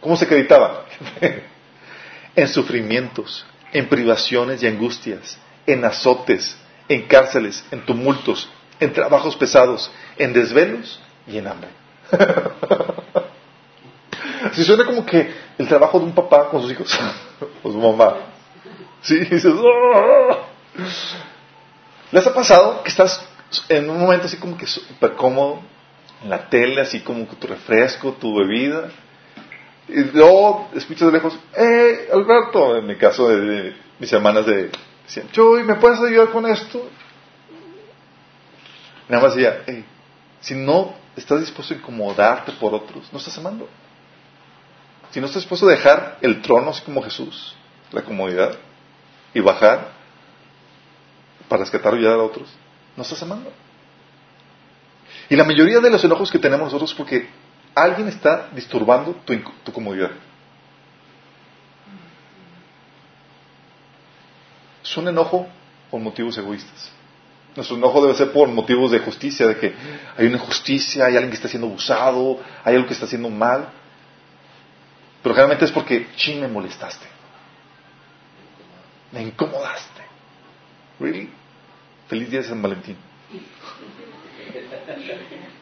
¿Cómo 0.00 0.16
se 0.16 0.26
acreditaba? 0.26 0.84
en 2.36 2.48
sufrimientos, 2.48 3.44
en 3.72 3.88
privaciones 3.88 4.62
y 4.62 4.66
angustias, 4.66 5.38
en 5.66 5.84
azotes, 5.84 6.56
en 6.88 7.02
cárceles, 7.02 7.64
en 7.70 7.84
tumultos, 7.84 8.48
en 8.80 8.92
trabajos 8.92 9.36
pesados, 9.36 9.90
en 10.18 10.32
desvelos 10.32 11.00
y 11.26 11.38
en 11.38 11.46
hambre. 11.48 11.70
Si 14.52 14.64
suena 14.64 14.84
como 14.84 15.04
que 15.04 15.32
el 15.58 15.68
trabajo 15.68 15.98
de 15.98 16.06
un 16.06 16.14
papá 16.14 16.48
con 16.48 16.62
sus 16.62 16.72
hijos, 16.72 16.98
o 17.62 17.70
su 17.70 17.78
mamá. 17.78 18.16
Sí, 19.02 19.18
"Ah". 19.30 20.38
¿les 22.10 22.26
ha 22.26 22.34
pasado 22.34 22.82
que 22.82 22.88
estás 22.88 23.22
en 23.68 23.88
un 23.90 24.00
momento 24.00 24.26
así 24.26 24.36
como 24.38 24.56
que 24.56 24.66
súper 24.66 25.14
cómodo, 25.14 25.60
en 26.22 26.30
la 26.30 26.48
tele, 26.48 26.80
así 26.80 27.00
como 27.00 27.28
que 27.28 27.36
tu 27.36 27.46
refresco, 27.46 28.12
tu 28.12 28.34
bebida, 28.36 28.90
y 29.92 30.04
luego 30.12 30.70
escuchas 30.74 31.06
de 31.06 31.12
lejos, 31.12 31.38
¡eh, 31.56 32.08
Alberto! 32.12 32.76
En 32.76 32.86
mi 32.86 32.96
caso 32.96 33.28
de, 33.28 33.74
mis 33.98 34.12
hermanas 34.12 34.46
de, 34.46 34.70
decían, 35.04 35.30
Chuy, 35.32 35.64
¿me 35.64 35.74
puedes 35.74 36.00
ayudar 36.00 36.30
con 36.30 36.46
esto? 36.46 36.88
Nada 39.08 39.22
más 39.22 39.34
decía, 39.34 39.62
"Ey, 39.66 39.84
si 40.40 40.54
no 40.54 40.94
estás 41.16 41.40
dispuesto 41.40 41.74
a 41.74 41.76
incomodarte 41.76 42.52
por 42.52 42.74
otros, 42.74 43.08
no 43.12 43.18
estás 43.18 43.36
amando. 43.38 43.68
Si 45.10 45.20
no 45.20 45.26
estás 45.26 45.42
dispuesto 45.42 45.66
a 45.66 45.70
dejar 45.70 46.18
el 46.20 46.40
trono 46.40 46.70
así 46.70 46.82
como 46.82 47.02
Jesús, 47.02 47.54
la 47.92 48.02
comodidad, 48.02 48.56
y 49.34 49.40
bajar 49.40 49.88
para 51.48 51.60
rescatar 51.60 51.94
y 51.94 51.98
ayudar 51.98 52.20
a 52.20 52.22
otros, 52.22 52.48
no 52.96 53.02
estás 53.02 53.22
amando. 53.22 53.52
Y 55.28 55.36
la 55.36 55.44
mayoría 55.44 55.80
de 55.80 55.90
los 55.90 56.02
enojos 56.04 56.30
que 56.30 56.38
tenemos 56.38 56.66
nosotros 56.66 56.94
porque 56.94 57.28
alguien 57.74 58.08
está 58.08 58.48
disturbando 58.52 59.14
tu, 59.24 59.34
tu 59.64 59.72
comodidad. 59.72 60.10
Es 64.82 64.96
un 64.96 65.08
enojo 65.08 65.46
por 65.90 66.00
motivos 66.00 66.36
egoístas. 66.38 66.92
Nuestro 67.54 67.76
enojo 67.76 68.02
debe 68.02 68.14
ser 68.14 68.32
por 68.32 68.48
motivos 68.48 68.92
de 68.92 69.00
justicia, 69.00 69.46
de 69.46 69.56
que 69.56 69.74
hay 70.16 70.26
una 70.26 70.36
injusticia, 70.36 71.06
hay 71.06 71.14
alguien 71.14 71.30
que 71.30 71.36
está 71.36 71.48
siendo 71.48 71.66
abusado, 71.66 72.40
hay 72.64 72.76
algo 72.76 72.86
que 72.86 72.94
está 72.94 73.06
haciendo 73.06 73.28
mal. 73.28 73.68
Pero 75.22 75.34
generalmente 75.34 75.64
es 75.64 75.72
porque, 75.72 76.08
ching, 76.16 76.40
me 76.40 76.48
molestaste. 76.48 77.06
Me 79.12 79.22
incomodaste. 79.22 80.02
¿Really? 81.00 81.28
Feliz 82.08 82.30
día 82.30 82.40
de 82.40 82.48
San 82.48 82.62
Valentín. 82.62 82.96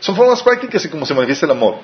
Son 0.00 0.16
formas 0.16 0.42
prácticas 0.42 0.84
y 0.84 0.88
como 0.88 1.06
se 1.06 1.14
manifiesta 1.14 1.46
el 1.46 1.52
amor. 1.52 1.76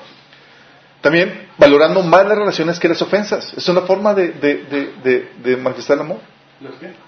También 1.01 1.49
valorando 1.59 2.03
más 2.03 2.27
las 2.27 2.37
relaciones 2.39 2.79
que 2.81 2.89
las 2.89 3.01
ofensas. 3.03 3.53
Es 3.57 3.69
una 3.69 3.83
forma 3.83 4.15
de, 4.15 4.29
de, 4.33 4.57
de, 5.03 5.33
de 5.43 5.57
manifestar 5.57 5.97
el 5.97 6.01
amor. 6.03 6.19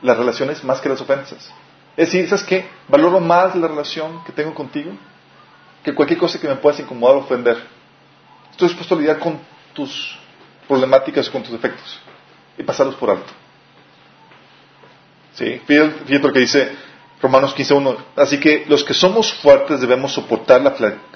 Las 0.03 0.17
relaciones 0.17 0.63
más 0.63 0.81
que 0.81 0.89
las 0.89 1.01
ofensas. 1.01 1.51
Es 1.97 2.07
decir, 2.13 2.29
¿sabes 2.29 2.45
qué? 2.45 2.67
Valoro 2.87 3.19
más 3.19 3.57
la 3.57 3.67
relación 3.67 4.23
que 4.25 4.33
tengo 4.33 4.55
contigo 4.55 4.93
que 5.83 5.95
cualquier 5.95 6.19
cosa 6.19 6.39
que 6.41 6.47
me 6.49 6.57
puedas 6.57 6.79
incomodar 6.81 7.17
o 7.17 7.21
ofender. 7.21 7.57
Estoy 8.51 8.69
dispuesto 8.69 8.95
a 8.95 8.99
lidiar 8.99 9.19
con 9.19 9.39
tus 9.73 10.19
problemáticas, 10.67 11.31
con 11.31 11.43
tus 11.43 11.53
defectos 11.53 11.99
y 12.59 12.63
pasarlos 12.63 12.95
por 12.97 13.11
alto. 13.11 13.33
¿Sí? 15.35 15.61
Fíjate, 15.67 15.91
fíjate 16.05 16.27
lo 16.27 16.33
que 16.33 16.41
dice 16.41 16.73
Romanos 17.21 17.55
15.1. 17.57 17.97
Así 18.17 18.39
que 18.39 18.65
los 18.69 18.85
que 18.85 18.95
somos 18.95 19.33
fuertes 19.33 19.81
debemos 19.81 20.13
soportar 20.13 20.63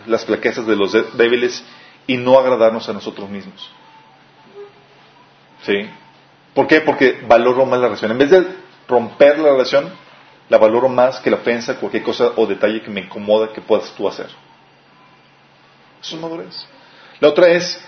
las 0.07 0.25
flaquezas 0.25 0.67
de 0.67 0.77
los 0.77 0.93
débiles 1.17 1.65
y 2.07 2.17
no 2.17 2.39
agradarnos 2.39 2.89
a 2.89 2.93
nosotros 2.93 3.29
mismos. 3.29 3.71
¿Sí? 5.65 5.89
¿Por 6.55 6.67
qué? 6.67 6.81
Porque 6.81 7.21
valoro 7.27 7.65
más 7.67 7.79
la 7.79 7.87
relación. 7.87 8.11
En 8.11 8.19
vez 8.19 8.31
de 8.31 8.45
romper 8.89 9.39
la 9.39 9.51
relación, 9.53 9.93
la 10.49 10.59
valoro 10.59 10.89
más 10.89 11.21
que 11.21 11.31
la 11.31 11.37
ofensa, 11.37 11.77
cualquier 11.79 12.03
cosa 12.03 12.33
o 12.37 12.47
detalle 12.47 12.83
que 12.83 12.91
me 12.91 13.01
incomoda 13.03 13.53
que 13.53 13.61
puedas 13.61 13.91
tú 13.93 14.09
hacer. 14.09 14.27
Eso 16.03 16.17
es 16.17 16.21
madurez. 16.21 16.67
La 17.21 17.29
otra 17.29 17.49
es 17.49 17.81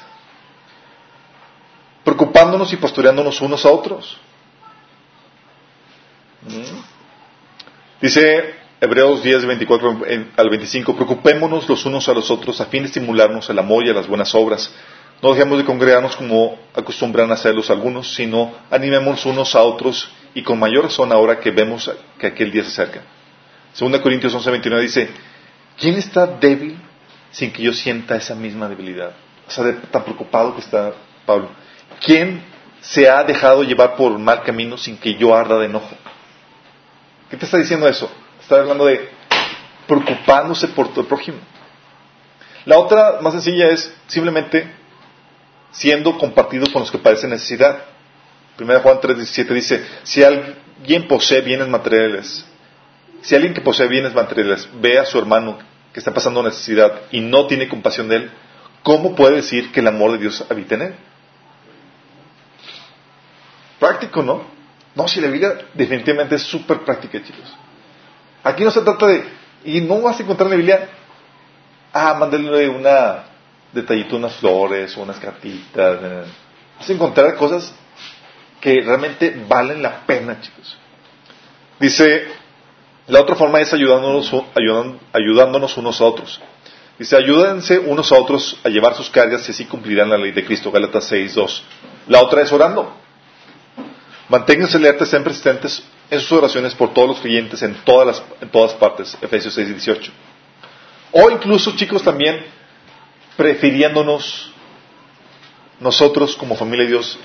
preocupándonos 2.05 2.73
y 2.73 2.77
pastoreándonos 2.77 3.41
unos 3.41 3.67
a 3.67 3.71
otros. 3.73 4.17
¿Mm? 6.43 6.94
Dice 8.05 8.55
Hebreos 8.83 9.23
10, 9.23 9.47
24 9.47 10.05
en- 10.07 10.31
al 10.37 10.51
25, 10.51 10.95
preocupémonos 10.95 11.67
los 11.67 11.87
unos 11.87 12.07
a 12.07 12.13
los 12.13 12.31
otros 12.31 12.61
a 12.61 12.67
fin 12.67 12.83
de 12.83 12.89
estimularnos 12.89 13.49
al 13.49 13.59
amor 13.59 13.87
y 13.87 13.89
a 13.89 13.95
las 13.95 14.07
buenas 14.07 14.35
obras. 14.35 14.71
No 15.23 15.33
dejemos 15.33 15.57
de 15.57 15.65
congregarnos 15.65 16.15
como 16.15 16.59
acostumbran 16.75 17.31
a 17.31 17.33
hacerlos 17.33 17.71
algunos, 17.71 18.15
sino 18.15 18.53
animémonos 18.71 19.25
unos 19.25 19.55
a 19.55 19.63
otros 19.63 20.11
y 20.35 20.43
con 20.43 20.59
mayor 20.59 20.85
razón 20.85 21.13
ahora 21.13 21.41
que 21.41 21.51
vemos 21.51 21.91
que 22.19 22.27
aquel 22.27 22.51
día 22.53 22.63
se 22.65 22.69
acerca. 22.83 23.01
Segunda 23.73 24.03
Corintios 24.03 24.35
11, 24.35 24.51
29 24.51 24.83
dice, 24.83 25.09
¿quién 25.81 25.95
está 25.95 26.27
débil 26.27 26.77
sin 27.31 27.53
que 27.55 27.63
yo 27.63 27.73
sienta 27.73 28.17
esa 28.17 28.35
misma 28.35 28.69
debilidad? 28.69 29.13
O 29.49 29.51
sea, 29.51 29.65
tan 29.91 30.03
preocupado 30.05 30.55
que 30.55 30.61
está 30.61 30.93
Pablo. 31.25 31.49
¿Quién 32.05 32.43
se 32.83 33.09
ha 33.09 33.25
dejado 33.25 33.63
llevar 33.63 33.97
por 33.97 34.19
mal 34.19 34.43
camino 34.43 34.77
sin 34.77 34.99
que 34.99 35.15
yo 35.15 35.35
arda 35.35 35.59
de 35.59 35.65
enojo? 35.65 35.97
¿Qué 37.35 37.39
te 37.41 37.47
está 37.47 37.59
diciendo 37.59 37.89
eso? 37.89 38.09
Está 38.41 38.61
hablando 38.61 38.87
de 38.87 39.09
preocupándose 39.89 40.69
por 40.69 40.95
tu 40.95 41.05
prójimo. 41.05 41.39
La 42.65 42.79
otra, 42.79 43.19
más 43.23 43.33
sencilla, 43.33 43.71
es 43.71 43.93
simplemente 44.07 44.73
siendo 45.73 46.17
compartido 46.17 46.65
con 46.73 46.83
los 46.83 46.93
que 46.93 46.99
padecen 46.99 47.31
necesidad. 47.31 47.87
1 48.57 48.81
Juan 48.83 49.01
3:17 49.01 49.49
dice, 49.49 49.85
si 50.05 50.23
alguien 50.23 51.09
posee 51.09 51.41
bienes 51.41 51.67
materiales, 51.67 52.47
si 53.23 53.35
alguien 53.35 53.53
que 53.53 53.63
posee 53.63 53.89
bienes 53.89 54.15
materiales 54.15 54.69
ve 54.81 55.01
a 55.01 55.05
su 55.05 55.19
hermano 55.19 55.59
que 55.93 55.99
está 55.99 56.15
pasando 56.15 56.41
necesidad 56.41 57.01
y 57.11 57.21
no 57.21 57.49
tiene 57.49 57.67
compasión 57.67 58.07
de 58.07 58.15
él, 58.15 58.31
¿cómo 58.85 59.17
puede 59.17 59.35
decir 59.35 59.73
que 59.73 59.81
el 59.81 59.89
amor 59.89 60.13
de 60.13 60.19
Dios 60.19 60.47
habita 60.49 60.77
en 60.77 60.83
él? 60.83 60.95
Práctico, 63.81 64.23
¿no? 64.23 64.55
No, 64.95 65.09
si 65.09 65.21
la 65.21 65.29
Biblia 65.29 65.59
definitivamente 65.75 66.37
es 66.37 66.43
súper 66.43 66.81
práctica, 66.85 67.23
chicos. 67.23 67.53
Aquí 68.43 68.63
no 68.63 68.71
se 68.71 68.83
trata 68.83 69.07
de, 69.07 69.25
y 69.65 69.81
no 69.81 70.01
vas 70.03 70.19
a 70.21 70.23
encontrar 70.23 70.47
en 70.47 70.51
la 70.53 70.57
Biblia, 70.57 70.89
ah, 71.93 72.15
mándale 72.15 72.69
una 72.69 73.25
detallito, 73.73 74.17
unas 74.17 74.35
flores 74.37 74.97
unas 74.97 75.19
cartitas. 75.19 75.99
eh. 76.03 76.25
Vas 76.79 76.89
a 76.89 76.93
encontrar 76.93 77.35
cosas 77.37 77.75
que 78.61 78.81
realmente 78.81 79.45
valen 79.49 79.83
la 79.83 80.01
pena, 80.07 80.41
chicos. 80.41 80.79
Dice, 81.79 82.29
la 83.09 83.21
otra 83.21 83.35
forma 83.35 83.61
es 83.61 83.73
ayudándonos, 83.73 84.33
ayudándonos 85.13 85.77
unos 85.77 86.01
a 86.01 86.05
otros. 86.05 86.41
Dice, 86.99 87.17
ayúdense 87.17 87.79
unos 87.79 88.13
a 88.13 88.17
otros 88.17 88.59
a 88.65 88.69
llevar 88.69 88.95
sus 88.95 89.11
cargas 89.11 89.47
y 89.49 89.51
así 89.51 89.65
cumplirán 89.65 90.09
la 90.09 90.17
ley 90.17 90.31
de 90.31 90.45
Cristo. 90.45 90.71
Gálatas 90.71 91.05
6, 91.09 91.35
2. 91.35 91.65
La 92.09 92.23
otra 92.23 92.43
es 92.43 92.53
orando. 92.53 92.97
Manténganse 94.35 94.79
alertas, 94.79 95.07
estén 95.07 95.23
persistentes 95.23 95.73
en 96.11 96.19
sus 96.19 96.33
oraciones 96.33 96.75
por 96.75 96.93
todos 96.93 97.09
los 97.11 97.21
creyentes 97.21 97.63
en 97.63 97.73
todas, 97.85 98.05
las, 98.09 98.23
en 98.41 98.49
todas 98.49 98.73
partes. 98.73 99.17
Efesios 99.23 99.55
6, 99.55 99.69
18. 99.69 100.11
O 101.13 101.31
incluso, 101.31 101.77
chicos, 101.77 102.03
también 102.03 102.45
prefiriéndonos 103.37 104.51
nosotros 105.79 106.35
como 106.35 106.57
familia 106.57 106.85
de 106.85 106.91
Dios 106.91 107.17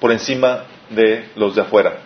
por 0.00 0.10
encima 0.10 0.64
de 0.88 1.28
los 1.36 1.54
de 1.54 1.60
afuera. 1.60 1.98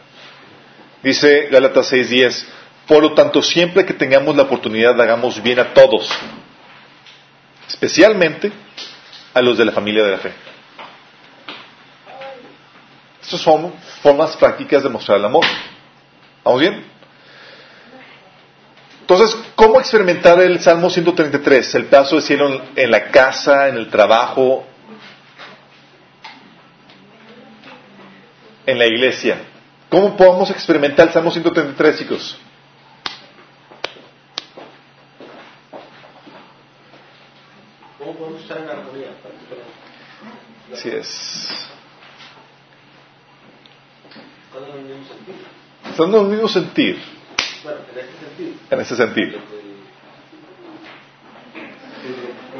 Dice 1.04 1.46
Gálatas 1.52 1.92
6:10, 1.92 2.44
por 2.88 3.00
lo 3.00 3.14
tanto, 3.14 3.40
siempre 3.42 3.86
que 3.86 3.94
tengamos 3.94 4.34
la 4.34 4.42
oportunidad, 4.42 5.00
hagamos 5.00 5.40
bien 5.40 5.60
a 5.60 5.72
todos, 5.72 6.10
especialmente 7.68 8.50
a 9.34 9.40
los 9.40 9.56
de 9.56 9.64
la 9.66 9.70
familia 9.70 10.02
de 10.02 10.10
la 10.10 10.18
fe. 10.18 10.32
Estas 13.28 13.42
son 13.42 13.74
formas 14.00 14.34
prácticas 14.38 14.82
de 14.82 14.88
mostrar 14.88 15.18
el 15.18 15.24
amor. 15.26 15.44
¿Vamos 16.42 16.60
bien? 16.62 16.82
Entonces, 19.02 19.36
¿cómo 19.54 19.78
experimentar 19.78 20.40
el 20.40 20.58
Salmo 20.60 20.88
133? 20.88 21.74
El 21.74 21.84
pedazo 21.88 22.16
de 22.16 22.22
cielo 22.22 22.48
en- 22.48 22.62
en 22.74 22.90
la 22.90 23.10
casa, 23.10 23.68
en 23.68 23.76
el 23.76 23.90
trabajo, 23.90 24.64
en 28.64 28.78
la 28.78 28.86
iglesia. 28.86 29.36
¿Cómo 29.90 30.16
podemos 30.16 30.50
experimentar 30.50 31.08
el 31.08 31.12
Salmo 31.12 31.30
133, 31.30 31.98
chicos? 31.98 32.38
¿Cómo 37.98 38.14
podemos 38.14 38.40
estar 38.42 38.58
en 38.58 38.68
armonía? 38.70 39.08
Así 40.72 40.88
es. 40.90 41.48
Estando 44.48 44.74
en 44.77 44.77
el 44.92 44.98
mismo 44.98 45.14
sentido. 45.14 45.38
Estando 45.90 46.18
en 46.18 46.24
el 46.26 46.30
mismo 46.32 46.48
sentir, 46.48 46.98
Bueno, 47.62 47.78
en 47.92 47.98
este 48.00 48.26
sentido. 48.26 48.52
en 48.70 48.80
ese 48.80 48.96
sentido. 48.96 49.38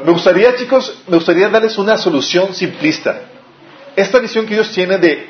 Me 0.05 0.11
gustaría, 0.11 0.55
chicos, 0.55 1.01
me 1.07 1.15
gustaría 1.17 1.49
darles 1.49 1.77
una 1.77 1.97
solución 1.97 2.53
simplista. 2.53 3.21
Esta 3.95 4.19
visión 4.19 4.45
que 4.45 4.53
Dios 4.53 4.71
tiene 4.71 4.97
de 4.97 5.27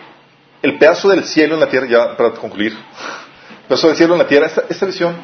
el 0.61 0.77
pedazo 0.77 1.09
del 1.09 1.23
cielo 1.23 1.55
en 1.55 1.59
la 1.61 1.69
tierra, 1.69 1.87
ya 1.87 2.17
para 2.17 2.31
concluir, 2.31 2.73
el 2.73 3.65
pedazo 3.67 3.87
del 3.87 3.95
cielo 3.97 4.13
en 4.13 4.19
la 4.19 4.27
tierra, 4.27 4.47
esta, 4.47 4.65
esta 4.69 4.85
visión 4.85 5.15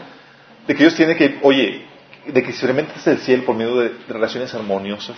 de 0.66 0.74
que 0.74 0.80
Dios 0.84 0.96
tiene 0.96 1.16
que, 1.16 1.40
oye, 1.44 1.86
de 2.26 2.42
que 2.44 2.50
experimentes 2.50 3.06
el 3.08 3.20
cielo 3.20 3.44
por 3.46 3.56
medio 3.56 3.76
de, 3.78 3.90
de 3.90 4.14
relaciones 4.14 4.54
armoniosas, 4.56 5.18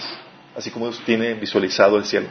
así 0.56 0.72
como 0.72 0.88
Dios 0.90 1.02
tiene 1.06 1.36
visualizado 1.36 1.98
el 1.98 2.06
cielo. 2.06 2.28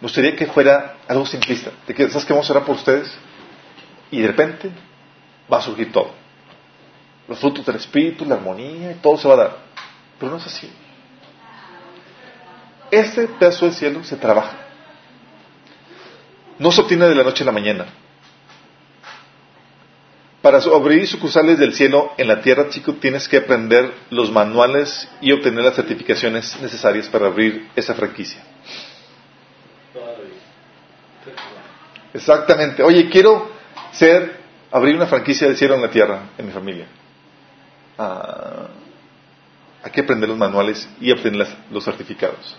Me 0.00 0.06
gustaría 0.06 0.34
que 0.34 0.46
fuera 0.46 0.96
algo 1.06 1.26
simplista, 1.26 1.70
de 1.86 1.94
que, 1.94 2.08
¿sabes 2.08 2.24
qué 2.24 2.32
vamos 2.32 2.48
a 2.48 2.52
orar 2.54 2.64
por 2.64 2.76
ustedes? 2.76 3.12
Y 4.10 4.20
de 4.20 4.28
repente 4.28 4.70
va 5.52 5.58
a 5.58 5.62
surgir 5.62 5.92
todo. 5.92 6.12
Los 7.28 7.38
frutos 7.38 7.64
del 7.66 7.76
Espíritu, 7.76 8.24
la 8.24 8.36
armonía, 8.36 8.96
todo 9.02 9.18
se 9.18 9.28
va 9.28 9.34
a 9.34 9.36
dar. 9.36 9.56
Pero 10.18 10.32
no 10.32 10.38
es 10.38 10.46
así. 10.46 10.70
Este 12.90 13.28
pedazo 13.28 13.66
del 13.66 13.74
cielo 13.74 14.02
se 14.02 14.16
trabaja. 14.16 14.56
No 16.58 16.72
se 16.72 16.80
obtiene 16.80 17.06
de 17.06 17.14
la 17.14 17.22
noche 17.22 17.42
a 17.42 17.46
la 17.46 17.52
mañana. 17.52 17.86
Para 20.42 20.58
abrir 20.58 21.06
sucursales 21.06 21.58
del 21.58 21.74
cielo 21.74 22.12
en 22.16 22.26
la 22.26 22.40
tierra, 22.40 22.70
chico, 22.70 22.94
tienes 22.94 23.28
que 23.28 23.36
aprender 23.36 23.92
los 24.08 24.32
manuales 24.32 25.08
y 25.20 25.32
obtener 25.32 25.62
las 25.62 25.76
certificaciones 25.76 26.58
necesarias 26.60 27.08
para 27.08 27.26
abrir 27.26 27.68
esa 27.76 27.94
franquicia. 27.94 28.42
toda 29.92 30.12
la 30.12 30.18
vida. 30.18 30.40
Exactamente. 32.14 32.82
Oye, 32.82 33.08
quiero 33.08 33.50
ser, 33.92 34.38
abrir 34.70 34.96
una 34.96 35.06
franquicia 35.06 35.46
del 35.46 35.56
cielo 35.56 35.74
en 35.76 35.82
la 35.82 35.90
tierra, 35.90 36.30
en 36.38 36.46
mi 36.46 36.52
familia. 36.52 36.86
Ah, 37.98 38.68
hay 39.82 39.90
que 39.90 40.00
aprender 40.00 40.28
los 40.28 40.38
manuales 40.38 40.88
y 41.00 41.10
obtener 41.10 41.36
las- 41.38 41.56
los 41.70 41.84
certificados. 41.84 42.56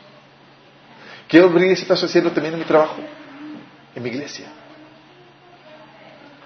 Quiero 1.27 1.47
abrir 1.47 1.71
ese 1.71 1.85
paso 1.85 2.01
del 2.01 2.09
cielo 2.11 2.31
también 2.31 2.53
en 2.53 2.59
mi 2.59 2.65
trabajo. 2.65 2.97
en 3.93 4.03
mi 4.03 4.09
iglesia. 4.09 4.45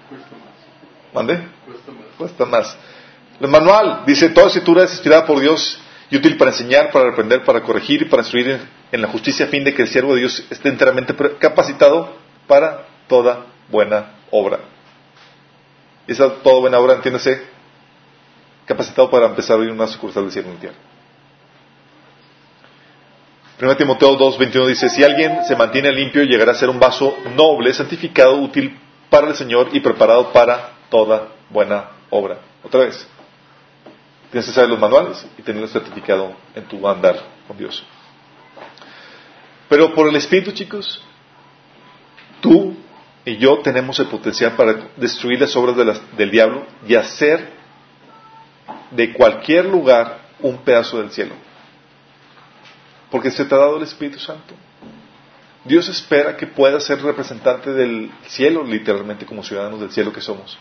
Cuesta 0.08 0.30
más. 0.32 1.14
¿Mande? 1.14 1.48
Cuesta 1.64 1.92
más. 1.92 2.04
Cuesta 2.18 2.44
más. 2.44 2.76
El 3.40 3.48
manual 3.48 4.02
dice, 4.04 4.28
toda 4.30 4.48
escritura 4.48 4.82
es 4.84 4.90
inspirada 4.92 5.24
por 5.26 5.38
Dios 5.38 5.78
y 6.10 6.16
útil 6.16 6.36
para 6.36 6.50
enseñar, 6.50 6.90
para 6.90 7.10
aprender, 7.10 7.44
para 7.44 7.62
corregir 7.62 8.02
y 8.02 8.04
para 8.06 8.22
instruir 8.22 8.50
en, 8.50 8.60
en 8.90 9.00
la 9.02 9.06
justicia 9.08 9.46
a 9.46 9.48
fin 9.48 9.62
de 9.62 9.74
que 9.74 9.82
el 9.82 9.88
siervo 9.88 10.14
de 10.14 10.20
Dios 10.20 10.44
esté 10.50 10.68
enteramente 10.70 11.14
capacitado 11.38 12.16
para 12.48 12.86
toda 13.08 13.46
buena 13.68 14.12
obra. 14.30 14.60
Y 16.06 16.12
esa 16.12 16.30
toda 16.42 16.60
buena 16.60 16.78
obra, 16.78 16.94
entiéndase, 16.94 17.42
capacitado 18.64 19.10
para 19.10 19.26
empezar 19.26 19.52
a 19.52 19.56
abrir 19.56 19.72
una 19.72 19.86
sucursal 19.86 20.24
del 20.24 20.32
cielo 20.32 20.50
en 20.50 20.58
tierra. 20.58 20.76
1 23.60 23.76
Timoteo 23.76 24.18
2.21 24.18 24.66
dice, 24.66 24.90
si 24.90 25.02
alguien 25.02 25.44
se 25.44 25.56
mantiene 25.56 25.90
limpio, 25.90 26.22
llegará 26.24 26.52
a 26.52 26.54
ser 26.54 26.68
un 26.68 26.78
vaso 26.78 27.16
noble, 27.34 27.72
santificado, 27.72 28.36
útil 28.36 28.78
para 29.08 29.28
el 29.28 29.34
Señor 29.34 29.70
y 29.72 29.80
preparado 29.80 30.30
para 30.32 30.72
toda 30.90 31.28
buena 31.48 31.88
obra. 32.10 32.38
Otra 32.62 32.80
vez, 32.80 33.08
tienes 34.30 34.46
que 34.46 34.52
saber 34.52 34.68
los 34.68 34.78
manuales 34.78 35.26
y 35.38 35.42
tenerlo 35.42 35.68
certificado 35.68 36.34
en 36.54 36.64
tu 36.64 36.86
andar 36.86 37.18
con 37.48 37.56
Dios. 37.56 37.82
Pero 39.70 39.94
por 39.94 40.06
el 40.08 40.16
Espíritu, 40.16 40.52
chicos, 40.52 41.02
tú 42.40 42.75
y 43.26 43.36
yo 43.38 43.58
tenemos 43.58 43.98
el 43.98 44.06
potencial 44.06 44.52
para 44.52 44.88
destruir 44.96 45.40
las 45.40 45.54
obras 45.56 45.76
de 45.76 45.84
las- 45.84 46.16
del 46.16 46.30
diablo 46.30 46.64
y 46.86 46.94
hacer 46.94 47.50
de 48.92 49.12
cualquier 49.12 49.64
lugar 49.66 50.20
un 50.40 50.58
pedazo 50.58 50.98
del 50.98 51.10
cielo. 51.10 51.34
Porque 53.10 53.32
se 53.32 53.44
te 53.44 53.54
ha 53.54 53.58
dado 53.58 53.78
el 53.78 53.82
Espíritu 53.82 54.20
Santo. 54.20 54.54
Dios 55.64 55.88
espera 55.88 56.36
que 56.36 56.46
puedas 56.46 56.84
ser 56.84 57.02
representante 57.02 57.72
del 57.72 58.12
cielo, 58.28 58.62
literalmente 58.62 59.26
como 59.26 59.42
ciudadanos 59.42 59.80
del 59.80 59.90
cielo 59.90 60.12
que 60.12 60.20
somos. 60.20 60.56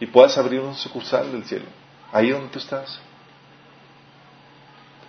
Y 0.00 0.06
puedas 0.06 0.38
abrir 0.38 0.60
una 0.60 0.74
sucursal 0.74 1.30
del 1.30 1.44
cielo. 1.44 1.66
Ahí 2.10 2.30
donde 2.30 2.48
tú 2.48 2.58
estás. 2.58 3.00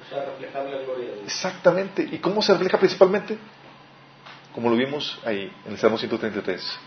O 0.06 0.10
sea, 0.10 0.26
reflejar 0.26 0.66
la 0.66 0.80
gloria 0.80 1.06
de 1.06 1.14
Dios. 1.14 1.26
Exactamente. 1.28 2.10
¿Y 2.12 2.18
cómo 2.18 2.41
se 2.41 2.52
refleja 2.52 2.78
principalmente? 2.78 3.38
Como 4.54 4.70
lo 4.70 4.76
vimos 4.76 5.20
ahí, 5.26 5.52
en 5.66 5.74
el 5.74 5.78
Salmo 5.78 5.97
133. 5.97 6.80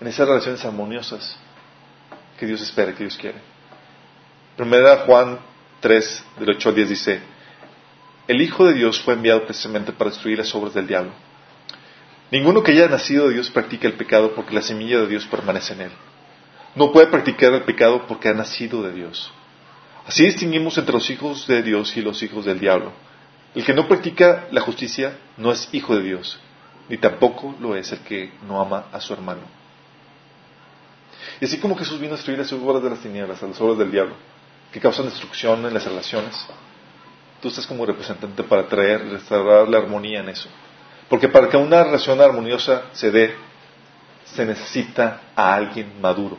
En 0.00 0.06
esas 0.06 0.28
relaciones 0.28 0.64
armoniosas 0.64 1.36
que 2.38 2.46
Dios 2.46 2.60
espera, 2.62 2.92
que 2.92 3.04
Dios 3.04 3.16
quiere. 3.16 3.38
Primera 4.56 4.98
Juan 4.98 5.38
3, 5.80 6.24
del 6.38 6.50
8 6.50 6.68
al 6.68 6.74
10 6.74 6.88
dice, 6.88 7.20
el 8.28 8.42
Hijo 8.42 8.66
de 8.66 8.74
Dios 8.74 9.00
fue 9.00 9.14
enviado 9.14 9.44
precisamente 9.44 9.92
para 9.92 10.10
destruir 10.10 10.38
las 10.38 10.54
obras 10.54 10.74
del 10.74 10.86
diablo. 10.86 11.12
Ninguno 12.30 12.62
que 12.62 12.72
haya 12.72 12.88
nacido 12.88 13.28
de 13.28 13.34
Dios 13.34 13.50
practica 13.50 13.88
el 13.88 13.94
pecado 13.94 14.34
porque 14.34 14.54
la 14.54 14.60
semilla 14.60 14.98
de 15.00 15.06
Dios 15.06 15.26
permanece 15.26 15.72
en 15.72 15.82
él. 15.82 15.92
No 16.74 16.92
puede 16.92 17.06
practicar 17.06 17.54
el 17.54 17.62
pecado 17.62 18.06
porque 18.06 18.28
ha 18.28 18.34
nacido 18.34 18.82
de 18.82 18.92
Dios. 18.92 19.32
Así 20.06 20.24
distinguimos 20.24 20.76
entre 20.76 20.92
los 20.92 21.08
hijos 21.08 21.46
de 21.46 21.62
Dios 21.62 21.96
y 21.96 22.02
los 22.02 22.22
hijos 22.22 22.44
del 22.44 22.60
diablo. 22.60 22.92
El 23.54 23.64
que 23.64 23.72
no 23.72 23.88
practica 23.88 24.46
la 24.50 24.60
justicia 24.60 25.16
no 25.38 25.50
es 25.50 25.68
hijo 25.72 25.96
de 25.96 26.02
Dios, 26.02 26.38
ni 26.88 26.98
tampoco 26.98 27.54
lo 27.60 27.76
es 27.76 27.92
el 27.92 28.00
que 28.00 28.32
no 28.46 28.60
ama 28.60 28.86
a 28.92 29.00
su 29.00 29.12
hermano. 29.12 29.42
Y 31.40 31.44
así 31.44 31.58
como 31.58 31.76
Jesús 31.76 32.00
vino 32.00 32.14
a 32.14 32.16
destruir 32.16 32.38
las 32.38 32.52
obras 32.52 32.82
de 32.82 32.90
las 32.90 33.00
tinieblas, 33.00 33.42
a 33.42 33.46
las 33.46 33.60
obras 33.60 33.78
del 33.78 33.90
diablo, 33.90 34.14
que 34.72 34.80
causan 34.80 35.06
destrucción 35.06 35.64
en 35.66 35.74
las 35.74 35.84
relaciones, 35.84 36.34
tú 37.40 37.48
estás 37.48 37.66
como 37.66 37.86
representante 37.86 38.42
para 38.42 38.66
traer, 38.66 39.08
restaurar 39.08 39.68
la 39.68 39.78
armonía 39.78 40.20
en 40.20 40.30
eso. 40.30 40.48
Porque 41.08 41.28
para 41.28 41.48
que 41.48 41.56
una 41.56 41.84
relación 41.84 42.20
armoniosa 42.20 42.84
se 42.92 43.10
dé, 43.10 43.34
se 44.24 44.44
necesita 44.44 45.20
a 45.34 45.54
alguien 45.54 46.00
maduro. 46.00 46.36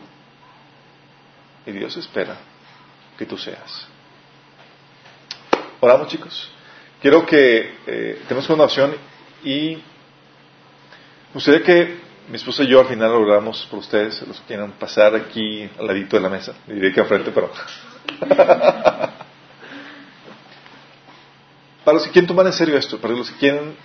Y 1.66 1.72
Dios 1.72 1.95
espera 1.97 2.38
que 3.18 3.26
tú 3.26 3.38
seas. 3.38 3.88
Oramos, 5.80 6.08
chicos. 6.08 6.52
Quiero 7.02 7.26
que 7.26 7.78
eh, 7.88 8.22
tenemos 8.28 8.50
una 8.50 8.66
opción 8.66 8.93
y 9.43 9.82
me 11.30 11.34
gustaría 11.36 11.63
que 11.63 11.99
mi 12.27 12.36
esposa 12.36 12.63
y 12.63 12.67
yo 12.67 12.80
al 12.80 12.88
final 12.88 13.11
oramos 13.11 13.65
por 13.69 13.80
ustedes, 13.80 14.21
los 14.27 14.39
que 14.41 14.47
quieran 14.47 14.71
pasar 14.73 15.15
aquí 15.15 15.69
al 15.77 15.86
ladito 15.88 16.15
de 16.15 16.23
la 16.23 16.30
mesa. 16.30 16.53
Le 16.67 16.75
diré 16.75 16.91
que 16.91 17.01
al 17.01 17.07
frente, 17.07 17.32
pero. 17.32 17.51
para 21.86 21.95
los 21.95 22.03
que 22.03 22.11
quieren 22.11 22.27
tomar 22.27 22.45
en 22.47 22.53
serio 22.53 22.77
esto, 22.77 22.99
para 22.99 23.13
los 23.13 23.30
que 23.32 23.38
quieren 23.38 23.75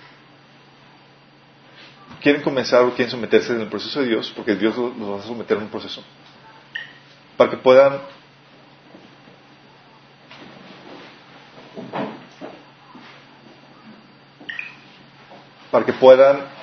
quieren 2.21 2.41
comenzar 2.41 2.81
o 2.81 2.89
quieren 2.95 3.11
someterse 3.11 3.53
en 3.53 3.61
el 3.61 3.67
proceso 3.67 3.99
de 3.99 4.07
Dios, 4.07 4.33
porque 4.35 4.55
Dios 4.55 4.75
los 4.75 4.91
va 4.97 5.19
a 5.19 5.21
someter 5.21 5.57
en 5.57 5.63
un 5.63 5.69
proceso, 5.69 6.03
para 7.37 7.51
que 7.51 7.57
puedan 7.57 8.01
para 15.69 15.85
que 15.85 15.93
puedan 15.93 16.54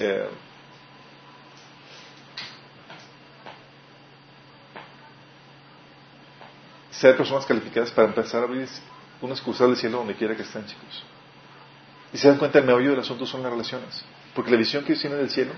eh, 0.00 0.28
ser 6.90 7.16
personas 7.16 7.46
calificadas 7.46 7.90
para 7.90 8.08
empezar 8.08 8.42
a 8.42 8.44
abrir 8.44 8.68
una 9.20 9.36
sucursal 9.36 9.68
del 9.68 9.76
cielo 9.76 9.98
donde 9.98 10.14
quiera 10.14 10.34
que 10.34 10.42
estén, 10.42 10.66
chicos. 10.66 11.04
Y 12.12 12.18
se 12.18 12.28
dan 12.28 12.38
cuenta, 12.38 12.58
el 12.58 12.64
meollo 12.64 12.90
del 12.90 13.00
asunto 13.00 13.26
son 13.26 13.42
las 13.42 13.52
relaciones. 13.52 14.04
Porque 14.34 14.50
la 14.50 14.56
visión 14.56 14.82
que 14.82 14.92
Dios 14.92 15.00
tiene 15.00 15.16
del 15.16 15.30
cielo 15.30 15.52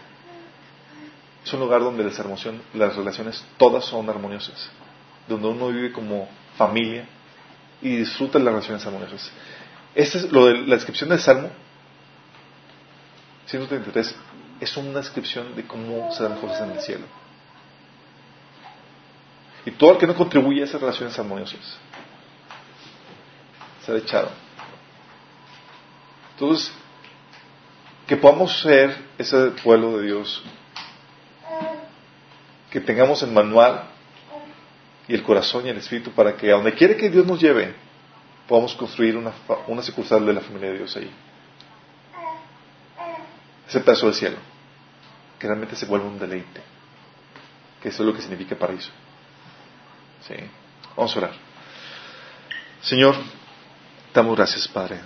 es 1.45 1.53
un 1.53 1.61
lugar 1.61 1.80
donde 1.80 2.05
las 2.05 2.97
relaciones 2.97 3.45
todas 3.57 3.84
son 3.84 4.09
armoniosas. 4.09 4.70
Donde 5.28 5.49
uno 5.49 5.68
vive 5.68 5.93
como 5.93 6.28
familia 6.57 7.07
y 7.80 7.97
disfruta 7.97 8.38
de 8.38 8.45
las 8.45 8.55
relaciones 8.55 8.84
armoniosas. 8.86 9.30
Esta 9.95 10.18
es 10.18 10.30
lo 10.30 10.47
de 10.47 10.59
la 10.59 10.74
descripción 10.74 11.11
del 11.11 11.20
Salmo 11.20 11.51
133 13.53 14.17
es 14.61 14.77
una 14.79 15.01
descripción 15.01 15.55
de 15.55 15.67
cómo 15.67 16.11
se 16.13 16.23
dan 16.23 16.41
cosas 16.41 16.63
en 16.63 16.71
el 16.71 16.81
cielo. 16.81 17.05
Y 19.67 19.73
todo 19.73 19.93
el 19.93 19.99
que 19.99 20.07
no 20.07 20.15
contribuye 20.15 20.63
a 20.63 20.65
esas 20.65 20.81
relaciones 20.81 21.19
armoniosas 21.19 21.79
será 23.85 23.99
echado. 23.99 24.31
Entonces, 26.33 26.73
que 28.07 28.17
podamos 28.17 28.59
ser 28.61 28.97
ese 29.19 29.51
pueblo 29.63 29.99
de 29.99 30.07
Dios, 30.07 30.43
que 32.71 32.81
tengamos 32.81 33.23
el 33.23 33.33
manual 33.33 33.85
y 35.09 35.15
el 35.15 35.23
corazón 35.23 35.67
y 35.67 35.69
el 35.69 35.77
espíritu 35.77 36.11
para 36.13 36.37
que 36.37 36.51
a 36.51 36.55
donde 36.55 36.73
quiere 36.73 36.97
que 36.97 37.11
Dios 37.11 37.27
nos 37.27 37.39
lleve, 37.39 37.75
podamos 38.49 38.75
construir 38.75 39.15
una, 39.15 39.33
una 39.67 39.83
sucursal 39.83 40.25
de 40.25 40.33
la 40.33 40.41
familia 40.41 40.71
de 40.71 40.79
Dios 40.79 40.97
ahí. 40.97 41.11
Ese 43.69 43.81
pedazo 43.81 44.07
del 44.07 44.15
cielo, 44.15 44.37
que 45.39 45.47
realmente 45.47 45.77
se 45.77 45.87
vuelva 45.87 46.07
un 46.07 46.19
deleite, 46.19 46.61
que 47.81 47.89
eso 47.89 48.03
es 48.03 48.07
lo 48.07 48.15
que 48.15 48.23
significa 48.23 48.57
paraíso. 48.57 48.91
Sí. 50.27 50.35
Vamos 50.97 51.15
a 51.17 51.19
orar. 51.19 51.33
Señor, 52.83 53.17
damos 54.13 54.37
gracias, 54.37 54.69
Padre. 54.69 55.01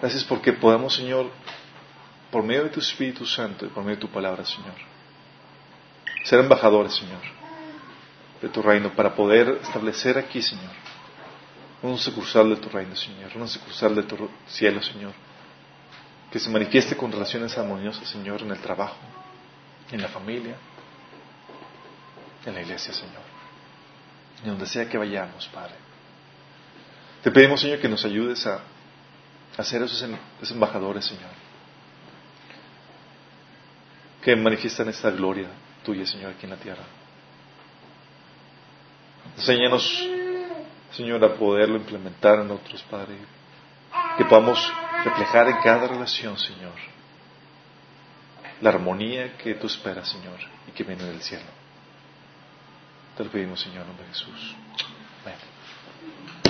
Gracias 0.00 0.24
porque 0.24 0.52
podamos, 0.52 0.94
Señor, 0.94 1.30
por 2.30 2.42
medio 2.42 2.64
de 2.64 2.70
tu 2.70 2.80
Espíritu 2.80 3.24
Santo 3.26 3.66
y 3.66 3.68
por 3.68 3.84
medio 3.84 3.96
de 3.96 4.00
tu 4.00 4.08
palabra, 4.08 4.44
Señor, 4.44 4.74
ser 6.24 6.40
embajadores, 6.40 6.94
Señor, 6.94 7.20
de 8.40 8.48
tu 8.48 8.62
reino 8.62 8.92
para 8.94 9.14
poder 9.14 9.60
establecer 9.62 10.18
aquí, 10.18 10.42
Señor, 10.42 10.72
una 11.82 11.96
sucursal 11.98 12.50
de 12.50 12.56
tu 12.56 12.68
reino, 12.68 12.96
Señor, 12.96 13.30
una 13.36 13.46
sucursal 13.46 13.94
de 13.94 14.02
tu 14.02 14.28
cielo, 14.46 14.82
Señor, 14.82 15.12
que 16.32 16.38
se 16.40 16.48
manifieste 16.50 16.96
con 16.96 17.12
relaciones 17.12 17.56
armoniosas, 17.58 18.08
Señor, 18.08 18.40
en 18.42 18.50
el 18.50 18.58
trabajo, 18.58 18.96
en 19.90 20.00
la 20.00 20.08
familia, 20.08 20.56
en 22.46 22.54
la 22.54 22.62
iglesia, 22.62 22.92
Señor, 22.92 23.22
y 24.42 24.48
donde 24.48 24.66
sea 24.66 24.88
que 24.88 24.96
vayamos, 24.98 25.46
Padre. 25.48 25.74
Te 27.22 27.30
pedimos, 27.30 27.60
Señor, 27.60 27.78
que 27.80 27.88
nos 27.88 28.04
ayudes 28.04 28.46
a 28.46 28.60
a 29.56 29.62
ser 29.62 29.82
esos, 29.82 30.00
em- 30.02 30.16
esos 30.40 30.52
embajadores, 30.52 31.04
Señor, 31.04 31.28
que 34.22 34.34
manifiestan 34.34 34.88
esta 34.88 35.10
gloria 35.10 35.48
tuya, 35.84 36.06
Señor, 36.06 36.30
aquí 36.32 36.44
en 36.46 36.50
la 36.50 36.56
tierra. 36.56 36.84
Enséñanos, 39.36 40.08
Señor, 40.92 41.22
a 41.24 41.34
poderlo 41.34 41.76
implementar 41.76 42.38
en 42.40 42.50
otros, 42.50 42.82
Padre, 42.84 43.16
que 44.16 44.24
podamos 44.24 44.72
reflejar 45.04 45.48
en 45.48 45.56
cada 45.62 45.88
relación, 45.88 46.38
Señor, 46.38 46.74
la 48.60 48.70
armonía 48.70 49.36
que 49.36 49.54
tú 49.54 49.66
esperas, 49.66 50.08
Señor, 50.08 50.38
y 50.68 50.72
que 50.72 50.84
viene 50.84 51.04
del 51.04 51.20
cielo. 51.20 51.44
Te 53.16 53.24
lo 53.24 53.30
pedimos, 53.30 53.60
Señor, 53.60 53.82
en 53.82 53.88
nombre 53.88 54.06
de 54.06 54.12
Jesús. 54.12 54.56
Amén. 55.24 55.51